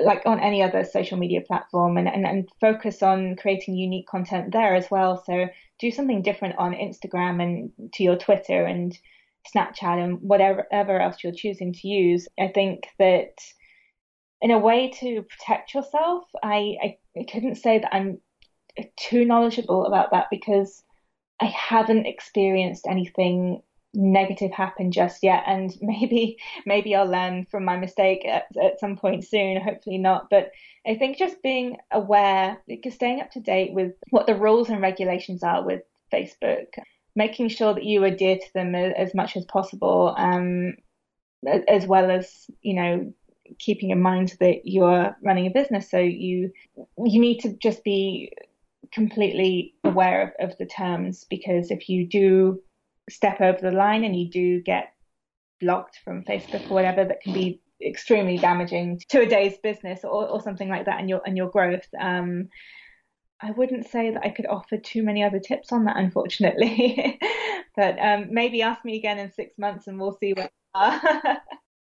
like 0.00 0.22
on 0.26 0.40
any 0.40 0.62
other 0.62 0.84
social 0.84 1.16
media 1.16 1.40
platform 1.40 1.96
and, 1.96 2.08
and, 2.08 2.26
and 2.26 2.48
focus 2.60 3.02
on 3.02 3.36
creating 3.36 3.76
unique 3.76 4.08
content 4.08 4.52
there 4.52 4.74
as 4.74 4.90
well. 4.90 5.22
So 5.24 5.48
do 5.78 5.90
something 5.90 6.22
different 6.22 6.56
on 6.58 6.72
Instagram 6.72 7.42
and 7.42 7.92
to 7.94 8.02
your 8.02 8.16
Twitter 8.16 8.64
and 8.64 8.96
Snapchat 9.54 10.02
and 10.02 10.18
whatever 10.20 11.00
else 11.00 11.22
you're 11.22 11.32
choosing 11.32 11.72
to 11.72 11.88
use. 11.88 12.26
I 12.38 12.48
think 12.48 12.84
that 12.98 13.34
in 14.40 14.50
a 14.50 14.58
way 14.58 14.90
to 15.00 15.22
protect 15.22 15.74
yourself, 15.74 16.24
I, 16.42 16.76
I 17.16 17.24
couldn't 17.30 17.56
say 17.56 17.78
that 17.78 17.94
I'm 17.94 18.18
too 18.96 19.24
knowledgeable 19.24 19.86
about 19.86 20.10
that 20.10 20.26
because 20.30 20.82
I 21.40 21.46
haven't 21.46 22.06
experienced 22.06 22.86
anything 22.86 23.62
negative 23.92 24.50
happen 24.50 24.90
just 24.90 25.22
yet. 25.22 25.44
And 25.46 25.74
maybe 25.80 26.38
maybe 26.66 26.94
I'll 26.94 27.06
learn 27.06 27.46
from 27.50 27.64
my 27.64 27.76
mistake 27.76 28.24
at, 28.26 28.44
at 28.62 28.80
some 28.80 28.96
point 28.96 29.24
soon 29.24 29.60
hopefully 29.60 29.98
not. 29.98 30.30
But 30.30 30.52
I 30.86 30.96
think 30.96 31.16
just 31.16 31.42
being 31.42 31.78
aware 31.90 32.58
because 32.66 32.94
staying 32.94 33.20
up 33.20 33.30
to 33.32 33.40
date 33.40 33.72
with 33.72 33.94
what 34.10 34.26
the 34.26 34.34
rules 34.34 34.68
and 34.68 34.82
regulations 34.82 35.42
are 35.42 35.64
with 35.64 35.82
Facebook 36.12 36.66
making 37.16 37.48
sure 37.48 37.72
that 37.72 37.84
you 37.84 38.04
adhere 38.04 38.36
to 38.36 38.52
them 38.54 38.74
as 38.74 39.14
much 39.14 39.36
as 39.36 39.44
possible 39.44 40.14
um, 40.18 40.74
as 41.68 41.86
well 41.86 42.10
as 42.10 42.50
you 42.62 42.74
know 42.74 43.12
keeping 43.58 43.90
in 43.90 44.00
mind 44.00 44.34
that 44.40 44.62
you're 44.64 45.14
running 45.22 45.46
a 45.46 45.50
business. 45.50 45.90
So 45.90 45.98
you 45.98 46.52
you 46.76 47.20
need 47.20 47.40
to 47.40 47.52
just 47.54 47.84
be 47.84 48.32
completely 48.94 49.74
aware 49.82 50.34
of, 50.38 50.50
of 50.50 50.58
the 50.58 50.66
terms 50.66 51.26
because 51.28 51.70
if 51.70 51.88
you 51.88 52.06
do 52.06 52.62
step 53.10 53.40
over 53.40 53.58
the 53.60 53.70
line 53.70 54.04
and 54.04 54.16
you 54.16 54.30
do 54.30 54.62
get 54.62 54.94
blocked 55.60 55.98
from 56.04 56.24
Facebook 56.24 56.70
or 56.70 56.74
whatever, 56.74 57.04
that 57.04 57.20
can 57.20 57.32
be 57.32 57.60
extremely 57.84 58.38
damaging 58.38 59.00
to 59.10 59.22
a 59.22 59.26
day's 59.26 59.58
business 59.58 60.04
or, 60.04 60.28
or 60.28 60.40
something 60.40 60.68
like 60.68 60.86
that 60.86 61.00
and 61.00 61.08
your 61.08 61.20
and 61.26 61.36
your 61.36 61.50
growth. 61.50 61.86
Um, 61.98 62.48
I 63.40 63.50
wouldn't 63.50 63.88
say 63.88 64.10
that 64.10 64.24
I 64.24 64.30
could 64.30 64.46
offer 64.46 64.78
too 64.78 65.02
many 65.02 65.22
other 65.22 65.40
tips 65.40 65.72
on 65.72 65.84
that, 65.84 65.96
unfortunately. 65.96 67.18
but 67.76 67.98
um, 67.98 68.28
maybe 68.30 68.62
ask 68.62 68.84
me 68.84 68.96
again 68.96 69.18
in 69.18 69.32
six 69.32 69.58
months 69.58 69.86
and 69.86 69.98
we'll 69.98 70.16
see 70.18 70.32
where 70.32 70.50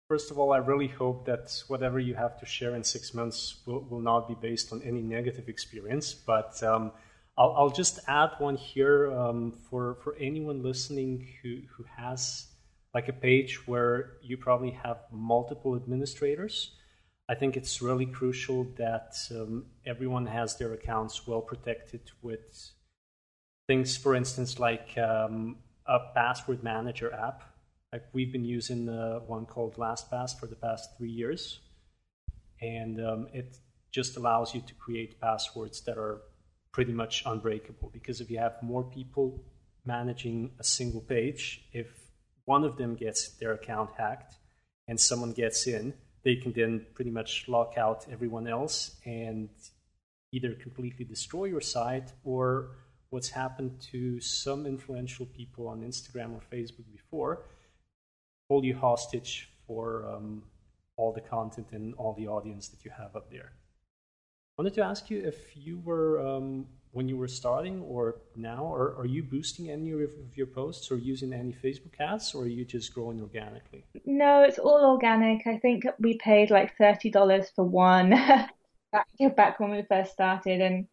First 0.09 0.31
of 0.31 0.39
all, 0.39 0.51
I 0.51 0.57
really 0.57 0.87
hope 0.87 1.25
that 1.27 1.63
whatever 1.67 1.99
you 1.99 2.15
have 2.15 2.39
to 2.39 2.45
share 2.47 2.75
in 2.75 2.83
six 2.83 3.13
months 3.13 3.57
will, 3.67 3.81
will 3.81 4.01
not 4.01 4.27
be 4.27 4.33
based 4.33 4.73
on 4.73 4.81
any 4.81 5.03
negative 5.03 5.47
experience. 5.47 6.15
But 6.15 6.63
um, 6.63 6.91
I'll, 7.37 7.53
I'll, 7.55 7.69
just 7.69 7.99
add 8.07 8.31
one 8.39 8.55
here 8.55 9.11
um, 9.11 9.51
for, 9.51 9.99
for 10.03 10.15
anyone 10.19 10.63
listening 10.63 11.27
who, 11.43 11.59
who 11.69 11.85
has 11.95 12.47
like 12.95 13.07
a 13.07 13.13
page 13.13 13.67
where 13.67 14.13
you 14.23 14.35
probably 14.35 14.71
have 14.71 14.97
multiple 15.11 15.75
administrators. 15.75 16.71
I 17.29 17.35
think 17.35 17.55
it's 17.55 17.79
really 17.79 18.07
crucial 18.07 18.63
that 18.77 19.13
um, 19.29 19.67
everyone 19.85 20.25
has 20.25 20.55
their 20.55 20.73
accounts 20.73 21.27
well 21.27 21.41
protected 21.41 22.01
with 22.23 22.71
things, 23.67 23.95
for 23.95 24.15
instance, 24.15 24.57
like 24.57 24.97
um, 24.97 25.57
a 25.85 25.99
password 26.15 26.63
manager 26.63 27.13
app 27.13 27.43
like 27.91 28.03
we've 28.13 28.31
been 28.31 28.45
using 28.45 28.87
uh, 28.89 29.19
one 29.19 29.45
called 29.45 29.75
LastPass 29.75 30.39
for 30.39 30.47
the 30.47 30.55
past 30.55 30.97
three 30.97 31.11
years, 31.11 31.59
and 32.61 33.03
um, 33.03 33.27
it 33.33 33.57
just 33.91 34.17
allows 34.17 34.53
you 34.53 34.61
to 34.61 34.73
create 34.75 35.19
passwords 35.19 35.81
that 35.81 35.97
are 35.97 36.21
pretty 36.71 36.93
much 36.93 37.23
unbreakable. 37.25 37.89
Because 37.91 38.21
if 38.21 38.29
you 38.29 38.37
have 38.37 38.61
more 38.61 38.83
people 38.83 39.43
managing 39.85 40.51
a 40.59 40.63
single 40.63 41.01
page, 41.01 41.65
if 41.73 41.87
one 42.45 42.63
of 42.63 42.77
them 42.77 42.95
gets 42.95 43.29
their 43.37 43.53
account 43.53 43.89
hacked 43.97 44.35
and 44.87 44.99
someone 44.99 45.31
gets 45.31 45.65
in, 45.65 45.93
they 46.23 46.35
can 46.35 46.51
then 46.51 46.85
pretty 46.93 47.11
much 47.11 47.45
lock 47.47 47.73
out 47.77 48.05
everyone 48.11 48.47
else 48.47 48.97
and 49.05 49.49
either 50.31 50.53
completely 50.53 51.05
destroy 51.05 51.45
your 51.45 51.61
site 51.61 52.11
or 52.23 52.71
what's 53.09 53.29
happened 53.29 53.79
to 53.91 54.19
some 54.19 54.67
influential 54.67 55.25
people 55.25 55.67
on 55.67 55.81
Instagram 55.81 56.33
or 56.33 56.41
Facebook 56.53 56.85
before 56.91 57.45
hold 58.49 58.65
you 58.65 58.75
hostage 58.75 59.49
for 59.67 60.05
um, 60.07 60.43
all 60.97 61.13
the 61.13 61.21
content 61.21 61.67
and 61.71 61.93
all 61.95 62.13
the 62.13 62.27
audience 62.27 62.67
that 62.69 62.83
you 62.83 62.91
have 62.91 63.15
up 63.15 63.31
there. 63.31 63.53
I 64.57 64.61
wanted 64.61 64.73
to 64.73 64.83
ask 64.83 65.09
you 65.09 65.23
if 65.25 65.55
you 65.55 65.79
were, 65.79 66.19
um, 66.27 66.65
when 66.91 67.07
you 67.07 67.15
were 67.15 67.27
starting 67.27 67.81
or 67.83 68.21
now, 68.35 68.65
or 68.65 68.95
are 68.97 69.05
you 69.05 69.23
boosting 69.23 69.69
any 69.69 69.91
of 69.91 70.11
your 70.35 70.47
posts 70.47 70.91
or 70.91 70.97
using 70.97 71.31
any 71.31 71.53
Facebook 71.53 71.97
ads 71.99 72.33
or 72.33 72.43
are 72.43 72.47
you 72.47 72.65
just 72.65 72.93
growing 72.93 73.21
organically? 73.21 73.85
No, 74.05 74.43
it's 74.43 74.59
all 74.59 74.83
organic. 74.93 75.45
I 75.47 75.59
think 75.59 75.85
we 75.99 76.17
paid 76.17 76.49
like 76.49 76.75
$30 76.77 77.45
for 77.55 77.63
one 77.63 78.09
back, 78.91 79.35
back 79.37 79.59
when 79.59 79.69
we 79.69 79.83
first 79.83 80.11
started 80.11 80.59
and 80.59 80.87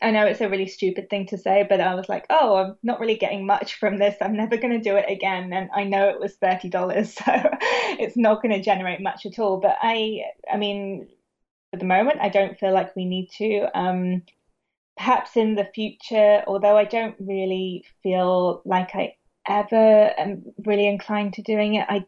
I 0.00 0.10
know 0.10 0.24
it's 0.24 0.40
a 0.40 0.48
really 0.48 0.68
stupid 0.68 1.10
thing 1.10 1.26
to 1.26 1.38
say, 1.38 1.66
but 1.68 1.80
I 1.80 1.94
was 1.94 2.08
like, 2.08 2.24
oh, 2.30 2.56
I'm 2.56 2.76
not 2.82 2.98
really 2.98 3.16
getting 3.16 3.44
much 3.44 3.74
from 3.74 3.98
this. 3.98 4.16
I'm 4.20 4.36
never 4.36 4.56
going 4.56 4.72
to 4.72 4.90
do 4.90 4.96
it 4.96 5.04
again. 5.08 5.52
And 5.52 5.68
I 5.74 5.84
know 5.84 6.08
it 6.08 6.18
was 6.18 6.36
$30, 6.36 7.06
so 7.06 7.58
it's 7.98 8.16
not 8.16 8.42
going 8.42 8.54
to 8.54 8.62
generate 8.62 9.02
much 9.02 9.26
at 9.26 9.38
all. 9.38 9.58
But 9.60 9.76
I, 9.82 10.22
I 10.50 10.56
mean, 10.56 11.08
at 11.74 11.80
the 11.80 11.86
moment, 11.86 12.20
I 12.22 12.30
don't 12.30 12.58
feel 12.58 12.72
like 12.72 12.96
we 12.96 13.04
need 13.04 13.28
to. 13.38 13.66
Um, 13.78 14.22
perhaps 14.96 15.36
in 15.36 15.56
the 15.56 15.68
future, 15.74 16.42
although 16.46 16.76
I 16.76 16.84
don't 16.84 17.16
really 17.18 17.84
feel 18.02 18.62
like 18.64 18.94
I 18.94 19.16
ever 19.46 20.12
am 20.18 20.44
really 20.64 20.86
inclined 20.86 21.34
to 21.34 21.42
doing 21.42 21.74
it. 21.74 21.86
I, 21.88 22.06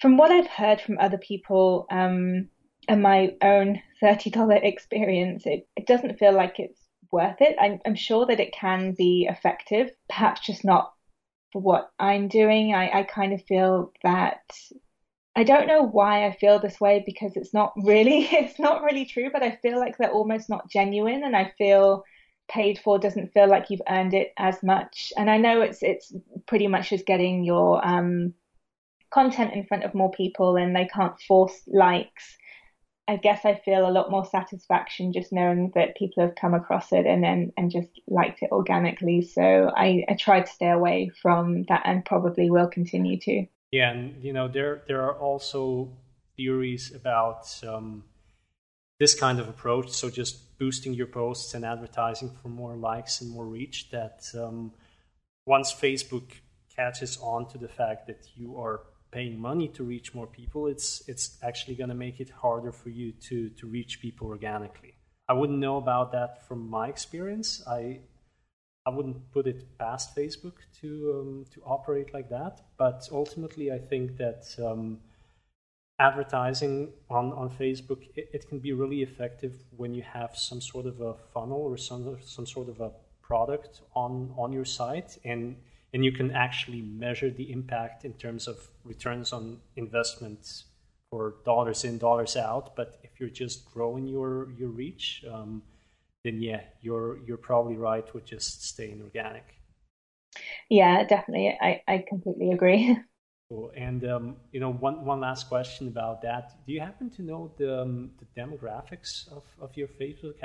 from 0.00 0.18
what 0.18 0.30
I've 0.30 0.48
heard 0.48 0.80
from 0.80 0.98
other 0.98 1.18
people, 1.18 1.86
um, 1.90 2.48
and 2.88 3.02
my 3.02 3.34
own 3.42 3.80
$30 4.02 4.60
experience, 4.64 5.46
it, 5.46 5.66
it 5.76 5.86
doesn't 5.86 6.18
feel 6.18 6.32
like 6.32 6.58
it's 6.58 6.81
worth 7.12 7.40
it. 7.40 7.56
I'm, 7.60 7.80
I'm 7.86 7.94
sure 7.94 8.26
that 8.26 8.40
it 8.40 8.52
can 8.52 8.92
be 8.92 9.26
effective, 9.30 9.90
perhaps 10.08 10.40
just 10.40 10.64
not 10.64 10.92
for 11.52 11.60
what 11.60 11.90
I'm 11.98 12.28
doing. 12.28 12.74
I, 12.74 13.00
I 13.00 13.02
kind 13.02 13.32
of 13.32 13.44
feel 13.44 13.92
that 14.02 14.40
I 15.36 15.44
don't 15.44 15.66
know 15.66 15.82
why 15.82 16.26
I 16.26 16.36
feel 16.36 16.58
this 16.58 16.80
way 16.80 17.02
because 17.04 17.36
it's 17.36 17.54
not 17.54 17.72
really 17.76 18.22
it's 18.32 18.58
not 18.58 18.82
really 18.82 19.04
true, 19.04 19.30
but 19.32 19.42
I 19.42 19.58
feel 19.62 19.78
like 19.78 19.98
they're 19.98 20.10
almost 20.10 20.48
not 20.48 20.70
genuine 20.70 21.24
and 21.24 21.36
I 21.36 21.52
feel 21.58 22.04
paid 22.48 22.78
for 22.78 22.98
doesn't 22.98 23.32
feel 23.32 23.48
like 23.48 23.70
you've 23.70 23.82
earned 23.88 24.14
it 24.14 24.32
as 24.36 24.62
much. 24.62 25.12
And 25.16 25.30
I 25.30 25.38
know 25.38 25.60
it's 25.60 25.82
it's 25.82 26.12
pretty 26.46 26.66
much 26.66 26.90
just 26.90 27.06
getting 27.06 27.44
your 27.44 27.86
um 27.86 28.34
content 29.10 29.52
in 29.52 29.66
front 29.66 29.84
of 29.84 29.94
more 29.94 30.10
people 30.10 30.56
and 30.56 30.74
they 30.74 30.86
can't 30.86 31.20
force 31.20 31.60
likes 31.66 32.36
I 33.12 33.16
guess 33.16 33.44
I 33.44 33.60
feel 33.62 33.86
a 33.86 33.92
lot 33.92 34.10
more 34.10 34.24
satisfaction 34.24 35.12
just 35.12 35.32
knowing 35.32 35.70
that 35.74 35.98
people 35.98 36.22
have 36.22 36.34
come 36.34 36.54
across 36.54 36.92
it 36.92 37.04
and 37.04 37.22
then 37.22 37.52
and 37.58 37.70
just 37.70 38.00
liked 38.08 38.42
it 38.42 38.50
organically. 38.50 39.20
So 39.20 39.70
I, 39.76 40.02
I 40.08 40.14
try 40.14 40.40
to 40.40 40.46
stay 40.46 40.70
away 40.70 41.10
from 41.20 41.64
that 41.64 41.82
and 41.84 42.06
probably 42.06 42.50
will 42.50 42.68
continue 42.68 43.20
to. 43.20 43.44
Yeah, 43.70 43.90
and 43.90 44.24
you 44.24 44.32
know 44.32 44.48
there 44.48 44.82
there 44.88 45.02
are 45.02 45.18
also 45.18 45.92
theories 46.38 46.94
about 46.94 47.46
um, 47.68 48.04
this 48.98 49.14
kind 49.14 49.38
of 49.38 49.46
approach. 49.46 49.90
So 49.90 50.08
just 50.08 50.58
boosting 50.58 50.94
your 50.94 51.08
posts 51.08 51.52
and 51.52 51.66
advertising 51.66 52.30
for 52.40 52.48
more 52.48 52.76
likes 52.76 53.20
and 53.20 53.30
more 53.30 53.46
reach. 53.46 53.90
That 53.90 54.22
um, 54.34 54.72
once 55.44 55.70
Facebook 55.70 56.30
catches 56.74 57.18
on 57.18 57.46
to 57.50 57.58
the 57.58 57.68
fact 57.68 58.06
that 58.06 58.26
you 58.36 58.58
are 58.58 58.80
paying 59.12 59.38
money 59.38 59.68
to 59.68 59.84
reach 59.84 60.14
more 60.14 60.26
people, 60.26 60.66
it's 60.66 61.02
it's 61.06 61.38
actually 61.42 61.74
going 61.74 61.90
to 61.90 61.94
make 61.94 62.18
it 62.20 62.30
harder 62.30 62.72
for 62.72 62.88
you 62.88 63.12
to 63.28 63.50
to 63.50 63.66
reach 63.66 64.00
people 64.00 64.28
organically. 64.28 64.94
I 65.28 65.34
wouldn't 65.34 65.58
know 65.58 65.76
about 65.76 66.12
that 66.12 66.46
from 66.46 66.68
my 66.68 66.88
experience. 66.88 67.62
I 67.66 68.00
I 68.84 68.90
wouldn't 68.90 69.30
put 69.32 69.46
it 69.46 69.78
past 69.78 70.16
Facebook 70.16 70.56
to 70.80 70.88
um, 71.20 71.44
to 71.52 71.62
operate 71.64 72.12
like 72.12 72.28
that. 72.30 72.62
But 72.76 73.08
ultimately, 73.12 73.70
I 73.70 73.78
think 73.78 74.16
that 74.16 74.44
um, 74.58 74.98
advertising 75.98 76.92
on, 77.08 77.32
on 77.32 77.48
Facebook 77.48 78.08
it, 78.16 78.28
it, 78.32 78.48
can 78.48 78.58
be 78.58 78.72
really 78.72 79.02
effective 79.02 79.54
when 79.76 79.94
you 79.94 80.02
have 80.02 80.36
some 80.36 80.60
sort 80.60 80.86
of 80.86 81.00
a 81.00 81.14
funnel 81.32 81.60
or 81.60 81.76
some 81.76 82.18
some 82.24 82.46
sort 82.46 82.68
of 82.68 82.80
a 82.80 82.90
product 83.22 83.82
on 83.94 84.34
on 84.36 84.52
your 84.52 84.64
site 84.64 85.16
and 85.24 85.56
and 85.92 86.04
you 86.04 86.12
can 86.12 86.30
actually 86.30 86.82
measure 86.82 87.30
the 87.30 87.52
impact 87.52 88.04
in 88.04 88.14
terms 88.14 88.48
of 88.48 88.68
returns 88.84 89.32
on 89.32 89.58
investments 89.76 90.64
for 91.10 91.34
dollars 91.44 91.84
in, 91.84 91.98
dollars 91.98 92.36
out. 92.36 92.74
But 92.74 92.98
if 93.02 93.20
you're 93.20 93.28
just 93.28 93.70
growing 93.72 94.06
your 94.06 94.50
your 94.58 94.70
reach, 94.70 95.24
um, 95.30 95.62
then 96.24 96.40
yeah, 96.40 96.62
you're 96.80 97.18
you're 97.26 97.36
probably 97.36 97.76
right 97.76 98.12
with 98.14 98.24
just 98.24 98.64
staying 98.64 99.02
organic. 99.02 99.44
Yeah, 100.70 101.04
definitely. 101.04 101.56
I, 101.60 101.82
I 101.86 102.04
completely 102.08 102.52
agree. 102.52 102.96
Cool. 103.52 103.70
And 103.76 104.02
um, 104.08 104.36
you 104.50 104.60
know, 104.60 104.72
one 104.72 105.04
one 105.04 105.20
last 105.20 105.46
question 105.46 105.86
about 105.86 106.22
that. 106.22 106.64
Do 106.66 106.72
you 106.72 106.80
happen 106.80 107.10
to 107.10 107.22
know 107.22 107.52
the 107.58 107.82
um, 107.82 108.10
the 108.18 108.24
demographics 108.40 109.30
of, 109.30 109.42
of 109.60 109.76
your 109.76 109.88
Facebook 109.88 110.36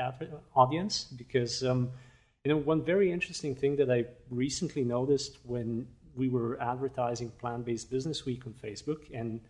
audience? 0.53 1.05
Because 1.05 1.63
um, 1.63 1.91
you 2.47 2.53
know, 2.53 2.59
one 2.59 2.81
very 2.81 3.11
interesting 3.11 3.55
thing 3.55 3.75
that 3.75 3.91
I 3.91 4.05
recently 4.29 4.85
noticed 4.85 5.37
when 5.43 5.85
we 6.15 6.29
were 6.29 6.57
advertising 6.61 7.29
Plant 7.29 7.65
Based 7.65 7.91
Business 7.91 8.25
Week 8.25 8.47
on 8.47 8.53
Facebook, 8.53 9.01
and 9.13 9.41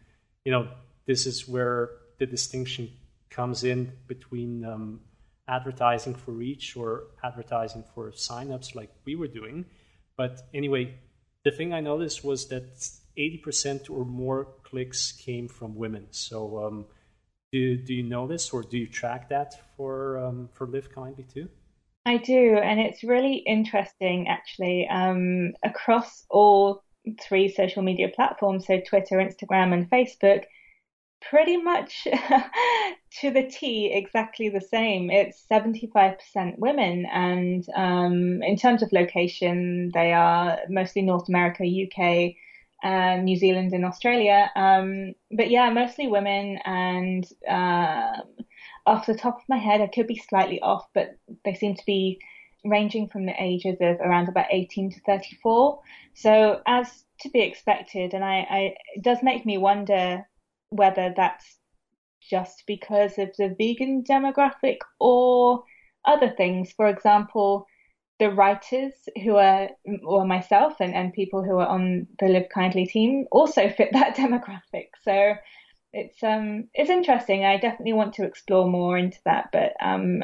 you 0.44 0.52
know, 0.52 0.68
this 1.06 1.28
is 1.28 1.48
where 1.48 1.92
the 2.18 2.26
distinction 2.26 2.90
comes 3.30 3.64
in 3.64 3.92
between 4.08 4.66
um, 4.66 5.02
advertising 5.48 6.16
for 6.16 6.32
reach 6.32 6.76
or 6.76 7.04
advertising 7.24 7.84
for 7.94 8.10
signups, 8.14 8.74
like 8.74 8.90
we 9.06 9.14
were 9.14 9.28
doing. 9.28 9.68
But 10.16 10.42
anyway, 10.52 10.96
the 11.44 11.52
thing 11.52 11.74
I 11.76 11.82
noticed 11.82 12.24
was 12.24 12.48
that 12.48 12.80
80% 13.16 13.92
or 13.92 14.06
more 14.06 14.48
clicks 14.64 15.12
came 15.12 15.48
from 15.48 15.76
women. 15.76 16.08
So, 16.10 16.66
um, 16.66 16.86
do 17.52 17.78
do 17.78 17.94
you 17.94 18.02
know 18.02 18.26
this, 18.26 18.50
or 18.50 18.64
do 18.64 18.80
you 18.80 18.88
track 18.88 19.30
that 19.30 19.54
for 19.76 20.18
um, 20.18 20.50
for 20.52 20.66
Live 20.66 20.92
Kindly 20.92 21.28
too? 21.32 21.48
I 22.08 22.16
do, 22.16 22.56
and 22.56 22.80
it's 22.80 23.04
really 23.04 23.36
interesting 23.36 24.30
actually. 24.30 24.88
Um, 24.88 25.52
across 25.62 26.26
all 26.30 26.82
three 27.22 27.50
social 27.50 27.84
media 27.84 28.08
platforms, 28.08 28.66
so 28.66 28.80
Twitter, 28.80 29.18
Instagram, 29.18 29.74
and 29.74 29.90
Facebook, 29.90 30.46
pretty 31.20 31.58
much 31.58 32.08
to 33.20 33.30
the 33.30 33.44
T, 33.44 33.92
exactly 33.94 34.48
the 34.48 34.62
same. 34.62 35.12
It's 35.12 35.46
75% 35.52 36.58
women, 36.58 37.06
and 37.12 37.68
um, 37.76 38.42
in 38.42 38.56
terms 38.56 38.82
of 38.82 38.94
location, 38.94 39.92
they 39.94 40.14
are 40.14 40.60
mostly 40.70 41.02
North 41.02 41.28
America, 41.28 41.66
UK, 41.66 42.36
uh, 42.86 43.18
New 43.18 43.36
Zealand, 43.36 43.74
and 43.74 43.84
Australia. 43.84 44.50
Um, 44.56 45.12
but 45.30 45.50
yeah, 45.50 45.70
mostly 45.72 46.08
women, 46.08 46.58
and 46.64 47.28
uh, 47.50 48.22
off 48.88 49.06
the 49.06 49.16
top 49.16 49.36
of 49.36 49.50
my 49.50 49.58
head, 49.58 49.82
I 49.82 49.88
could 49.88 50.08
be 50.08 50.22
slightly 50.30 50.62
off, 50.62 50.86
but 50.94 51.18
they 51.46 51.54
seem 51.54 51.76
to 51.76 51.86
be 51.86 52.20
ranging 52.66 53.08
from 53.08 53.26
the 53.26 53.36
ages 53.40 53.78
of 53.82 53.98
around 54.00 54.30
about 54.30 54.48
18 54.50 54.92
to 54.92 55.00
34. 55.02 55.80
So 56.16 56.62
as 56.66 57.04
to 57.22 57.30
be 57.30 57.42
expected, 57.42 58.14
and 58.14 58.24
I, 58.24 58.48
I 58.50 58.60
it 58.96 59.04
does 59.04 59.20
make 59.22 59.46
me 59.46 59.58
wonder 59.58 60.24
whether 60.70 61.14
that's 61.16 61.60
just 62.30 62.64
because 62.66 63.18
of 63.18 63.30
the 63.38 63.56
vegan 63.58 64.04
demographic 64.04 64.78
or 65.00 65.64
other 66.06 66.30
things. 66.30 66.72
For 66.72 66.88
example, 66.88 67.66
the 68.20 68.32
writers 68.32 68.94
who 69.24 69.36
are, 69.36 69.70
or 70.04 70.26
myself 70.26 70.76
and, 70.80 70.94
and 70.94 71.14
people 71.14 71.44
who 71.44 71.58
are 71.58 71.68
on 71.68 72.08
the 72.20 72.28
Live 72.28 72.50
Kindly 72.54 72.88
team 72.88 73.26
also 73.32 73.70
fit 73.78 73.90
that 73.94 74.16
demographic. 74.16 74.88
So 75.04 75.36
it's 75.94 76.22
um 76.24 76.70
it's 76.74 76.90
interesting. 76.90 77.46
I 77.46 77.58
definitely 77.58 77.94
want 77.94 78.16
to 78.16 78.26
explore 78.26 78.68
more 78.70 78.98
into 78.98 79.20
that, 79.26 79.50
but 79.52 79.74
um 79.82 80.24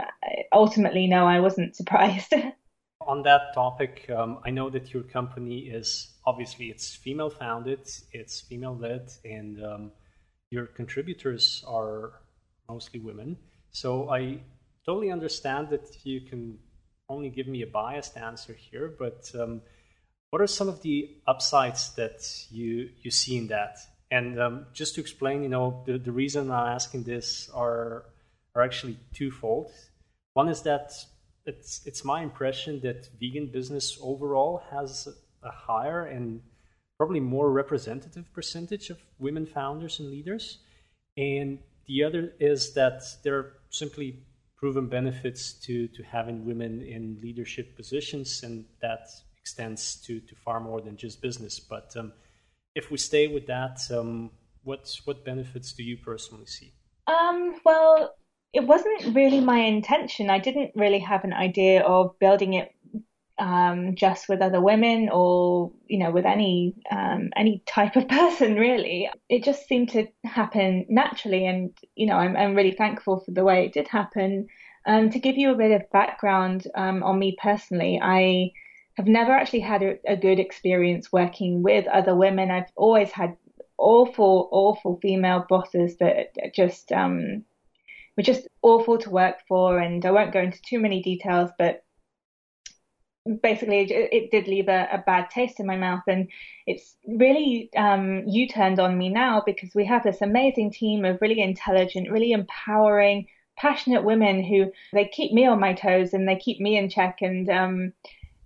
ultimately, 0.52 1.08
no, 1.08 1.26
I 1.26 1.40
wasn't 1.40 1.76
surprised. 1.76 2.34
on 3.02 3.24
that 3.24 3.54
topic, 3.54 4.10
um, 4.10 4.40
I 4.46 4.50
know 4.50 4.70
that 4.70 4.94
your 4.94 5.04
company 5.04 5.60
is 5.70 6.14
obviously 6.26 6.68
it's 6.68 6.96
female 6.96 7.30
founded, 7.30 7.90
it's 8.12 8.42
female 8.42 8.78
led, 8.78 9.12
and 9.26 9.64
um, 9.64 9.92
your 10.50 10.68
contributors 10.68 11.64
are 11.68 12.22
mostly 12.70 13.00
women. 13.00 13.38
So 13.72 14.10
I 14.10 14.40
totally 14.86 15.12
understand 15.12 15.70
that 15.70 16.06
you 16.06 16.22
can 16.22 16.60
only 17.10 17.30
give 17.30 17.48
me 17.48 17.62
a 17.62 17.68
biased 17.68 18.18
answer 18.18 18.54
here, 18.54 18.94
but 18.98 19.30
um, 19.40 19.62
what 20.30 20.42
are 20.42 20.48
some 20.48 20.70
of 20.70 20.82
the 20.82 21.18
upsides 21.28 21.94
that 21.96 22.22
you 22.50 22.90
you 23.02 23.12
see 23.12 23.38
in 23.38 23.48
that? 23.48 23.78
And 24.14 24.40
um, 24.40 24.66
just 24.74 24.94
to 24.96 25.02
explain, 25.02 25.42
you 25.42 25.50
know, 25.50 25.84
the, 25.88 25.98
the 25.98 26.12
reason 26.12 26.52
I'm 26.52 26.74
asking 26.80 27.04
this 27.04 27.50
are 27.54 28.06
are 28.56 28.62
actually 28.62 28.98
twofold. 29.12 29.72
One 30.34 30.50
is 30.50 30.62
that 30.62 30.88
it's 31.46 31.82
it's 31.90 32.06
my 32.06 32.22
impression 32.22 32.80
that 32.82 33.10
vegan 33.20 33.48
business 33.48 33.98
overall 34.02 34.62
has 34.70 35.08
a 35.42 35.52
higher 35.52 36.06
and 36.06 36.42
probably 36.98 37.20
more 37.20 37.50
representative 37.52 38.26
percentage 38.34 38.92
of 38.92 39.00
women 39.18 39.46
founders 39.48 40.00
and 40.00 40.12
leaders. 40.12 40.60
And 41.18 41.58
the 41.88 42.04
other 42.04 42.34
is 42.40 42.74
that 42.76 43.02
there 43.24 43.36
are 43.40 43.54
simply 43.70 44.20
proven 44.58 44.88
benefits 44.88 45.54
to, 45.66 45.88
to 45.88 46.04
having 46.04 46.46
women 46.46 46.82
in 46.82 47.20
leadership 47.22 47.76
positions, 47.76 48.44
and 48.44 48.66
that 48.80 49.10
extends 49.42 49.96
to, 50.06 50.20
to 50.22 50.36
far 50.36 50.60
more 50.60 50.82
than 50.82 50.96
just 50.96 51.22
business. 51.22 51.60
But 51.60 51.94
um, 51.98 52.14
if 52.76 52.92
we 52.92 52.98
stay 52.98 53.28
with 53.28 53.48
that, 53.48 53.80
um, 53.92 54.32
what, 54.64 54.96
what 55.06 55.26
benefits 55.26 55.74
do 55.74 55.84
you 55.84 55.98
personally 55.98 56.46
see? 56.46 56.74
Um, 57.08 57.60
well, 57.66 58.16
it 58.54 58.66
wasn't 58.66 59.16
really 59.16 59.40
my 59.40 59.60
intention. 59.60 60.30
I 60.30 60.40
didn't 60.40 60.72
really 60.76 61.00
have 61.00 61.24
an 61.24 61.34
idea 61.34 61.82
of 61.82 62.18
building 62.20 62.54
it 62.54 62.74
um, 63.40 63.96
just 63.96 64.30
with 64.30 64.42
other 64.42 64.62
women 64.62 65.10
or 65.12 65.72
you 65.88 65.98
know 65.98 66.12
with 66.12 66.26
any 66.26 66.76
um, 66.92 67.32
any 67.36 67.64
type 67.66 67.96
of 67.96 68.08
person 68.20 68.56
really. 68.56 69.10
It 69.30 69.44
just 69.44 69.68
seemed 69.68 69.90
to 69.90 70.08
happen 70.24 70.86
naturally, 70.90 71.46
and 71.46 71.76
you 71.96 72.06
know 72.06 72.16
I'm, 72.16 72.36
I'm 72.36 72.56
really 72.56 72.72
thankful 72.72 73.20
for 73.20 73.32
the 73.32 73.44
way 73.44 73.66
it 73.66 73.74
did 73.74 73.88
happen. 73.88 74.48
Um, 74.86 75.10
to 75.12 75.20
give 75.20 75.38
you 75.38 75.52
a 75.52 75.58
bit 75.58 75.72
of 75.72 75.90
background 75.92 76.68
um, 76.76 77.04
on 77.04 77.18
me 77.18 77.38
personally, 77.42 78.00
I 78.02 78.52
have 78.96 79.08
never 79.08 79.32
actually 79.32 79.62
had 79.62 79.82
a, 79.82 79.98
a 80.08 80.16
good 80.16 80.40
experience 80.40 81.12
working 81.12 81.64
with 81.64 81.88
other 81.88 82.16
women. 82.16 82.52
I've 82.52 82.72
always 82.76 83.12
had 83.12 83.36
awful, 83.78 84.50
awful 84.52 85.00
female 85.02 85.46
bosses 85.50 85.98
that 85.98 86.36
just 86.54 86.92
um, 86.92 87.44
were 88.16 88.24
just 88.24 88.48
awful 88.62 88.98
to 89.00 89.10
work 89.10 89.38
for. 89.48 89.80
And 89.80 90.06
I 90.06 90.12
won't 90.12 90.34
go 90.34 90.42
into 90.42 90.62
too 90.62 90.80
many 90.80 91.02
details, 91.02 91.50
but 91.58 91.84
basically 93.42 93.80
it, 93.80 94.10
it 94.12 94.32
did 94.32 94.48
leave 94.48 94.68
a, 94.68 94.88
a, 94.92 94.98
bad 94.98 95.30
taste 95.30 95.60
in 95.60 95.66
my 95.66 95.78
mouth 95.78 96.04
and 96.08 96.28
it's 96.68 96.98
really 97.08 97.70
um, 97.78 98.24
u-turned 98.28 98.80
on 98.80 98.98
me 98.98 99.08
now 99.08 99.42
because 99.46 99.74
we 99.74 99.86
have 99.86 100.04
this 100.04 100.22
amazing 100.22 100.70
team 100.70 101.06
of 101.06 101.22
really 101.22 101.40
intelligent 101.40 102.12
really 102.12 102.34
empowering 102.34 103.26
passionate 103.56 104.04
women 104.04 104.44
who 104.44 104.70
they 104.92 105.06
keep 105.06 105.32
me 105.32 105.46
on 105.46 105.60
my 105.60 105.74
toes 105.74 106.14
and 106.14 106.28
they 106.28 106.36
keep 106.36 106.60
me 106.60 106.78
in 106.78 106.90
check 106.90 107.20
and 107.22 107.50
um, 107.50 107.94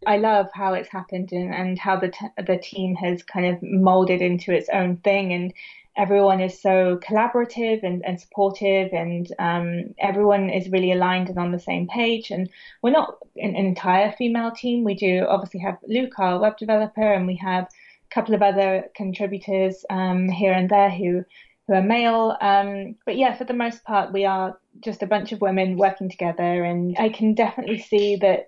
I 0.06 0.18
love 0.18 0.48
how 0.54 0.74
it's 0.74 0.89
happened 0.89 1.32
and, 1.32 1.54
and 1.54 1.80
how 1.80 1.98
the 1.98 2.10
t- 2.10 2.43
the 2.45 2.58
team 2.58 2.95
has 2.95 3.24
kind 3.24 3.45
of 3.48 3.62
molded 3.64 4.22
into 4.22 4.52
its 4.52 4.70
own 4.70 4.98
thing 4.98 5.34
and 5.34 5.54
everyone 5.98 6.39
is 6.39 6.62
so 6.62 6.98
collaborative 6.98 7.82
and, 7.84 8.06
and 8.06 8.22
supportive 8.22 8.93
and 8.93 9.34
um, 9.39 9.95
everyone 10.00 10.50
is 10.50 10.70
really 10.70 10.91
aligned 10.91 11.30
and 11.30 11.39
on 11.39 11.52
the 11.52 11.60
same 11.60 11.88
page 11.88 12.30
and 12.30 12.50
we're 12.84 12.91
not 12.91 13.18
an, 13.38 13.56
an, 13.56 13.66
entire 13.66 14.12
female 14.12 14.52
team. 14.52 14.84
We 14.84 14.93
do 14.93 15.26
obviously 15.28 15.60
have 15.62 15.78
luke 15.88 16.20
our 16.20 16.39
web 16.39 16.58
developer 16.58 17.14
and 17.14 17.26
we 17.26 17.36
have 17.38 17.64
a 17.64 18.14
couple 18.14 18.36
of 18.36 18.43
other 18.43 18.86
contributors 18.95 19.84
um, 19.89 20.30
here 20.30 20.54
and 20.54 20.70
there 20.70 20.91
who 20.91 21.26
who 21.68 21.74
are 21.74 21.82
male 21.82 22.38
um, 22.39 22.95
but 23.06 23.18
yeah 23.18 23.36
for 23.36 23.43
the 23.43 23.54
most 23.54 23.84
part 23.84 24.14
we 24.14 24.24
are 24.24 24.58
just 24.80 25.04
a 25.04 25.08
bunch 25.08 25.32
of 25.32 25.41
women 25.41 25.76
working 25.76 26.10
together 26.10 26.64
and 26.64 26.95
i 26.98 27.10
can 27.10 27.34
definitely 27.34 27.80
see 27.80 28.16
that 28.16 28.48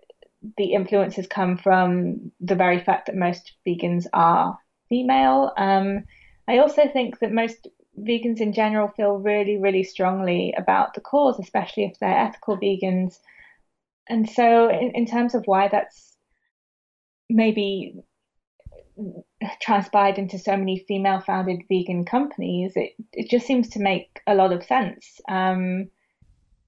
the 0.58 0.74
influences 0.74 1.28
come 1.28 1.58
from 1.58 2.32
the 2.40 2.56
very 2.56 2.80
fact 2.80 3.08
that 3.08 3.16
most 3.16 3.54
vegans 3.68 4.06
are 4.14 4.58
female 4.90 5.52
um, 5.58 6.04
I 6.50 6.58
also 6.58 6.88
think 6.88 7.20
that 7.20 7.32
most 7.32 7.68
vegans 7.96 8.42
in 8.42 8.54
general 8.54 8.88
feel 8.88 9.18
really, 9.18 9.58
really 9.58 9.84
strongly 9.84 10.52
about 10.58 10.96
the 10.96 11.02
cause, 11.02 11.40
especially 11.40 11.84
if 11.84 12.00
they're 12.00 12.10
ethical 12.10 12.58
vegans. 12.58 13.20
And 14.08 14.28
so, 14.28 14.68
in, 14.68 14.92
in 14.96 15.06
terms 15.06 15.36
of 15.36 15.44
why 15.46 15.68
that's 15.68 16.18
maybe 17.30 18.02
transpired 19.62 20.18
into 20.18 20.40
so 20.40 20.58
many 20.58 20.80
female 20.88 21.22
founded 21.22 21.62
vegan 21.70 22.04
companies, 22.04 22.74
it, 22.76 22.94
it 23.14 23.30
just 23.30 23.46
seems 23.46 23.70
to 23.70 23.80
make 23.80 24.20
a 24.26 24.34
lot 24.34 24.52
of 24.52 24.64
sense. 24.64 25.22
Um, 25.30 25.90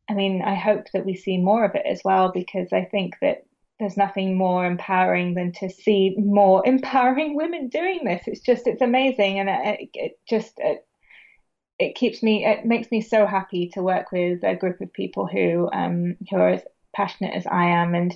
I 0.07 0.13
mean, 0.13 0.43
I 0.43 0.53
hope 0.53 0.85
that 0.93 1.07
we 1.07 1.15
see 1.15 1.37
more 1.37 1.65
of 1.65 1.73
it 1.73 1.87
as 1.87 2.01
well 2.05 2.31
because 2.31 2.71
I 2.71 2.85
think 2.85 3.15
that 3.21 3.45
there's 3.81 3.97
nothing 3.97 4.37
more 4.37 4.63
empowering 4.63 5.33
than 5.33 5.51
to 5.53 5.67
see 5.67 6.15
more 6.15 6.61
empowering 6.67 7.35
women 7.35 7.67
doing 7.67 8.01
this. 8.03 8.21
It's 8.27 8.39
just, 8.39 8.67
it's 8.67 8.81
amazing. 8.81 9.39
And 9.39 9.49
it, 9.49 9.89
it 9.95 10.19
just, 10.29 10.53
it, 10.57 10.85
it, 11.79 11.95
keeps 11.95 12.21
me, 12.21 12.45
it 12.45 12.63
makes 12.63 12.91
me 12.91 13.01
so 13.01 13.25
happy 13.25 13.69
to 13.73 13.81
work 13.81 14.11
with 14.11 14.43
a 14.43 14.55
group 14.55 14.81
of 14.81 14.93
people 14.93 15.25
who, 15.25 15.67
um, 15.73 16.15
who 16.29 16.35
are 16.37 16.49
as 16.49 16.61
passionate 16.95 17.33
as 17.33 17.47
I 17.47 17.69
am. 17.69 17.95
And, 17.95 18.15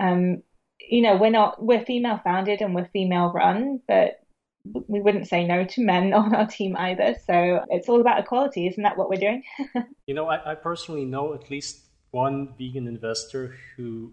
um, 0.00 0.42
you 0.80 1.02
know, 1.02 1.18
we're 1.18 1.30
not, 1.30 1.62
we're 1.62 1.84
female 1.84 2.18
founded 2.24 2.62
and 2.62 2.74
we're 2.74 2.88
female 2.90 3.32
run, 3.32 3.82
but 3.86 4.18
we 4.64 5.02
wouldn't 5.02 5.28
say 5.28 5.46
no 5.46 5.66
to 5.66 5.82
men 5.82 6.12
on 6.14 6.34
our 6.34 6.46
team 6.46 6.74
either. 6.74 7.16
So 7.26 7.66
it's 7.68 7.90
all 7.90 8.00
about 8.00 8.20
equality. 8.20 8.66
Isn't 8.66 8.82
that 8.82 8.96
what 8.96 9.10
we're 9.10 9.16
doing? 9.16 9.42
you 10.06 10.14
know, 10.14 10.26
I, 10.28 10.52
I 10.52 10.54
personally 10.54 11.04
know 11.04 11.34
at 11.34 11.50
least 11.50 11.80
one 12.12 12.54
vegan 12.58 12.88
investor 12.88 13.56
who 13.76 14.12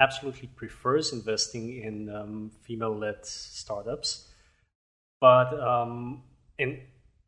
absolutely 0.00 0.48
prefers 0.48 1.12
investing 1.12 1.82
in 1.82 2.08
um, 2.08 2.50
female-led 2.62 3.24
startups, 3.24 4.28
but 5.20 5.58
um, 5.60 6.22
and 6.58 6.78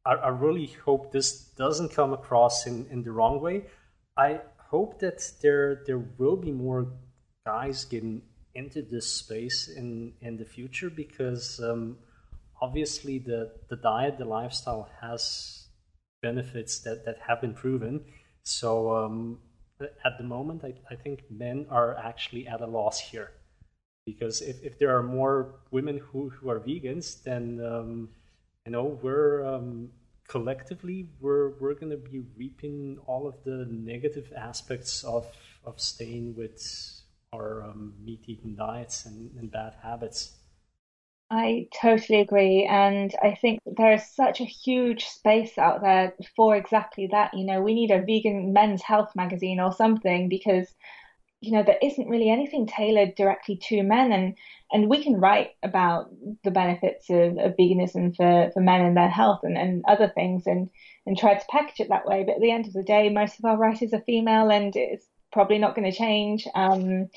I, 0.04 0.12
I, 0.12 0.28
really 0.28 0.66
hope 0.84 1.12
this 1.12 1.32
doesn't 1.56 1.92
come 1.92 2.12
across 2.12 2.66
in, 2.66 2.86
in 2.90 3.02
the 3.02 3.12
wrong 3.12 3.40
way. 3.40 3.64
I 4.16 4.40
hope 4.56 5.00
that 5.00 5.20
there 5.42 5.82
there 5.86 5.98
will 5.98 6.36
be 6.36 6.52
more 6.52 6.92
guys 7.44 7.84
getting 7.84 8.22
into 8.54 8.82
this 8.82 9.12
space 9.12 9.68
in 9.68 10.12
in 10.20 10.36
the 10.36 10.44
future 10.44 10.90
because 10.90 11.60
um, 11.60 11.98
obviously 12.60 13.18
the 13.18 13.52
the 13.68 13.76
diet, 13.76 14.18
the 14.18 14.24
lifestyle 14.24 14.88
has 15.00 15.66
benefits 16.22 16.80
that 16.80 17.04
that 17.04 17.18
have 17.26 17.40
been 17.40 17.54
proven. 17.54 18.04
So 18.42 18.94
um, 18.96 19.38
at 19.80 20.18
the 20.18 20.24
moment, 20.24 20.64
I, 20.64 20.74
I 20.90 20.96
think 20.96 21.24
men 21.30 21.66
are 21.70 21.96
actually 21.96 22.46
at 22.46 22.60
a 22.60 22.66
loss 22.66 23.00
here. 23.00 23.32
Because 24.06 24.40
if, 24.40 24.62
if 24.62 24.78
there 24.78 24.96
are 24.96 25.02
more 25.02 25.54
women 25.70 25.98
who, 25.98 26.30
who 26.30 26.50
are 26.50 26.60
vegans, 26.60 27.22
then 27.22 27.60
um, 27.64 28.08
you 28.66 28.72
know 28.72 28.98
we're 29.02 29.46
um, 29.46 29.90
collectively 30.26 31.08
we're 31.20 31.50
we're 31.60 31.74
going 31.74 31.90
to 31.90 31.96
be 31.96 32.22
reaping 32.36 32.98
all 33.06 33.28
of 33.28 33.34
the 33.44 33.66
negative 33.70 34.32
aspects 34.36 35.04
of 35.04 35.26
of 35.64 35.80
staying 35.80 36.34
with 36.36 36.60
our 37.32 37.62
um, 37.62 37.94
meat 38.04 38.22
eating 38.26 38.54
diets 38.56 39.06
and, 39.06 39.30
and 39.38 39.52
bad 39.52 39.74
habits. 39.82 40.39
I 41.30 41.68
totally 41.80 42.20
agree. 42.20 42.66
And 42.68 43.14
I 43.22 43.36
think 43.36 43.60
there 43.64 43.92
is 43.94 44.04
such 44.04 44.40
a 44.40 44.44
huge 44.44 45.04
space 45.04 45.56
out 45.58 45.80
there 45.80 46.12
for 46.34 46.56
exactly 46.56 47.08
that. 47.12 47.32
You 47.34 47.44
know, 47.46 47.62
we 47.62 47.72
need 47.72 47.92
a 47.92 48.02
vegan 48.02 48.52
men's 48.52 48.82
health 48.82 49.12
magazine 49.14 49.60
or 49.60 49.72
something 49.72 50.28
because, 50.28 50.74
you 51.40 51.52
know, 51.52 51.62
there 51.62 51.78
isn't 51.80 52.08
really 52.08 52.30
anything 52.30 52.66
tailored 52.66 53.14
directly 53.14 53.56
to 53.68 53.84
men. 53.84 54.10
And, 54.10 54.36
and 54.72 54.90
we 54.90 55.04
can 55.04 55.20
write 55.20 55.50
about 55.62 56.10
the 56.42 56.50
benefits 56.50 57.08
of, 57.10 57.38
of 57.38 57.56
veganism 57.56 58.16
for, 58.16 58.50
for 58.52 58.60
men 58.60 58.80
and 58.84 58.96
their 58.96 59.08
health 59.08 59.40
and, 59.44 59.56
and 59.56 59.84
other 59.86 60.08
things 60.08 60.48
and, 60.48 60.68
and 61.06 61.16
try 61.16 61.34
to 61.34 61.46
package 61.48 61.78
it 61.78 61.90
that 61.90 62.06
way. 62.06 62.24
But 62.24 62.36
at 62.36 62.40
the 62.40 62.50
end 62.50 62.66
of 62.66 62.72
the 62.72 62.82
day, 62.82 63.08
most 63.08 63.38
of 63.38 63.44
our 63.44 63.56
writers 63.56 63.92
are 63.92 64.02
female 64.04 64.50
and 64.50 64.74
it's 64.74 65.06
probably 65.32 65.58
not 65.58 65.76
going 65.76 65.88
to 65.88 65.96
change. 65.96 66.48
Um, 66.56 67.08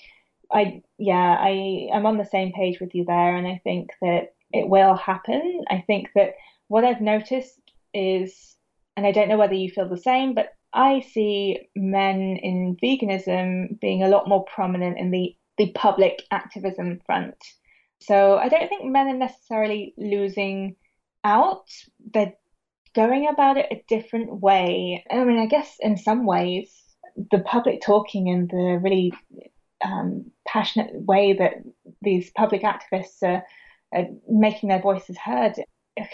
I 0.54 0.82
yeah, 0.98 1.38
I 1.40 1.90
I'm 1.94 2.06
on 2.06 2.18
the 2.18 2.26
same 2.26 2.52
page 2.54 2.80
with 2.80 2.94
you 2.94 3.06
there, 3.06 3.36
and 3.36 3.48
I 3.48 3.60
think 3.64 3.90
that 4.02 4.34
it 4.52 4.70
will 4.70 4.96
happen. 4.96 5.64
I 5.70 5.84
think 5.88 6.10
that 6.16 6.36
what 6.68 6.86
I've 6.86 7.02
noticed 7.02 7.60
is, 7.94 8.56
and 8.96 9.06
I 9.06 9.12
don't 9.12 9.30
know 9.30 9.38
whether 9.38 9.56
you 9.56 9.70
feel 9.70 9.90
the 9.90 9.98
same, 9.98 10.34
but 10.34 10.50
I 10.74 11.02
see 11.02 11.60
men 11.76 12.38
in 12.42 12.78
veganism 12.84 13.80
being 13.80 14.04
a 14.04 14.08
lot 14.08 14.28
more 14.28 14.44
prominent 14.46 14.98
in 14.98 15.12
the, 15.12 15.36
the 15.58 15.72
public 15.74 16.24
activism 16.32 17.00
front. 17.06 17.36
So 18.02 18.38
I 18.38 18.50
don't 18.50 18.68
think 18.70 18.86
men 18.86 19.08
are 19.08 19.18
necessarily 19.18 19.94
losing 19.98 20.76
out. 21.24 21.68
They're 22.14 22.34
going 22.96 23.28
about 23.28 23.58
it 23.58 23.68
a 23.72 23.84
different 23.88 24.42
way. 24.42 25.06
I 25.10 25.24
mean, 25.24 25.40
I 25.40 25.46
guess 25.46 25.76
in 25.80 25.98
some 25.98 26.26
ways, 26.26 26.74
the 27.32 27.40
public 27.40 27.82
talking 27.82 28.30
and 28.30 28.50
the 28.50 28.80
really 28.82 29.14
um, 29.84 30.32
passionate 30.48 30.94
way 30.94 31.34
that 31.34 31.56
these 32.02 32.32
public 32.32 32.64
activists 32.64 33.22
are, 33.24 33.44
are 33.94 34.08
making 34.28 34.70
their 34.70 34.82
voices 34.82 35.18
heard 35.18 35.56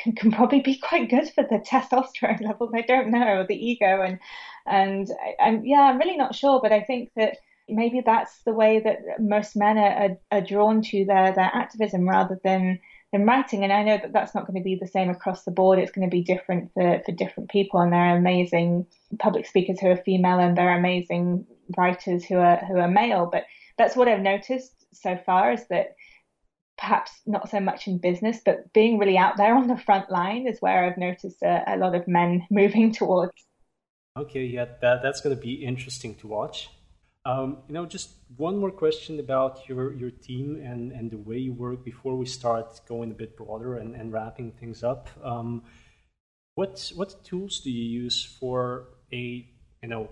can, 0.03 0.13
can, 0.13 0.31
probably 0.31 0.61
be 0.61 0.77
quite 0.77 1.09
good 1.09 1.29
for 1.33 1.43
the 1.43 1.59
testosterone 1.59 2.41
levels. 2.45 2.71
I 2.73 2.81
don't 2.81 3.11
know 3.11 3.45
the 3.47 3.55
ego 3.55 4.01
and 4.01 4.19
and 4.65 5.09
and 5.39 5.65
yeah, 5.65 5.81
I'm 5.81 5.97
really 5.97 6.17
not 6.17 6.35
sure, 6.35 6.59
but 6.61 6.71
I 6.71 6.81
think 6.81 7.11
that 7.15 7.37
maybe 7.67 8.01
that's 8.05 8.41
the 8.43 8.53
way 8.53 8.79
that 8.79 8.99
most 9.19 9.55
men 9.55 9.77
are, 9.77 10.17
are, 10.31 10.41
drawn 10.41 10.81
to 10.81 11.05
their 11.05 11.33
their 11.33 11.51
activism 11.53 12.07
rather 12.07 12.39
than 12.43 12.79
than 13.11 13.25
writing. 13.25 13.63
And 13.63 13.71
I 13.71 13.83
know 13.83 13.97
that 13.97 14.13
that's 14.13 14.35
not 14.35 14.45
going 14.45 14.59
to 14.59 14.63
be 14.63 14.75
the 14.75 14.87
same 14.87 15.09
across 15.09 15.43
the 15.43 15.51
board. 15.51 15.79
It's 15.79 15.91
going 15.91 16.07
to 16.07 16.15
be 16.15 16.23
different 16.23 16.71
for, 16.73 17.01
for 17.05 17.11
different 17.11 17.49
people. 17.49 17.79
And 17.79 17.91
there 17.91 17.99
are 17.99 18.17
amazing 18.17 18.85
public 19.17 19.45
speakers 19.45 19.79
who 19.79 19.87
are 19.87 19.97
female, 19.97 20.39
and 20.39 20.57
there 20.57 20.69
are 20.69 20.77
amazing 20.77 21.45
writers 21.77 22.25
who 22.25 22.37
are 22.37 22.57
who 22.57 22.77
are 22.77 22.87
male. 22.87 23.29
But 23.31 23.45
that's 23.79 23.95
what 23.95 24.07
I've 24.07 24.21
noticed 24.21 24.85
so 24.93 25.17
far 25.25 25.53
is 25.53 25.65
that 25.69 25.95
perhaps 26.77 27.11
not 27.25 27.49
so 27.49 27.59
much 27.59 27.87
in 27.87 27.97
business, 27.97 28.41
but 28.45 28.71
being 28.73 28.99
really 28.99 29.17
out 29.17 29.37
there 29.37 29.55
on 29.61 29.67
the 29.67 29.77
front 29.77 30.11
line 30.11 30.47
is 30.47 30.59
where 30.59 30.85
I've 30.85 30.97
noticed 30.97 31.41
a, 31.41 31.63
a 31.65 31.77
lot 31.77 31.95
of 31.95 32.07
men 32.07 32.45
moving 32.51 32.93
towards. 32.93 33.33
Okay, 34.17 34.45
yeah, 34.45 34.65
that, 34.81 35.01
that's 35.01 35.21
going 35.21 35.35
to 35.35 35.41
be 35.41 35.53
interesting 35.53 36.13
to 36.15 36.27
watch. 36.27 36.69
Um, 37.25 37.57
you 37.67 37.73
know, 37.73 37.85
just 37.85 38.11
one 38.37 38.57
more 38.57 38.71
question 38.71 39.19
about 39.19 39.67
your, 39.67 39.93
your 39.93 40.11
team 40.11 40.61
and, 40.63 40.91
and 40.91 41.11
the 41.11 41.17
way 41.17 41.37
you 41.37 41.53
work 41.53 41.83
before 41.83 42.15
we 42.15 42.25
start 42.25 42.81
going 42.87 43.11
a 43.11 43.13
bit 43.13 43.37
broader 43.37 43.77
and, 43.77 43.95
and 43.95 44.11
wrapping 44.11 44.51
things 44.51 44.83
up. 44.83 45.09
Um, 45.23 45.63
what 46.59 46.91
what 46.95 47.23
tools 47.23 47.61
do 47.61 47.71
you 47.71 47.85
use 48.03 48.25
for 48.39 48.89
a 49.13 49.47
you 49.81 49.89
know 49.89 50.09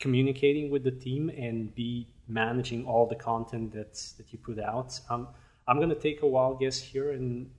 communicating 0.00 0.70
with 0.70 0.82
the 0.82 0.90
team 0.90 1.28
and 1.28 1.74
be 1.74 2.08
managing 2.28 2.86
all 2.86 3.06
the 3.06 3.16
content 3.16 3.72
that 3.72 3.94
that 4.16 4.32
you 4.32 4.38
put 4.38 4.58
out? 4.58 4.98
Um, 5.10 5.28
I'm 5.66 5.80
gonna 5.80 5.94
take 5.94 6.22
a 6.22 6.26
wild 6.26 6.60
guess 6.60 6.80
here, 6.80 7.12
and 7.12 7.50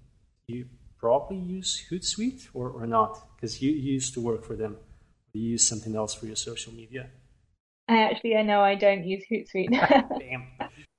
you 0.48 0.66
probably 1.00 1.38
use 1.38 1.86
Hootsuite 1.90 2.50
or, 2.54 2.70
or 2.70 2.86
not 2.86 3.36
because 3.36 3.62
you, 3.62 3.72
you 3.72 3.94
used 3.94 4.14
to 4.16 4.22
work 4.22 4.44
for 4.44 4.56
them. 4.56 4.78
You 5.34 5.42
use 5.42 5.68
something 5.68 5.96
else 5.96 6.14
for 6.14 6.26
your 6.26 6.36
social 6.36 6.74
media. 6.74 7.10
I 7.88 8.04
actually, 8.04 8.36
I 8.36 8.44
know 8.44 8.62
I 8.62 8.76
don't 8.76 9.06
use 9.06 9.24
Hootsuite. 9.32 9.72
Damn. 10.20 10.48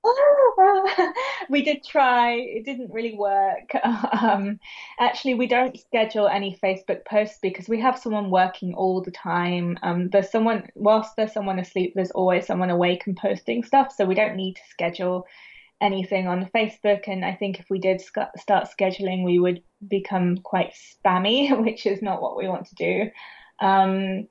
we 1.49 1.63
did 1.63 1.83
try. 1.83 2.33
It 2.33 2.65
didn't 2.65 2.91
really 2.91 3.15
work. 3.15 3.71
Um, 4.21 4.59
actually, 4.99 5.33
we 5.33 5.47
don't 5.47 5.79
schedule 5.79 6.27
any 6.27 6.57
Facebook 6.63 7.05
posts 7.05 7.39
because 7.41 7.67
we 7.67 7.79
have 7.79 7.97
someone 7.97 8.29
working 8.29 8.75
all 8.75 9.01
the 9.01 9.11
time. 9.11 9.79
Um, 9.81 10.09
there's 10.09 10.29
someone, 10.29 10.67
whilst 10.75 11.15
there's 11.15 11.33
someone 11.33 11.57
asleep, 11.57 11.93
there's 11.95 12.11
always 12.11 12.45
someone 12.45 12.69
awake 12.69 13.07
and 13.07 13.17
posting 13.17 13.63
stuff. 13.63 13.93
So 13.95 14.05
we 14.05 14.13
don't 14.13 14.35
need 14.35 14.55
to 14.55 14.61
schedule 14.69 15.25
anything 15.81 16.27
on 16.27 16.49
Facebook. 16.53 17.07
And 17.07 17.25
I 17.25 17.33
think 17.33 17.59
if 17.59 17.65
we 17.69 17.79
did 17.79 17.99
sc- 17.99 18.37
start 18.37 18.67
scheduling, 18.79 19.23
we 19.23 19.39
would 19.39 19.63
become 19.87 20.37
quite 20.37 20.73
spammy, 20.73 21.59
which 21.63 21.85
is 21.85 22.01
not 22.01 22.21
what 22.21 22.37
we 22.37 22.47
want 22.47 22.67
to 22.67 22.75
do. 22.75 23.09
Um, 23.59 24.27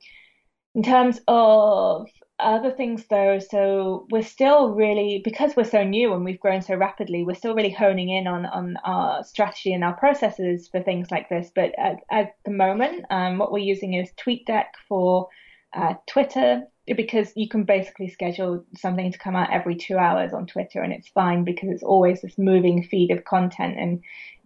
in 0.75 0.83
terms 0.85 1.21
of 1.27 2.07
other 2.43 2.70
things 2.70 3.05
though, 3.09 3.38
so 3.38 4.07
we're 4.11 4.22
still 4.22 4.70
really 4.74 5.20
because 5.24 5.57
we're 5.57 5.64
so 5.64 5.84
new 5.84 6.12
and 6.14 6.24
we've 6.24 6.41
grown 6.41 6.62
so 6.62 6.74
rapidly, 6.74 7.24
we're 7.24 7.34
still 7.34 7.55
really 7.55 7.70
honing 7.70 8.11
in 8.11 8.26
on 8.26 8.47
on 8.47 8.76
our 8.84 9.24
strategy 9.24 9.72
and 9.72 9.84
our 9.84 9.95
processes 9.95 10.68
for 10.68 10.82
things 10.82 11.11
like 11.11 11.28
this. 11.28 11.51
But 11.55 11.72
at, 11.78 12.01
at 12.11 12.36
the 12.45 12.51
moment, 12.51 13.05
um, 13.11 13.38
what 13.38 13.53
we're 13.53 13.59
using 13.59 13.95
is 13.95 14.11
TweetDeck 14.12 14.66
for 14.88 15.28
uh, 15.72 15.95
Twitter 16.07 16.62
because 16.97 17.32
you 17.36 17.49
can 17.49 17.64
basically 17.64 18.09
schedule 18.09 18.64
something 18.76 19.12
to 19.12 19.18
come 19.18 19.36
out 19.36 19.53
every 19.53 19.76
two 19.76 19.97
hours 19.97 20.32
on 20.32 20.47
Twitter 20.47 20.82
and 20.82 20.93
it's 20.93 21.09
fine 21.09 21.45
because 21.45 21.68
it's 21.70 21.82
always 21.82 22.20
this 22.22 22.36
moving 22.36 22.82
feed 22.82 23.11
of 23.12 23.24
content 23.24 23.78
and 23.78 24.03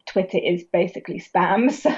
Twitter 0.07 0.39
is 0.39 0.65
basically 0.65 1.21
spam, 1.21 1.71
so 1.73 1.91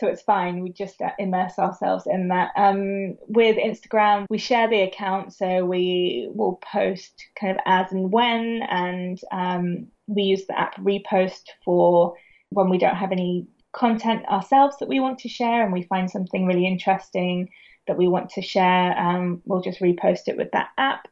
so 0.00 0.06
it's 0.06 0.22
fine. 0.22 0.60
We 0.60 0.72
just 0.72 1.00
uh, 1.00 1.10
immerse 1.18 1.58
ourselves 1.58 2.04
in 2.06 2.28
that. 2.28 2.50
Um, 2.56 3.16
with 3.28 3.56
Instagram, 3.56 4.26
we 4.28 4.38
share 4.38 4.68
the 4.68 4.82
account, 4.82 5.32
so 5.32 5.64
we 5.64 6.28
will 6.34 6.60
post 6.72 7.24
kind 7.38 7.52
of 7.52 7.62
as 7.66 7.92
and 7.92 8.12
when, 8.12 8.62
and 8.68 9.20
um, 9.32 9.86
we 10.06 10.22
use 10.22 10.46
the 10.46 10.58
app 10.58 10.76
Repost 10.76 11.44
for 11.64 12.14
when 12.50 12.68
we 12.68 12.78
don't 12.78 12.96
have 12.96 13.12
any 13.12 13.46
content 13.72 14.26
ourselves 14.28 14.76
that 14.78 14.88
we 14.88 15.00
want 15.00 15.20
to 15.20 15.28
share, 15.28 15.64
and 15.64 15.72
we 15.72 15.82
find 15.82 16.10
something 16.10 16.46
really 16.46 16.66
interesting 16.66 17.48
that 17.86 17.98
we 17.98 18.08
want 18.08 18.30
to 18.30 18.42
share. 18.42 18.96
Um, 18.98 19.42
we'll 19.44 19.62
just 19.62 19.80
repost 19.80 20.28
it 20.28 20.36
with 20.36 20.50
that 20.52 20.68
app. 20.78 21.08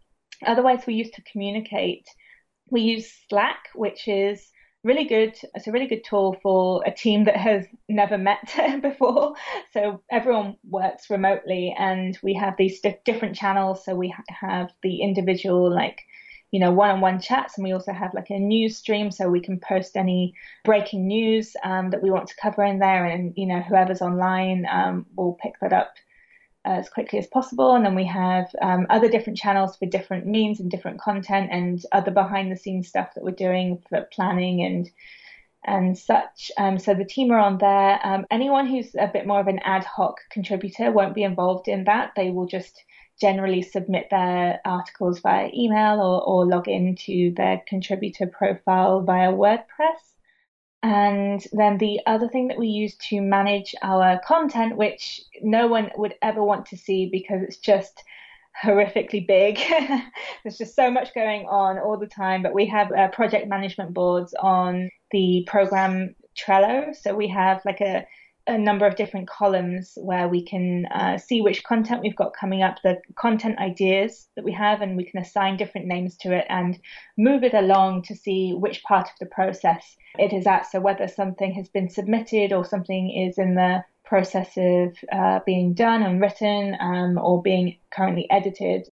Otherwise, 0.46 0.86
we 0.86 0.94
use 0.94 1.10
to 1.12 1.22
communicate. 1.22 2.06
We 2.70 2.82
use 2.82 3.12
Slack, 3.28 3.68
which 3.74 4.06
is 4.06 4.50
really 4.82 5.04
good. 5.04 5.36
It's 5.54 5.66
a 5.66 5.72
really 5.72 5.86
good 5.86 6.04
tool 6.04 6.36
for 6.42 6.82
a 6.86 6.90
team 6.90 7.24
that 7.24 7.36
has 7.36 7.66
never 7.88 8.16
met 8.16 8.54
before. 8.82 9.34
So 9.72 10.02
everyone 10.10 10.56
works 10.68 11.10
remotely, 11.10 11.74
and 11.78 12.18
we 12.22 12.34
have 12.34 12.54
these 12.56 12.80
different 13.04 13.36
channels. 13.36 13.84
So 13.84 13.94
we 13.94 14.14
have 14.28 14.70
the 14.82 15.02
individual 15.02 15.72
like 15.72 16.02
you 16.50 16.58
know 16.58 16.72
one-on-one 16.72 17.20
chats 17.20 17.56
and 17.56 17.64
we 17.64 17.72
also 17.72 17.92
have 17.92 18.12
like 18.12 18.30
a 18.30 18.38
news 18.38 18.76
stream 18.76 19.10
so 19.10 19.28
we 19.28 19.40
can 19.40 19.60
post 19.60 19.96
any 19.96 20.34
breaking 20.64 21.06
news 21.06 21.54
um, 21.62 21.90
that 21.90 22.02
we 22.02 22.10
want 22.10 22.28
to 22.28 22.34
cover 22.42 22.64
in 22.64 22.78
there 22.78 23.06
and 23.06 23.32
you 23.36 23.46
know 23.46 23.60
whoever's 23.60 24.02
online 24.02 24.66
um, 24.70 25.06
will 25.14 25.38
pick 25.40 25.54
that 25.60 25.72
up 25.72 25.94
as 26.64 26.88
quickly 26.88 27.18
as 27.18 27.26
possible. 27.26 27.74
And 27.74 27.84
then 27.84 27.94
we 27.94 28.06
have 28.06 28.54
um, 28.60 28.86
other 28.90 29.08
different 29.08 29.38
channels 29.38 29.76
for 29.76 29.86
different 29.86 30.26
means 30.26 30.60
and 30.60 30.70
different 30.70 31.00
content 31.00 31.48
and 31.50 31.82
other 31.92 32.10
behind 32.10 32.52
the 32.52 32.56
scenes 32.56 32.88
stuff 32.88 33.14
that 33.14 33.24
we're 33.24 33.30
doing 33.30 33.82
for 33.88 34.02
planning 34.12 34.64
and 34.64 34.90
and 35.64 35.98
such. 35.98 36.50
Um, 36.56 36.78
so 36.78 36.94
the 36.94 37.04
team 37.04 37.30
are 37.30 37.38
on 37.38 37.58
there. 37.58 38.00
Um, 38.02 38.26
anyone 38.30 38.66
who's 38.66 38.94
a 38.94 39.10
bit 39.12 39.26
more 39.26 39.40
of 39.40 39.46
an 39.46 39.58
ad 39.58 39.84
hoc 39.84 40.16
contributor 40.30 40.90
won't 40.90 41.14
be 41.14 41.22
involved 41.22 41.68
in 41.68 41.84
that. 41.84 42.12
They 42.16 42.30
will 42.30 42.46
just 42.46 42.82
generally 43.20 43.60
submit 43.60 44.08
their 44.10 44.60
articles 44.64 45.20
via 45.20 45.50
email 45.54 46.00
or, 46.00 46.22
or 46.22 46.46
log 46.46 46.66
into 46.66 47.34
their 47.34 47.62
contributor 47.68 48.26
profile 48.26 49.02
via 49.02 49.30
WordPress. 49.30 50.00
And 50.82 51.44
then 51.52 51.76
the 51.76 52.00
other 52.06 52.28
thing 52.28 52.48
that 52.48 52.58
we 52.58 52.68
use 52.68 52.96
to 53.08 53.20
manage 53.20 53.74
our 53.82 54.18
content, 54.24 54.76
which 54.76 55.20
no 55.42 55.66
one 55.66 55.90
would 55.96 56.14
ever 56.22 56.42
want 56.42 56.66
to 56.66 56.76
see 56.76 57.06
because 57.06 57.42
it's 57.42 57.58
just 57.58 58.02
horrifically 58.62 59.26
big. 59.26 59.58
There's 60.42 60.58
just 60.58 60.74
so 60.74 60.90
much 60.90 61.14
going 61.14 61.46
on 61.46 61.78
all 61.78 61.98
the 61.98 62.06
time. 62.06 62.42
But 62.42 62.54
we 62.54 62.66
have 62.66 62.90
uh, 62.92 63.08
project 63.08 63.46
management 63.46 63.92
boards 63.92 64.34
on 64.40 64.90
the 65.10 65.44
program 65.46 66.14
Trello. 66.36 66.94
So 66.96 67.14
we 67.14 67.28
have 67.28 67.60
like 67.64 67.80
a 67.80 68.06
a 68.50 68.58
number 68.58 68.86
of 68.86 68.96
different 68.96 69.28
columns 69.28 69.92
where 69.96 70.28
we 70.28 70.44
can 70.44 70.86
uh, 70.86 71.16
see 71.16 71.40
which 71.40 71.62
content 71.62 72.02
we've 72.02 72.16
got 72.16 72.34
coming 72.34 72.62
up, 72.62 72.78
the 72.82 73.00
content 73.14 73.58
ideas 73.58 74.28
that 74.34 74.44
we 74.44 74.52
have, 74.52 74.80
and 74.80 74.96
we 74.96 75.04
can 75.04 75.20
assign 75.20 75.56
different 75.56 75.86
names 75.86 76.16
to 76.16 76.32
it 76.32 76.44
and 76.48 76.78
move 77.16 77.44
it 77.44 77.54
along 77.54 78.02
to 78.02 78.14
see 78.14 78.52
which 78.52 78.82
part 78.82 79.06
of 79.06 79.14
the 79.20 79.26
process 79.26 79.96
it 80.18 80.32
is 80.32 80.46
at. 80.46 80.70
So 80.70 80.80
whether 80.80 81.06
something 81.06 81.54
has 81.54 81.68
been 81.68 81.88
submitted 81.88 82.52
or 82.52 82.64
something 82.64 83.10
is 83.10 83.38
in 83.38 83.54
the 83.54 83.84
process 84.04 84.50
of 84.56 84.96
uh, 85.12 85.38
being 85.46 85.72
done 85.72 86.02
and 86.02 86.20
written 86.20 86.76
um, 86.80 87.18
or 87.18 87.40
being 87.40 87.78
currently 87.92 88.28
edited. 88.30 88.88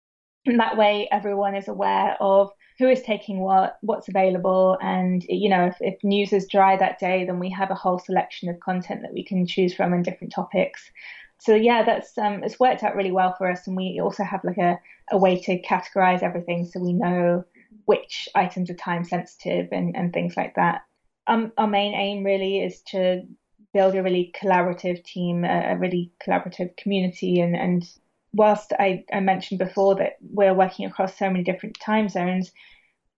And 0.47 0.61
that 0.61 0.77
way, 0.77 1.09
everyone 1.11 1.57
is 1.57 1.67
aware 1.67 2.17
of 2.21 2.51
who 2.79 2.89
is 2.89 3.03
taking 3.03 3.41
what, 3.41 3.79
what's 3.81 4.09
available, 4.09 4.79
and 4.81 5.25
you 5.29 5.49
know 5.49 5.67
if, 5.67 5.77
if 5.81 6.03
news 6.05 6.33
is 6.33 6.47
dry 6.47 6.77
that 6.77 6.99
day, 6.99 7.25
then 7.25 7.39
we 7.39 7.51
have 7.51 7.71
a 7.71 7.75
whole 7.75 7.99
selection 7.99 8.49
of 8.49 8.61
content 8.61 9.03
that 9.03 9.13
we 9.13 9.25
can 9.25 9.47
choose 9.47 9.75
from 9.75 9.93
and 9.93 10.05
different 10.05 10.33
topics. 10.33 10.91
So 11.41 11.55
yeah, 11.55 11.85
that's 11.85 12.17
um, 12.19 12.43
it's 12.45 12.61
worked 12.61 12.83
out 12.83 12.97
really 12.97 13.13
well 13.13 13.35
for 13.37 13.51
us, 13.51 13.67
and 13.67 13.77
we 13.77 14.01
also 14.03 14.25
have 14.25 14.45
like 14.45 14.59
a, 14.59 14.79
a 15.11 15.19
way 15.19 15.41
to 15.43 15.61
categorize 15.63 16.23
everything 16.23 16.67
so 16.67 16.81
we 16.81 16.93
know 16.93 17.45
which 17.85 18.29
items 18.35 18.71
are 18.71 18.75
time 18.75 19.05
sensitive 19.05 19.69
and, 19.73 19.97
and 19.97 20.13
things 20.13 20.37
like 20.37 20.55
that. 20.57 20.83
Um, 21.27 21.53
our 21.59 21.67
main 21.67 21.95
aim 21.95 22.25
really 22.25 22.61
is 22.61 22.81
to 22.89 23.23
build 23.75 23.95
a 23.95 24.03
really 24.03 24.33
collaborative 24.41 25.05
team, 25.05 25.45
a, 25.45 25.73
a 25.73 25.77
really 25.77 26.13
collaborative 26.25 26.77
community, 26.77 27.41
and 27.41 27.57
and 27.57 27.89
whilst 28.33 28.73
I, 28.79 29.05
I 29.13 29.21
mentioned 29.21 29.59
before 29.59 29.97
that 29.97 30.17
we're 30.21 30.55
working 30.55 30.87
across 30.87 31.19
so 31.19 31.31
many 31.31 31.45
different 31.45 31.79
time 31.81 32.09
zones, 32.09 32.53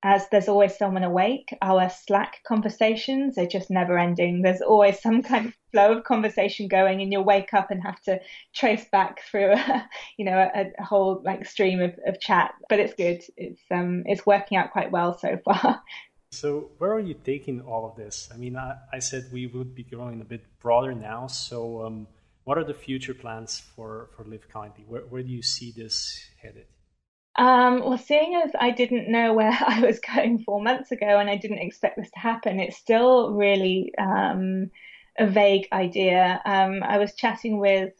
as 0.03 0.27
there's 0.31 0.49
always 0.49 0.77
someone 0.77 1.05
awake, 1.05 1.55
our 1.61 1.91
Slack 1.91 2.39
conversations 2.47 3.37
are 3.37 3.47
just 3.47 3.71
never 3.71 3.99
ending. 3.99 4.41
There's 4.41 4.63
always 4.63 5.01
some 5.01 5.23
kind 5.23 5.47
of 5.47 5.55
flow 5.73 5.99
of 5.99 6.05
conversation 6.05 6.69
going 6.69 7.03
and 7.03 7.13
you'll 7.13 7.25
wake 7.25 7.53
up 7.53 7.71
and 7.71 7.83
have 7.83 8.01
to 8.03 8.19
trace 8.55 8.85
back 8.91 9.21
through 9.31 9.53
a, 9.53 9.89
you 10.17 10.25
know 10.25 10.39
a, 10.55 10.73
a 10.79 10.85
whole 10.85 11.23
like 11.25 11.45
stream 11.45 11.81
of, 11.83 11.93
of 12.07 12.19
chat. 12.19 12.55
But 12.69 12.81
it's 12.81 12.95
good. 12.95 13.23
It's 13.37 13.61
um 13.71 14.05
it's 14.07 14.25
working 14.25 14.57
out 14.57 14.73
quite 14.73 14.91
well 14.91 15.19
so 15.19 15.39
far. 15.45 15.83
So 16.33 16.71
where 16.79 16.93
are 16.93 17.01
you 17.01 17.15
taking 17.15 17.61
all 17.61 17.87
of 17.87 17.97
this? 17.97 18.31
I 18.33 18.39
mean 18.39 18.57
i, 18.57 18.77
I 18.93 19.01
said 19.01 19.27
we 19.33 19.47
would 19.49 19.75
be 19.75 19.83
growing 19.83 20.23
a 20.23 20.25
bit 20.25 20.45
broader 20.61 20.95
now 20.95 21.27
so 21.27 21.85
um, 21.85 22.07
what 22.51 22.59
are 22.59 22.65
the 22.65 22.75
future 22.75 23.15
plans 23.15 23.63
for 23.77 24.11
for 24.17 24.25
live 24.25 24.49
kindly 24.49 24.85
where, 24.89 25.03
where 25.03 25.23
do 25.23 25.31
you 25.31 25.41
see 25.41 25.71
this 25.71 26.19
headed 26.43 26.67
um, 27.37 27.79
well, 27.85 27.97
seeing 27.97 28.35
as 28.45 28.51
I 28.59 28.73
didn't 28.73 29.09
know 29.09 29.35
where 29.35 29.57
I 29.67 29.81
was 29.83 30.01
going 30.01 30.43
four 30.43 30.61
months 30.61 30.91
ago 30.91 31.21
and 31.21 31.31
I 31.31 31.37
didn't 31.37 31.61
expect 31.61 31.97
this 31.97 32.11
to 32.11 32.19
happen, 32.19 32.59
it's 32.59 32.77
still 32.77 33.35
really 33.35 33.93
um, 33.97 34.73
a 35.17 35.29
vague 35.29 35.69
idea. 35.73 36.43
Um, 36.45 36.83
I 36.83 36.99
was 36.99 37.15
chatting 37.15 37.61
with 37.61 37.93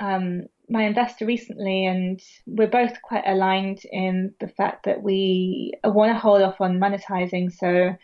um, 0.00 0.42
my 0.68 0.82
investor 0.82 1.24
recently, 1.24 1.86
and 1.86 2.20
we're 2.46 2.68
both 2.68 3.00
quite 3.00 3.24
aligned 3.26 3.80
in 3.90 4.34
the 4.38 4.48
fact 4.48 4.84
that 4.84 5.02
we 5.02 5.72
want 5.82 6.12
to 6.12 6.18
hold 6.18 6.42
off 6.42 6.60
on 6.60 6.78
monetizing. 6.78 7.50
So 7.50 7.96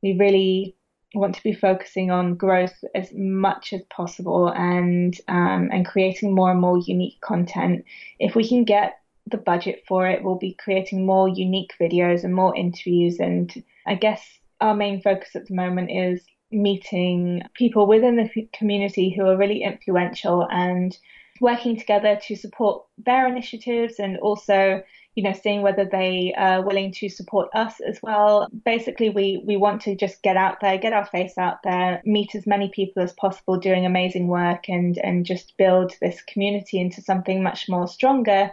we 0.00 0.16
really 0.16 0.77
want 1.14 1.34
to 1.34 1.42
be 1.42 1.54
focusing 1.54 2.10
on 2.10 2.34
growth 2.34 2.84
as 2.94 3.12
much 3.14 3.72
as 3.72 3.82
possible 3.88 4.48
and 4.48 5.18
um, 5.28 5.70
and 5.72 5.86
creating 5.86 6.34
more 6.34 6.50
and 6.50 6.60
more 6.60 6.78
unique 6.78 7.20
content. 7.20 7.84
If 8.18 8.34
we 8.34 8.46
can 8.46 8.64
get 8.64 8.98
the 9.30 9.38
budget 9.38 9.84
for 9.86 10.06
it. 10.06 10.22
We'll 10.22 10.36
be 10.36 10.54
creating 10.54 11.06
more 11.06 11.28
unique 11.28 11.74
videos 11.80 12.24
and 12.24 12.34
more 12.34 12.56
interviews. 12.56 13.18
And 13.18 13.52
I 13.86 13.94
guess 13.94 14.38
our 14.60 14.74
main 14.74 15.00
focus 15.00 15.36
at 15.36 15.46
the 15.46 15.54
moment 15.54 15.90
is 15.90 16.24
meeting 16.50 17.42
people 17.54 17.86
within 17.86 18.16
the 18.16 18.48
community 18.52 19.10
who 19.10 19.26
are 19.26 19.36
really 19.36 19.62
influential 19.62 20.46
and 20.50 20.96
working 21.40 21.78
together 21.78 22.18
to 22.26 22.36
support 22.36 22.84
their 23.04 23.28
initiatives 23.28 23.98
and 23.98 24.18
also 24.18 24.82
you 25.18 25.24
know 25.24 25.32
seeing 25.32 25.62
whether 25.62 25.84
they 25.84 26.32
are 26.36 26.62
willing 26.62 26.92
to 26.92 27.08
support 27.08 27.48
us 27.52 27.80
as 27.80 27.98
well 28.04 28.46
basically 28.64 29.10
we 29.10 29.42
we 29.44 29.56
want 29.56 29.82
to 29.82 29.96
just 29.96 30.22
get 30.22 30.36
out 30.36 30.60
there 30.60 30.78
get 30.78 30.92
our 30.92 31.06
face 31.06 31.36
out 31.36 31.58
there 31.64 32.00
meet 32.04 32.36
as 32.36 32.46
many 32.46 32.68
people 32.68 33.02
as 33.02 33.12
possible 33.14 33.58
doing 33.58 33.84
amazing 33.84 34.28
work 34.28 34.68
and 34.68 34.96
and 34.98 35.26
just 35.26 35.56
build 35.56 35.92
this 36.00 36.22
community 36.22 36.78
into 36.78 37.02
something 37.02 37.42
much 37.42 37.68
more 37.68 37.88
stronger 37.88 38.52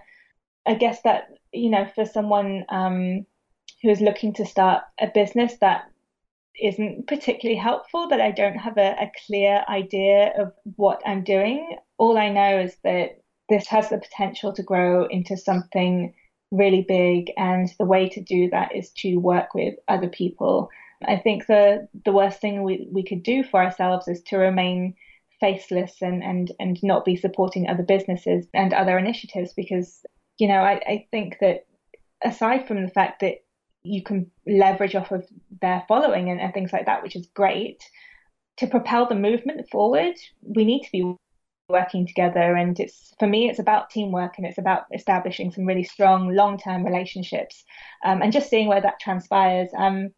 I 0.65 0.73
guess 0.73 1.03
that 1.03 1.27
you 1.53 1.69
know 1.69 1.85
for 1.93 2.03
someone 2.03 2.65
um, 2.69 3.27
who 3.83 3.89
is 3.89 4.01
looking 4.01 4.33
to 4.33 4.45
start 4.47 4.85
a 4.99 5.05
business 5.05 5.57
that 5.61 5.91
isn't 6.59 7.05
particularly 7.05 7.59
helpful 7.59 8.07
that 8.07 8.21
I 8.21 8.31
don't 8.31 8.57
have 8.57 8.79
a, 8.79 8.95
a 8.99 9.11
clear 9.27 9.63
idea 9.69 10.33
of 10.35 10.53
what 10.77 11.03
I'm 11.05 11.23
doing. 11.23 11.77
All 11.99 12.17
I 12.17 12.29
know 12.29 12.61
is 12.61 12.75
that 12.83 13.21
this 13.49 13.67
has 13.67 13.89
the 13.89 13.99
potential 13.99 14.53
to 14.53 14.63
grow 14.63 15.05
into 15.05 15.37
something 15.37 16.15
really 16.55 16.81
big 16.87 17.31
and 17.37 17.69
the 17.77 17.85
way 17.85 18.09
to 18.09 18.21
do 18.21 18.49
that 18.49 18.75
is 18.75 18.89
to 18.91 19.17
work 19.17 19.53
with 19.53 19.75
other 19.87 20.09
people. 20.09 20.69
I 21.07 21.17
think 21.17 21.47
the 21.47 21.87
the 22.05 22.11
worst 22.11 22.39
thing 22.39 22.63
we, 22.63 22.87
we 22.91 23.03
could 23.03 23.23
do 23.23 23.43
for 23.43 23.63
ourselves 23.63 24.07
is 24.07 24.21
to 24.23 24.37
remain 24.37 24.95
faceless 25.39 26.01
and, 26.01 26.23
and, 26.23 26.51
and 26.59 26.81
not 26.81 27.03
be 27.03 27.17
supporting 27.17 27.67
other 27.67 27.83
businesses 27.83 28.47
and 28.53 28.73
other 28.73 28.97
initiatives 28.97 29.53
because 29.53 30.05
you 30.37 30.47
know, 30.47 30.61
I, 30.61 30.81
I 30.87 31.07
think 31.11 31.37
that 31.41 31.65
aside 32.23 32.67
from 32.67 32.83
the 32.83 32.91
fact 32.91 33.21
that 33.21 33.43
you 33.83 34.03
can 34.03 34.29
leverage 34.47 34.95
off 34.95 35.11
of 35.11 35.25
their 35.61 35.83
following 35.87 36.29
and, 36.29 36.41
and 36.41 36.53
things 36.53 36.73
like 36.73 36.87
that, 36.87 37.03
which 37.03 37.15
is 37.15 37.27
great, 37.27 37.83
to 38.57 38.67
propel 38.67 39.07
the 39.07 39.15
movement 39.15 39.69
forward, 39.69 40.15
we 40.41 40.65
need 40.65 40.83
to 40.83 40.91
be 40.91 41.15
working 41.69 42.05
together 42.05 42.55
and 42.55 42.79
it's 42.79 43.13
for 43.17 43.27
me 43.27 43.49
it's 43.49 43.59
about 43.59 43.89
teamwork 43.89 44.37
and 44.37 44.45
it's 44.45 44.57
about 44.57 44.83
establishing 44.93 45.51
some 45.51 45.65
really 45.65 45.83
strong 45.83 46.33
long-term 46.35 46.85
relationships 46.85 47.63
um, 48.05 48.21
and 48.21 48.31
just 48.31 48.49
seeing 48.49 48.67
where 48.67 48.81
that 48.81 48.99
transpires 48.99 49.69
um, 49.77 50.09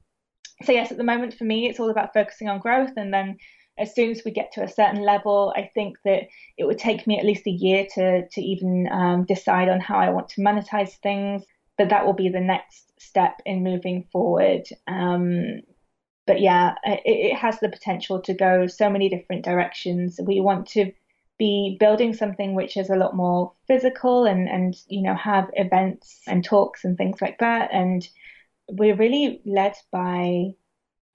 so 0.64 0.72
yes 0.72 0.92
at 0.92 0.98
the 0.98 1.04
moment 1.04 1.34
for 1.34 1.46
me 1.46 1.70
it's 1.70 1.80
all 1.80 1.90
about 1.90 2.14
focusing 2.14 2.50
on 2.50 2.60
growth 2.60 2.92
and 2.98 3.14
then 3.14 3.38
as 3.80 3.94
soon 3.94 4.12
as 4.12 4.24
we 4.26 4.32
get 4.32 4.52
to 4.54 4.64
a 4.64 4.68
certain 4.68 5.04
level, 5.04 5.54
I 5.56 5.70
think 5.74 5.98
that 6.04 6.24
it 6.58 6.66
would 6.66 6.80
take 6.80 7.06
me 7.06 7.20
at 7.20 7.26
least 7.26 7.46
a 7.46 7.52
year 7.52 7.86
to 7.94 8.28
to 8.28 8.42
even 8.42 8.90
um, 8.92 9.26
decide 9.26 9.70
on 9.70 9.80
how 9.80 10.00
I 10.00 10.10
want 10.10 10.30
to 10.30 10.42
monetize 10.42 10.98
things. 11.04 11.44
But 11.78 11.90
that 11.90 12.06
will 12.06 12.14
be 12.14 12.30
the 12.30 12.40
next 12.40 12.92
step 13.00 13.40
in 13.46 13.64
moving 13.64 14.08
forward. 14.12 14.64
Um, 14.88 15.62
but 16.26 16.42
yeah, 16.42 16.74
it, 16.84 17.02
it 17.06 17.36
has 17.36 17.60
the 17.60 17.70
potential 17.70 18.20
to 18.24 18.34
go 18.34 18.66
so 18.66 18.90
many 18.90 19.10
different 19.10 19.46
directions. 19.46 20.20
We 20.22 20.42
want 20.42 20.68
to 20.70 20.92
be 21.38 21.78
building 21.80 22.14
something 22.14 22.56
which 22.56 22.78
is 22.78 22.90
a 22.90 22.96
lot 22.96 23.16
more 23.16 23.54
physical 23.68 24.26
and 24.26 24.50
and 24.50 24.76
you 24.88 25.04
know 25.04 25.16
have 25.16 25.50
events 25.54 26.22
and 26.28 26.44
talks 26.44 26.84
and 26.84 26.98
things 26.98 27.22
like 27.22 27.40
that. 27.40 27.70
And 27.72 28.08
we're 28.70 28.96
really 28.96 29.42
led 29.46 29.76
by 29.92 30.54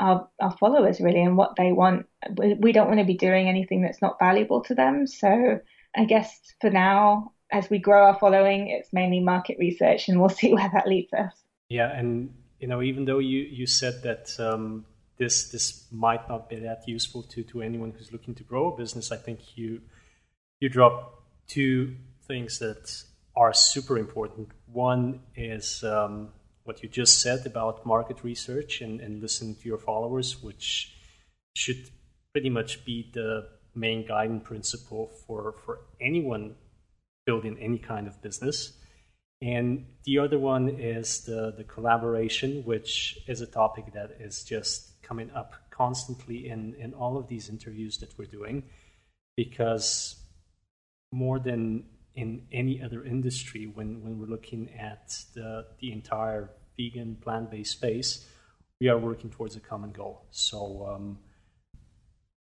our, 0.00 0.28
our 0.40 0.56
followers 0.58 1.00
really 1.00 1.22
and 1.22 1.36
what 1.36 1.54
they 1.56 1.72
want. 1.72 2.06
We, 2.36 2.72
don't 2.72 2.88
want 2.88 2.98
to 2.98 3.06
be 3.06 3.16
doing 3.16 3.48
anything 3.48 3.82
that's 3.82 4.02
not 4.02 4.18
valuable 4.18 4.62
to 4.64 4.74
them. 4.74 5.06
So 5.06 5.60
I 5.94 6.04
guess 6.04 6.40
for 6.60 6.70
now, 6.70 7.32
as 7.52 7.70
we 7.70 7.78
grow 7.78 8.06
our 8.06 8.18
following, 8.18 8.68
it's 8.68 8.92
mainly 8.92 9.20
market 9.20 9.58
research, 9.58 10.08
and 10.08 10.18
we'll 10.18 10.28
see 10.40 10.52
where 10.52 10.70
that 10.72 10.88
leads 10.88 11.12
us. 11.12 11.32
Yeah, 11.68 11.90
and 11.90 12.34
you 12.58 12.68
know, 12.68 12.82
even 12.82 13.04
though 13.04 13.18
you 13.18 13.40
you 13.40 13.66
said 13.66 14.02
that 14.02 14.30
um, 14.40 14.86
this 15.18 15.50
this 15.50 15.86
might 15.92 16.28
not 16.28 16.48
be 16.48 16.56
that 16.56 16.88
useful 16.88 17.22
to 17.24 17.42
to 17.44 17.62
anyone 17.62 17.92
who's 17.96 18.12
looking 18.12 18.34
to 18.36 18.42
grow 18.42 18.72
a 18.72 18.76
business, 18.76 19.12
I 19.12 19.16
think 19.16 19.56
you 19.56 19.82
you 20.62 20.68
drop 20.68 21.24
two 21.48 21.96
things 22.28 22.60
that 22.60 23.02
are 23.34 23.52
super 23.52 23.98
important. 23.98 24.48
One 24.66 25.20
is 25.34 25.82
um, 25.82 26.28
what 26.62 26.84
you 26.84 26.88
just 26.88 27.20
said 27.20 27.44
about 27.46 27.84
market 27.84 28.22
research 28.22 28.80
and, 28.80 29.00
and 29.00 29.20
listening 29.20 29.56
to 29.56 29.68
your 29.68 29.78
followers, 29.78 30.40
which 30.40 30.94
should 31.56 31.90
pretty 32.32 32.48
much 32.48 32.84
be 32.84 33.10
the 33.12 33.48
main 33.74 34.06
guiding 34.06 34.38
principle 34.40 35.10
for, 35.26 35.56
for 35.64 35.80
anyone 36.00 36.54
building 37.26 37.58
any 37.60 37.78
kind 37.78 38.06
of 38.06 38.22
business. 38.22 38.74
And 39.40 39.86
the 40.04 40.20
other 40.20 40.38
one 40.38 40.68
is 40.68 41.24
the, 41.24 41.52
the 41.56 41.64
collaboration, 41.64 42.62
which 42.64 43.18
is 43.26 43.40
a 43.40 43.46
topic 43.46 43.92
that 43.94 44.12
is 44.20 44.44
just 44.44 45.02
coming 45.02 45.32
up 45.32 45.54
constantly 45.70 46.48
in, 46.48 46.76
in 46.78 46.94
all 46.94 47.18
of 47.18 47.26
these 47.26 47.48
interviews 47.48 47.98
that 47.98 48.16
we're 48.16 48.26
doing. 48.26 48.62
Because 49.36 50.21
more 51.12 51.38
than 51.38 51.84
in 52.14 52.46
any 52.52 52.82
other 52.82 53.04
industry 53.04 53.66
when, 53.66 54.02
when 54.02 54.18
we're 54.18 54.26
looking 54.26 54.70
at 54.78 55.14
the, 55.34 55.66
the 55.80 55.92
entire 55.92 56.50
vegan 56.76 57.16
plant-based 57.16 57.72
space, 57.72 58.26
we 58.80 58.88
are 58.88 58.98
working 58.98 59.30
towards 59.30 59.56
a 59.56 59.60
common 59.60 59.92
goal. 59.92 60.26
So, 60.30 60.88
um, 60.92 61.18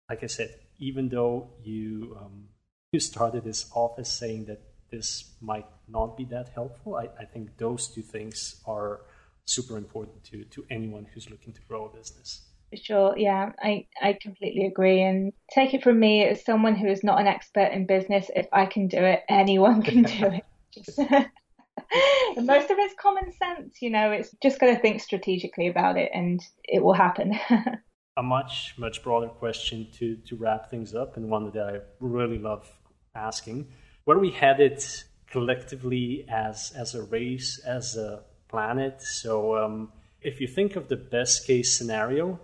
like 0.10 0.24
I 0.24 0.28
said, 0.28 0.56
even 0.78 1.10
though 1.10 1.50
you 1.64 2.18
um, 2.20 2.50
you 2.92 3.00
started 3.00 3.44
this 3.44 3.70
office 3.74 4.12
saying 4.12 4.46
that 4.46 4.62
this 4.92 5.36
might 5.42 5.66
not 5.88 6.16
be 6.18 6.26
that 6.26 6.50
helpful, 6.50 6.96
I, 6.96 7.10
I 7.20 7.26
think 7.26 7.58
those 7.58 7.88
two 7.88 8.02
things 8.02 8.62
are 8.66 9.02
super 9.46 9.78
important 9.78 10.24
to 10.26 10.44
to 10.44 10.66
anyone 10.70 11.08
who's 11.14 11.30
looking 11.30 11.54
to 11.54 11.62
grow 11.62 11.86
a 11.86 11.98
business. 11.98 12.42
Sure, 12.76 13.18
yeah, 13.18 13.52
I, 13.60 13.88
I 14.02 14.18
completely 14.20 14.66
agree. 14.66 15.02
And 15.02 15.34
take 15.54 15.74
it 15.74 15.84
from 15.84 16.00
me, 16.00 16.24
as 16.24 16.44
someone 16.44 16.76
who 16.76 16.88
is 16.88 17.04
not 17.04 17.20
an 17.20 17.28
expert 17.28 17.72
in 17.72 17.86
business, 17.86 18.30
if 18.36 18.48
I 18.52 18.66
can 18.66 18.88
do 18.88 18.98
it, 18.98 19.24
anyone 19.30 19.82
can 19.82 20.04
do 20.04 20.26
it. 20.34 20.44
Just, 20.72 20.98
most 22.38 22.72
of 22.72 22.78
it's 22.80 22.96
common 23.00 23.32
sense, 23.34 23.82
you 23.82 23.90
know, 23.90 24.12
it's 24.12 24.36
just 24.42 24.60
got 24.60 24.68
to 24.68 24.78
think 24.78 25.02
strategically 25.02 25.68
about 25.68 25.98
it 25.98 26.12
and 26.14 26.42
it 26.64 26.84
will 26.84 26.94
happen. 26.94 27.40
a 28.18 28.24
much, 28.24 28.76
much 28.78 29.04
broader 29.04 29.28
question 29.28 29.88
to, 29.94 30.16
to 30.18 30.36
wrap 30.36 30.70
things 30.70 30.96
up, 30.96 31.18
and 31.18 31.30
one 31.30 31.52
that 31.52 31.62
I 31.62 31.80
really 32.00 32.40
love 32.40 32.70
asking. 33.14 33.68
Where 34.06 34.18
are 34.18 34.22
we 34.22 34.32
headed 34.32 34.84
collectively 35.30 36.26
as, 36.30 36.72
as 36.76 36.96
a 36.96 37.04
race, 37.04 37.60
as 37.66 37.98
a 37.98 38.24
planet? 38.48 39.02
So, 39.02 39.58
um, 39.58 39.92
if 40.22 40.40
you 40.40 40.48
think 40.48 40.76
of 40.76 40.88
the 40.88 40.96
best 40.96 41.46
case 41.46 41.78
scenario, 41.78 42.40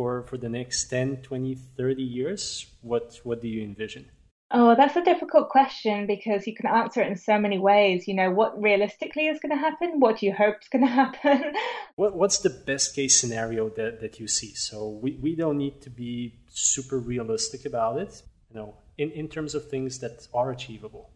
for, 0.00 0.22
for 0.22 0.38
the 0.38 0.48
next 0.48 0.84
10, 0.84 1.18
20, 1.18 1.54
30 1.76 2.02
years? 2.02 2.64
What, 2.80 3.20
what 3.22 3.42
do 3.42 3.48
you 3.48 3.62
envision? 3.62 4.06
Oh, 4.50 4.74
that's 4.74 4.96
a 4.96 5.04
difficult 5.04 5.50
question 5.50 6.06
because 6.06 6.46
you 6.46 6.54
can 6.56 6.66
answer 6.66 7.02
it 7.02 7.08
in 7.08 7.16
so 7.16 7.38
many 7.38 7.58
ways. 7.58 8.08
You 8.08 8.14
know, 8.14 8.30
what 8.30 8.60
realistically 8.62 9.26
is 9.26 9.40
going 9.40 9.50
to 9.50 9.58
happen? 9.58 10.00
What 10.00 10.20
do 10.20 10.24
you 10.24 10.32
hope 10.32 10.56
is 10.62 10.68
going 10.68 10.86
to 10.86 10.90
happen? 10.90 11.52
what, 11.96 12.16
what's 12.16 12.38
the 12.38 12.48
best 12.48 12.96
case 12.96 13.20
scenario 13.20 13.68
that, 13.76 14.00
that 14.00 14.18
you 14.18 14.26
see? 14.26 14.54
So 14.54 14.88
we, 14.88 15.18
we 15.20 15.36
don't 15.36 15.58
need 15.58 15.82
to 15.82 15.90
be 15.90 16.40
super 16.48 16.98
realistic 16.98 17.66
about 17.66 17.98
it, 17.98 18.22
you 18.48 18.58
know, 18.58 18.76
in, 18.96 19.10
in 19.10 19.28
terms 19.28 19.54
of 19.54 19.68
things 19.68 19.98
that 19.98 20.26
are 20.32 20.50
achievable. 20.50 21.10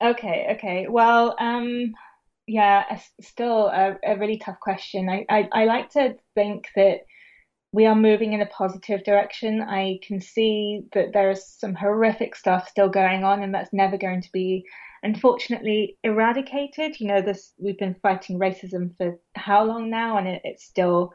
Okay, 0.00 0.46
okay. 0.54 0.86
Well, 0.88 1.34
um, 1.40 1.94
yeah, 2.46 3.00
still 3.20 3.66
a, 3.66 3.96
a 4.06 4.16
really 4.16 4.38
tough 4.38 4.60
question. 4.60 5.08
I, 5.08 5.26
I, 5.28 5.48
I 5.52 5.64
like 5.64 5.90
to 5.94 6.14
think 6.36 6.68
that 6.76 7.00
we 7.72 7.86
are 7.86 7.94
moving 7.94 8.32
in 8.32 8.40
a 8.40 8.46
positive 8.46 9.04
direction. 9.04 9.60
I 9.60 10.00
can 10.02 10.20
see 10.20 10.82
that 10.92 11.12
there 11.12 11.30
is 11.30 11.46
some 11.46 11.74
horrific 11.74 12.34
stuff 12.34 12.68
still 12.68 12.88
going 12.88 13.22
on, 13.22 13.42
and 13.42 13.54
that's 13.54 13.72
never 13.72 13.96
going 13.96 14.22
to 14.22 14.32
be, 14.32 14.64
unfortunately, 15.02 15.96
eradicated. 16.02 16.98
You 16.98 17.08
know, 17.08 17.22
this 17.22 17.52
we've 17.58 17.78
been 17.78 17.94
fighting 18.02 18.38
racism 18.38 18.96
for 18.96 19.18
how 19.36 19.64
long 19.64 19.88
now, 19.88 20.18
and 20.18 20.26
it, 20.26 20.40
it's 20.42 20.64
still, 20.64 21.12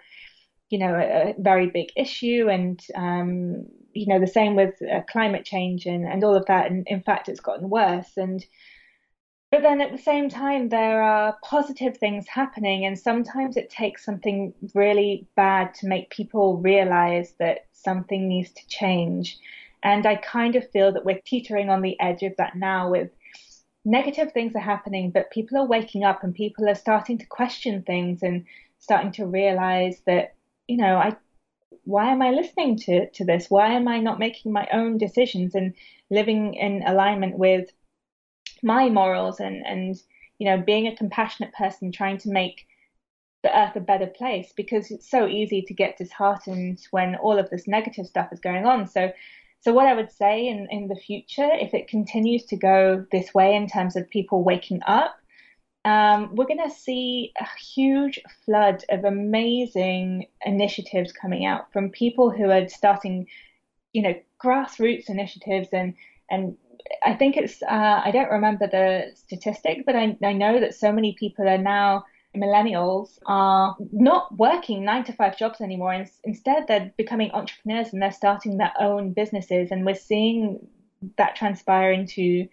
you 0.69 0.79
know, 0.79 0.95
a, 0.95 1.31
a, 1.31 1.35
very 1.37 1.67
big 1.67 1.89
issue. 1.97 2.47
And 2.49 2.81
um, 2.95 3.65
you 3.91 4.07
know, 4.07 4.19
the 4.19 4.27
same 4.27 4.55
with 4.55 4.75
uh, 4.81 5.01
climate 5.09 5.43
change 5.43 5.85
and 5.85 6.05
and 6.05 6.23
all 6.23 6.35
of 6.35 6.45
that. 6.45 6.71
And 6.71 6.87
in 6.87 7.01
fact, 7.01 7.27
it's 7.27 7.41
gotten 7.41 7.69
worse. 7.69 8.11
And 8.15 8.45
but 9.51 9.61
then 9.61 9.81
at 9.81 9.91
the 9.91 9.97
same 9.97 10.29
time, 10.29 10.69
there 10.69 11.01
are 11.01 11.37
positive 11.43 11.97
things 11.97 12.27
happening, 12.27 12.85
and 12.85 12.97
sometimes 12.97 13.57
it 13.57 13.69
takes 13.69 14.03
something 14.03 14.53
really 14.73 15.27
bad 15.35 15.73
to 15.75 15.87
make 15.87 16.09
people 16.09 16.57
realize 16.57 17.33
that 17.39 17.67
something 17.71 18.27
needs 18.27 18.51
to 18.51 18.67
change. 18.67 19.37
And 19.83 20.05
I 20.05 20.15
kind 20.15 20.55
of 20.55 20.69
feel 20.71 20.91
that 20.93 21.05
we're 21.05 21.21
teetering 21.25 21.69
on 21.69 21.81
the 21.81 21.99
edge 21.99 22.23
of 22.23 22.35
that 22.37 22.55
now 22.55 22.89
with 22.89 23.11
negative 23.85 24.31
things 24.31 24.55
are 24.55 24.59
happening, 24.59 25.11
but 25.11 25.31
people 25.31 25.57
are 25.59 25.67
waking 25.67 26.03
up 26.03 26.23
and 26.23 26.33
people 26.33 26.67
are 26.67 26.75
starting 26.75 27.19
to 27.19 27.25
question 27.27 27.83
things 27.83 28.23
and 28.23 28.45
starting 28.79 29.11
to 29.13 29.27
realize 29.27 30.01
that, 30.07 30.33
you 30.67 30.77
know, 30.77 30.97
I 30.97 31.15
why 31.83 32.11
am 32.11 32.21
I 32.23 32.31
listening 32.31 32.77
to, 32.77 33.09
to 33.11 33.23
this? 33.23 33.49
Why 33.49 33.73
am 33.73 33.87
I 33.87 33.99
not 33.99 34.17
making 34.17 34.51
my 34.51 34.67
own 34.73 34.97
decisions 34.97 35.53
and 35.53 35.75
living 36.09 36.55
in 36.55 36.81
alignment 36.83 37.37
with 37.37 37.69
my 38.66 38.89
morals 38.89 39.39
and 39.39 39.66
and 39.66 39.95
you 40.39 40.45
know 40.45 40.61
being 40.61 40.88
a 40.88 40.95
compassionate 40.95 41.53
person 41.53 41.91
trying 41.91 42.18
to 42.18 42.30
make 42.30 42.66
the 43.43 43.57
earth 43.57 43.76
a 43.76 43.80
better 43.80 44.07
place 44.07 44.51
because 44.57 44.89
it's 44.89 45.09
so 45.09 45.28
easy 45.28 45.61
to 45.61 45.74
get 45.74 45.97
disheartened 45.97 46.80
when 46.91 47.16
all 47.16 47.38
of 47.38 47.49
this 47.51 47.68
negative 47.68 48.07
stuff 48.07 48.30
is 48.32 48.39
going 48.39 48.66
on. 48.66 48.88
So 48.88 49.11
so 49.61 49.74
what 49.74 49.88
i 49.88 49.93
would 49.93 50.11
say 50.11 50.47
in 50.47 50.68
in 50.70 50.88
the 50.88 50.95
future 50.95 51.49
if 51.53 51.74
it 51.74 51.88
continues 51.88 52.43
to 52.45 52.55
go 52.55 53.05
this 53.11 53.34
way 53.34 53.55
in 53.55 53.68
terms 53.68 53.95
of 53.95 54.09
people 54.09 54.43
waking 54.43 54.80
up 54.86 55.16
um, 55.86 56.34
we're 56.34 56.47
going 56.47 56.68
to 56.68 56.76
see 56.76 57.32
a 57.39 57.45
huge 57.59 58.20
flood 58.43 58.84
of 58.89 59.05
amazing 59.05 60.26
initiatives 60.43 61.11
coming 61.11 61.45
out 61.45 61.72
from 61.72 61.91
people 61.91 62.32
who 62.32 62.49
are 62.49 62.68
starting, 62.68 63.28
you 63.93 64.01
know, 64.01 64.16
grassroots 64.43 65.09
initiatives 65.09 65.70
and 65.72 65.93
and 66.32 66.57
I 67.03 67.13
think 67.13 67.38
it's, 67.38 67.61
uh, 67.63 68.01
I 68.03 68.11
don't 68.11 68.29
remember 68.29 68.67
the 68.67 69.11
statistic, 69.15 69.86
but 69.86 69.95
I, 69.95 70.17
I 70.23 70.33
know 70.33 70.59
that 70.59 70.75
so 70.75 70.91
many 70.91 71.13
people 71.13 71.47
are 71.47 71.57
now, 71.57 72.05
millennials, 72.36 73.17
are 73.25 73.75
not 73.91 74.38
working 74.38 74.83
nine 74.83 75.03
to 75.05 75.13
five 75.13 75.38
jobs 75.38 75.61
anymore. 75.61 76.05
Instead, 76.23 76.67
they're 76.67 76.91
becoming 76.97 77.31
entrepreneurs 77.31 77.93
and 77.93 78.01
they're 78.01 78.11
starting 78.11 78.57
their 78.57 78.73
own 78.79 79.13
businesses. 79.13 79.71
And 79.71 79.86
we're 79.86 79.95
seeing 79.95 80.67
that 81.17 81.36
transpire 81.36 81.91
into, 81.91 82.47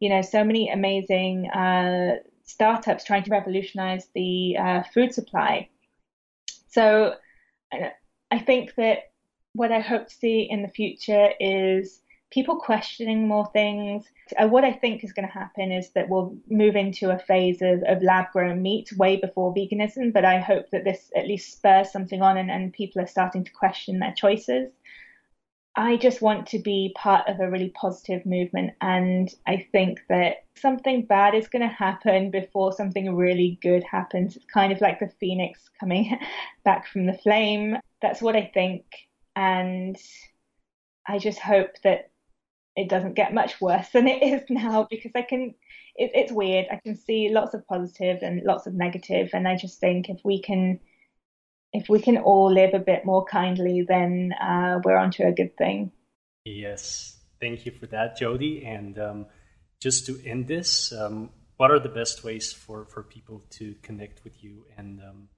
you 0.00 0.08
know, 0.08 0.22
so 0.22 0.44
many 0.44 0.68
amazing 0.68 1.48
uh, 1.50 2.16
startups 2.44 3.04
trying 3.04 3.22
to 3.24 3.30
revolutionize 3.30 4.08
the 4.14 4.56
uh, 4.58 4.82
food 4.92 5.14
supply. 5.14 5.68
So 6.68 7.14
I 8.30 8.38
think 8.38 8.74
that 8.76 9.10
what 9.54 9.72
I 9.72 9.80
hope 9.80 10.08
to 10.08 10.14
see 10.14 10.42
in 10.50 10.62
the 10.62 10.68
future 10.68 11.30
is 11.40 12.01
people 12.32 12.56
questioning 12.56 13.28
more 13.28 13.48
things. 13.52 14.06
Uh, 14.36 14.48
what 14.48 14.64
I 14.64 14.72
think 14.72 15.04
is 15.04 15.12
going 15.12 15.28
to 15.28 15.32
happen 15.32 15.70
is 15.70 15.90
that 15.90 16.08
we'll 16.08 16.34
move 16.48 16.74
into 16.76 17.10
a 17.10 17.18
phase 17.18 17.60
of, 17.60 17.82
of 17.86 18.02
lab 18.02 18.32
grown 18.32 18.62
meat 18.62 18.90
way 18.96 19.16
before 19.16 19.54
veganism, 19.54 20.12
but 20.12 20.24
I 20.24 20.40
hope 20.40 20.70
that 20.70 20.84
this 20.84 21.10
at 21.14 21.28
least 21.28 21.52
spurs 21.52 21.92
something 21.92 22.22
on 22.22 22.38
and, 22.38 22.50
and 22.50 22.72
people 22.72 23.02
are 23.02 23.06
starting 23.06 23.44
to 23.44 23.52
question 23.52 23.98
their 23.98 24.14
choices. 24.16 24.72
I 25.76 25.96
just 25.96 26.20
want 26.20 26.46
to 26.48 26.58
be 26.58 26.94
part 26.96 27.28
of 27.28 27.40
a 27.40 27.50
really 27.50 27.70
positive 27.70 28.26
movement, 28.26 28.74
and 28.82 29.32
I 29.46 29.66
think 29.72 30.00
that 30.10 30.44
something 30.54 31.06
bad 31.06 31.34
is 31.34 31.48
going 31.48 31.66
to 31.66 31.74
happen 31.74 32.30
before 32.30 32.74
something 32.74 33.14
really 33.14 33.58
good 33.62 33.82
happens. 33.82 34.36
It's 34.36 34.44
kind 34.52 34.70
of 34.70 34.82
like 34.82 35.00
the 35.00 35.10
phoenix 35.18 35.70
coming 35.80 36.18
back 36.64 36.86
from 36.86 37.06
the 37.06 37.16
flame. 37.16 37.78
That's 38.02 38.20
what 38.20 38.36
I 38.36 38.50
think, 38.52 38.84
and 39.34 39.96
I 41.08 41.18
just 41.18 41.38
hope 41.38 41.70
that 41.84 42.11
it 42.74 42.88
doesn't 42.88 43.14
get 43.14 43.34
much 43.34 43.60
worse 43.60 43.88
than 43.90 44.06
it 44.08 44.22
is 44.22 44.42
now 44.48 44.86
because 44.90 45.12
I 45.14 45.22
can. 45.22 45.54
It, 45.94 46.12
it's 46.14 46.32
weird. 46.32 46.66
I 46.70 46.76
can 46.76 46.96
see 46.96 47.28
lots 47.28 47.54
of 47.54 47.66
positive 47.66 48.18
and 48.22 48.42
lots 48.44 48.66
of 48.66 48.74
negative, 48.74 49.30
and 49.32 49.46
I 49.46 49.56
just 49.56 49.78
think 49.78 50.08
if 50.08 50.20
we 50.24 50.40
can, 50.40 50.80
if 51.72 51.88
we 51.88 52.00
can 52.00 52.18
all 52.18 52.50
live 52.52 52.74
a 52.74 52.78
bit 52.78 53.04
more 53.04 53.24
kindly, 53.24 53.84
then 53.86 54.32
uh, 54.40 54.80
we're 54.84 54.96
onto 54.96 55.22
a 55.24 55.32
good 55.32 55.56
thing. 55.56 55.92
Yes, 56.44 57.20
thank 57.40 57.66
you 57.66 57.72
for 57.72 57.86
that, 57.88 58.16
Jodi. 58.16 58.64
And 58.64 58.98
um, 58.98 59.26
just 59.80 60.06
to 60.06 60.20
end 60.26 60.48
this, 60.48 60.92
um, 60.92 61.30
what 61.58 61.70
are 61.70 61.78
the 61.78 61.90
best 61.90 62.24
ways 62.24 62.52
for 62.52 62.86
for 62.86 63.02
people 63.02 63.42
to 63.50 63.74
connect 63.82 64.24
with 64.24 64.42
you 64.42 64.64
and 64.78 65.00
um, 65.00 65.28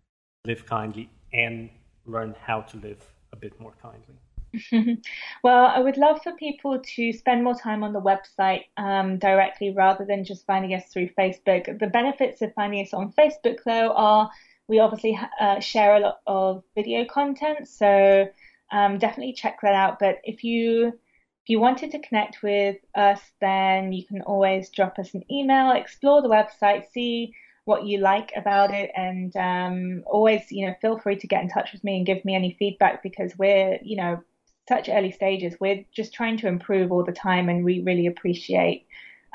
live 0.45 0.67
kindly 0.67 1.11
and 1.33 1.71
learn 2.07 2.37
how 2.47 2.61
to 2.61 2.77
live 2.77 3.03
a 3.33 3.37
bit 3.37 3.61
more 3.61 3.75
kindly? 3.83 4.21
well, 5.43 5.67
I 5.67 5.81
would 5.81 5.97
love 5.97 6.23
for 6.23 6.33
people 6.33 6.81
to 6.97 7.13
spend 7.13 7.45
more 7.45 7.55
time 7.55 7.83
on 7.83 7.93
the 7.93 8.01
website 8.01 8.65
um, 8.77 9.19
directly 9.19 9.71
rather 9.71 10.05
than 10.05 10.25
just 10.25 10.47
finding 10.47 10.75
us 10.75 10.89
through 10.89 11.11
Facebook. 11.19 11.79
The 11.79 11.87
benefits 11.87 12.43
of 12.43 12.53
finding 12.55 12.85
us 12.85 12.95
on 12.95 13.13
Facebook, 13.13 13.59
though, 13.65 13.93
are 13.93 14.31
we 14.69 14.79
obviously 14.79 15.19
uh, 15.41 15.61
share 15.61 15.97
a 15.97 16.01
lot 16.01 16.21
of 16.27 16.63
video 16.75 17.05
content, 17.05 17.69
so 17.69 18.29
um, 18.73 18.99
definitely 18.99 19.35
check 19.35 19.59
that 19.63 19.75
out. 19.75 19.99
But 19.99 20.21
if 20.25 20.45
you 20.45 20.89
if 20.89 21.51
you 21.51 21.61
wanted 21.61 21.91
to 21.91 21.99
connect 21.99 22.43
with 22.43 22.77
us, 22.95 23.21
then 23.41 23.93
you 23.93 24.07
can 24.07 24.23
always 24.23 24.71
drop 24.71 24.99
us 24.99 25.13
an 25.13 25.25
email, 25.31 25.73
explore 25.73 26.23
the 26.23 26.29
website, 26.29 26.91
see 26.91 27.35
what 27.67 27.85
you 27.85 27.99
like 27.99 28.33
about 28.35 28.73
it, 28.73 28.91
and 28.97 29.37
um, 29.37 30.03
always, 30.07 30.51
you 30.51 30.67
know, 30.67 30.75
feel 30.81 30.99
free 30.99 31.17
to 31.17 31.27
get 31.27 31.43
in 31.43 31.51
touch 31.51 31.73
with 31.73 31.85
me 31.85 31.99
and 31.99 32.07
give 32.07 32.25
me 32.25 32.35
any 32.35 32.57
feedback 32.59 33.03
because 33.03 33.37
we're, 33.37 33.79
you 33.83 33.97
know, 33.97 34.23
such 34.69 34.89
early 34.89 35.11
stages. 35.11 35.57
We're 35.61 35.85
just 35.93 36.15
trying 36.15 36.39
to 36.39 36.49
improve 36.49 36.91
all 36.91 37.05
the 37.05 37.13
time, 37.13 37.49
and 37.49 37.65
we 37.65 37.81
really 37.83 38.07
appreciate 38.07 38.87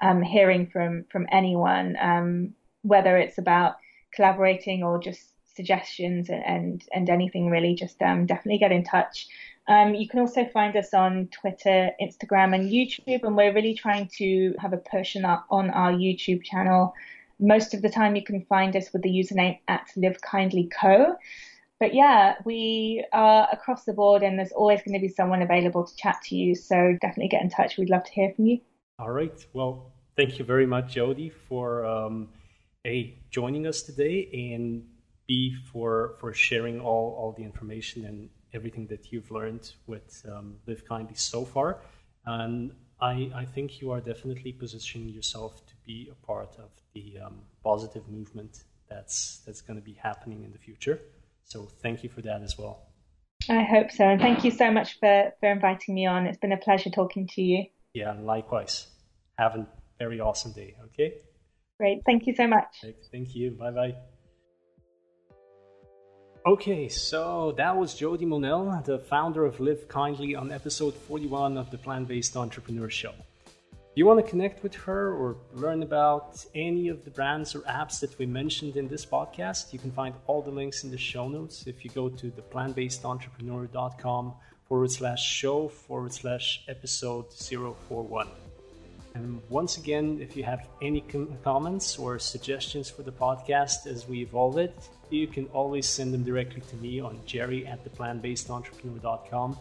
um, 0.01 0.21
hearing 0.21 0.67
from 0.67 1.05
from 1.11 1.27
anyone, 1.31 1.97
um, 1.99 2.53
whether 2.81 3.17
it's 3.17 3.37
about 3.37 3.77
collaborating 4.13 4.83
or 4.83 4.99
just 4.99 5.21
suggestions 5.55 6.29
and 6.29 6.43
and, 6.45 6.83
and 6.93 7.09
anything 7.09 7.49
really. 7.49 7.75
Just 7.75 8.01
um, 8.01 8.25
definitely 8.25 8.59
get 8.59 8.71
in 8.71 8.83
touch. 8.83 9.27
Um, 9.67 9.93
you 9.93 10.07
can 10.07 10.19
also 10.19 10.45
find 10.45 10.75
us 10.75 10.95
on 10.95 11.27
Twitter, 11.27 11.91
Instagram, 12.01 12.55
and 12.55 12.71
YouTube, 12.71 13.23
and 13.23 13.37
we're 13.37 13.53
really 13.53 13.75
trying 13.75 14.09
to 14.17 14.55
have 14.59 14.73
a 14.73 14.77
push 14.77 15.15
on 15.15 15.25
our, 15.25 15.43
on 15.51 15.69
our 15.69 15.91
YouTube 15.91 16.43
channel. 16.43 16.95
Most 17.39 17.75
of 17.75 17.83
the 17.83 17.89
time, 17.89 18.15
you 18.15 18.23
can 18.23 18.43
find 18.45 18.75
us 18.75 18.91
with 18.91 19.03
the 19.03 19.09
username 19.09 19.59
at 19.67 19.85
Live 19.95 20.19
Kindly 20.21 20.71
Co 20.81 21.15
but 21.79 21.93
yeah, 21.93 22.35
we 22.43 23.05
are 23.13 23.47
across 23.51 23.85
the 23.85 23.93
board, 23.93 24.21
and 24.21 24.37
there's 24.37 24.51
always 24.51 24.81
going 24.83 24.99
to 24.99 24.99
be 24.99 25.07
someone 25.07 25.41
available 25.41 25.85
to 25.85 25.95
chat 25.95 26.21
to 26.25 26.35
you. 26.35 26.53
So 26.55 26.97
definitely 27.01 27.29
get 27.29 27.41
in 27.41 27.49
touch. 27.49 27.77
We'd 27.77 27.89
love 27.89 28.03
to 28.03 28.11
hear 28.11 28.33
from 28.35 28.47
you. 28.47 28.59
All 28.99 29.11
right. 29.11 29.45
Well, 29.53 29.93
thank 30.17 30.39
you 30.39 30.45
very 30.45 30.65
much, 30.65 30.95
Jodi, 30.95 31.29
for 31.29 31.85
um, 31.85 32.27
a 32.85 33.17
joining 33.31 33.65
us 33.65 33.81
today, 33.81 34.29
and 34.53 34.85
b 35.25 35.55
for 35.71 36.15
for 36.19 36.33
sharing 36.33 36.81
all 36.81 37.15
all 37.17 37.31
the 37.31 37.43
information 37.43 38.05
and 38.05 38.29
everything 38.53 38.87
that 38.87 39.11
you've 39.11 39.31
learned 39.31 39.71
with 39.87 40.25
um, 40.33 40.55
Live 40.67 40.83
Kindly 40.85 41.15
so 41.15 41.45
far. 41.45 41.77
And 42.25 42.73
I 42.99 43.31
I 43.33 43.45
think 43.45 43.79
you 43.79 43.91
are 43.91 44.01
definitely 44.01 44.51
positioning 44.51 45.09
yourself 45.09 45.65
to 45.67 45.73
be 45.85 46.09
a 46.11 46.25
part 46.25 46.57
of 46.57 46.71
the 46.93 47.19
um, 47.25 47.37
positive 47.63 48.05
movement 48.09 48.63
that's 48.89 49.39
that's 49.45 49.61
going 49.61 49.79
to 49.79 49.85
be 49.85 49.93
happening 49.93 50.43
in 50.43 50.51
the 50.51 50.57
future. 50.57 50.99
So 51.49 51.67
thank 51.81 52.03
you 52.03 52.09
for 52.09 52.21
that 52.21 52.41
as 52.41 52.57
well. 52.57 52.85
I 53.49 53.63
hope 53.63 53.91
so. 53.91 54.03
And 54.05 54.21
thank 54.21 54.43
you 54.43 54.51
so 54.51 54.71
much 54.71 54.99
for, 54.99 55.31
for 55.39 55.51
inviting 55.51 55.95
me 55.95 56.05
on. 56.05 56.27
It's 56.27 56.37
been 56.37 56.51
a 56.51 56.57
pleasure 56.57 56.89
talking 56.89 57.27
to 57.35 57.41
you. 57.41 57.65
Yeah, 57.93 58.13
likewise. 58.21 58.87
Have 59.37 59.55
a 59.55 59.67
very 59.97 60.19
awesome 60.19 60.51
day, 60.51 60.75
okay? 60.85 61.15
Great. 61.79 62.01
Thank 62.05 62.27
you 62.27 62.35
so 62.35 62.47
much. 62.47 62.83
Thank 63.11 63.35
you. 63.35 63.51
Bye 63.51 63.71
bye. 63.71 63.95
Okay, 66.45 66.87
so 66.87 67.53
that 67.57 67.75
was 67.75 67.95
Jodi 67.95 68.25
Monelle, 68.25 68.83
the 68.85 68.99
founder 68.99 69.45
of 69.45 69.59
Live 69.59 69.87
Kindly, 69.87 70.35
on 70.35 70.51
episode 70.51 70.93
41 70.93 71.57
of 71.57 71.69
the 71.69 71.77
Plant 71.77 72.07
Based 72.07 72.35
Entrepreneur 72.37 72.89
Show 72.89 73.13
you 73.95 74.05
want 74.05 74.23
to 74.23 74.29
connect 74.29 74.63
with 74.63 74.75
her 74.75 75.13
or 75.13 75.37
learn 75.53 75.83
about 75.83 76.45
any 76.55 76.87
of 76.89 77.03
the 77.03 77.11
brands 77.11 77.55
or 77.55 77.59
apps 77.61 77.99
that 77.99 78.17
we 78.17 78.25
mentioned 78.25 78.77
in 78.77 78.87
this 78.87 79.05
podcast, 79.05 79.73
you 79.73 79.79
can 79.79 79.91
find 79.91 80.15
all 80.27 80.41
the 80.41 80.51
links 80.51 80.83
in 80.83 80.91
the 80.91 80.97
show 80.97 81.27
notes. 81.27 81.65
If 81.67 81.83
you 81.83 81.91
go 81.91 82.07
to 82.07 82.29
the 82.29 82.41
plantbasedentrepreneur.com 82.41 84.33
forward 84.67 84.91
slash 84.91 85.23
show 85.25 85.67
forward 85.67 86.13
slash 86.13 86.63
episode 86.67 87.33
041. 87.33 88.27
And 89.15 89.41
once 89.49 89.77
again, 89.77 90.19
if 90.21 90.37
you 90.37 90.43
have 90.43 90.69
any 90.81 91.01
com- 91.01 91.35
comments 91.43 91.97
or 91.97 92.19
suggestions 92.19 92.89
for 92.89 93.01
the 93.01 93.11
podcast 93.11 93.87
as 93.87 94.07
we 94.07 94.21
evolve 94.21 94.59
it, 94.59 94.87
you 95.09 95.27
can 95.27 95.47
always 95.47 95.87
send 95.87 96.13
them 96.13 96.23
directly 96.23 96.61
to 96.61 96.75
me 96.75 96.99
on 96.99 97.19
jerry 97.25 97.65
at 97.65 97.83
theplantbasedentrepreneur.com. 97.83 99.57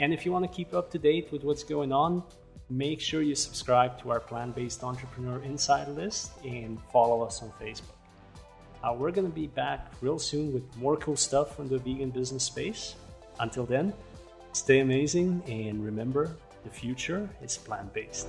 And 0.00 0.12
if 0.12 0.26
you 0.26 0.32
want 0.32 0.44
to 0.50 0.54
keep 0.54 0.74
up 0.74 0.90
to 0.90 0.98
date 0.98 1.30
with 1.32 1.44
what's 1.44 1.62
going 1.62 1.92
on, 1.92 2.24
make 2.70 3.00
sure 3.00 3.22
you 3.22 3.34
subscribe 3.34 4.00
to 4.02 4.10
our 4.10 4.20
Plant 4.20 4.54
Based 4.54 4.84
Entrepreneur 4.84 5.42
Insider 5.42 5.92
list 5.92 6.32
and 6.44 6.78
follow 6.92 7.22
us 7.22 7.42
on 7.42 7.50
Facebook. 7.60 7.96
Uh, 8.82 8.94
we're 8.96 9.10
going 9.10 9.26
to 9.26 9.34
be 9.34 9.46
back 9.48 9.92
real 10.00 10.18
soon 10.18 10.52
with 10.52 10.76
more 10.76 10.96
cool 10.98 11.16
stuff 11.16 11.56
from 11.56 11.68
the 11.68 11.78
vegan 11.78 12.10
business 12.10 12.44
space. 12.44 12.94
Until 13.40 13.64
then, 13.64 13.92
stay 14.52 14.80
amazing 14.80 15.42
and 15.48 15.84
remember 15.84 16.36
the 16.64 16.70
future 16.70 17.28
is 17.42 17.56
plant 17.56 17.92
based. 17.92 18.28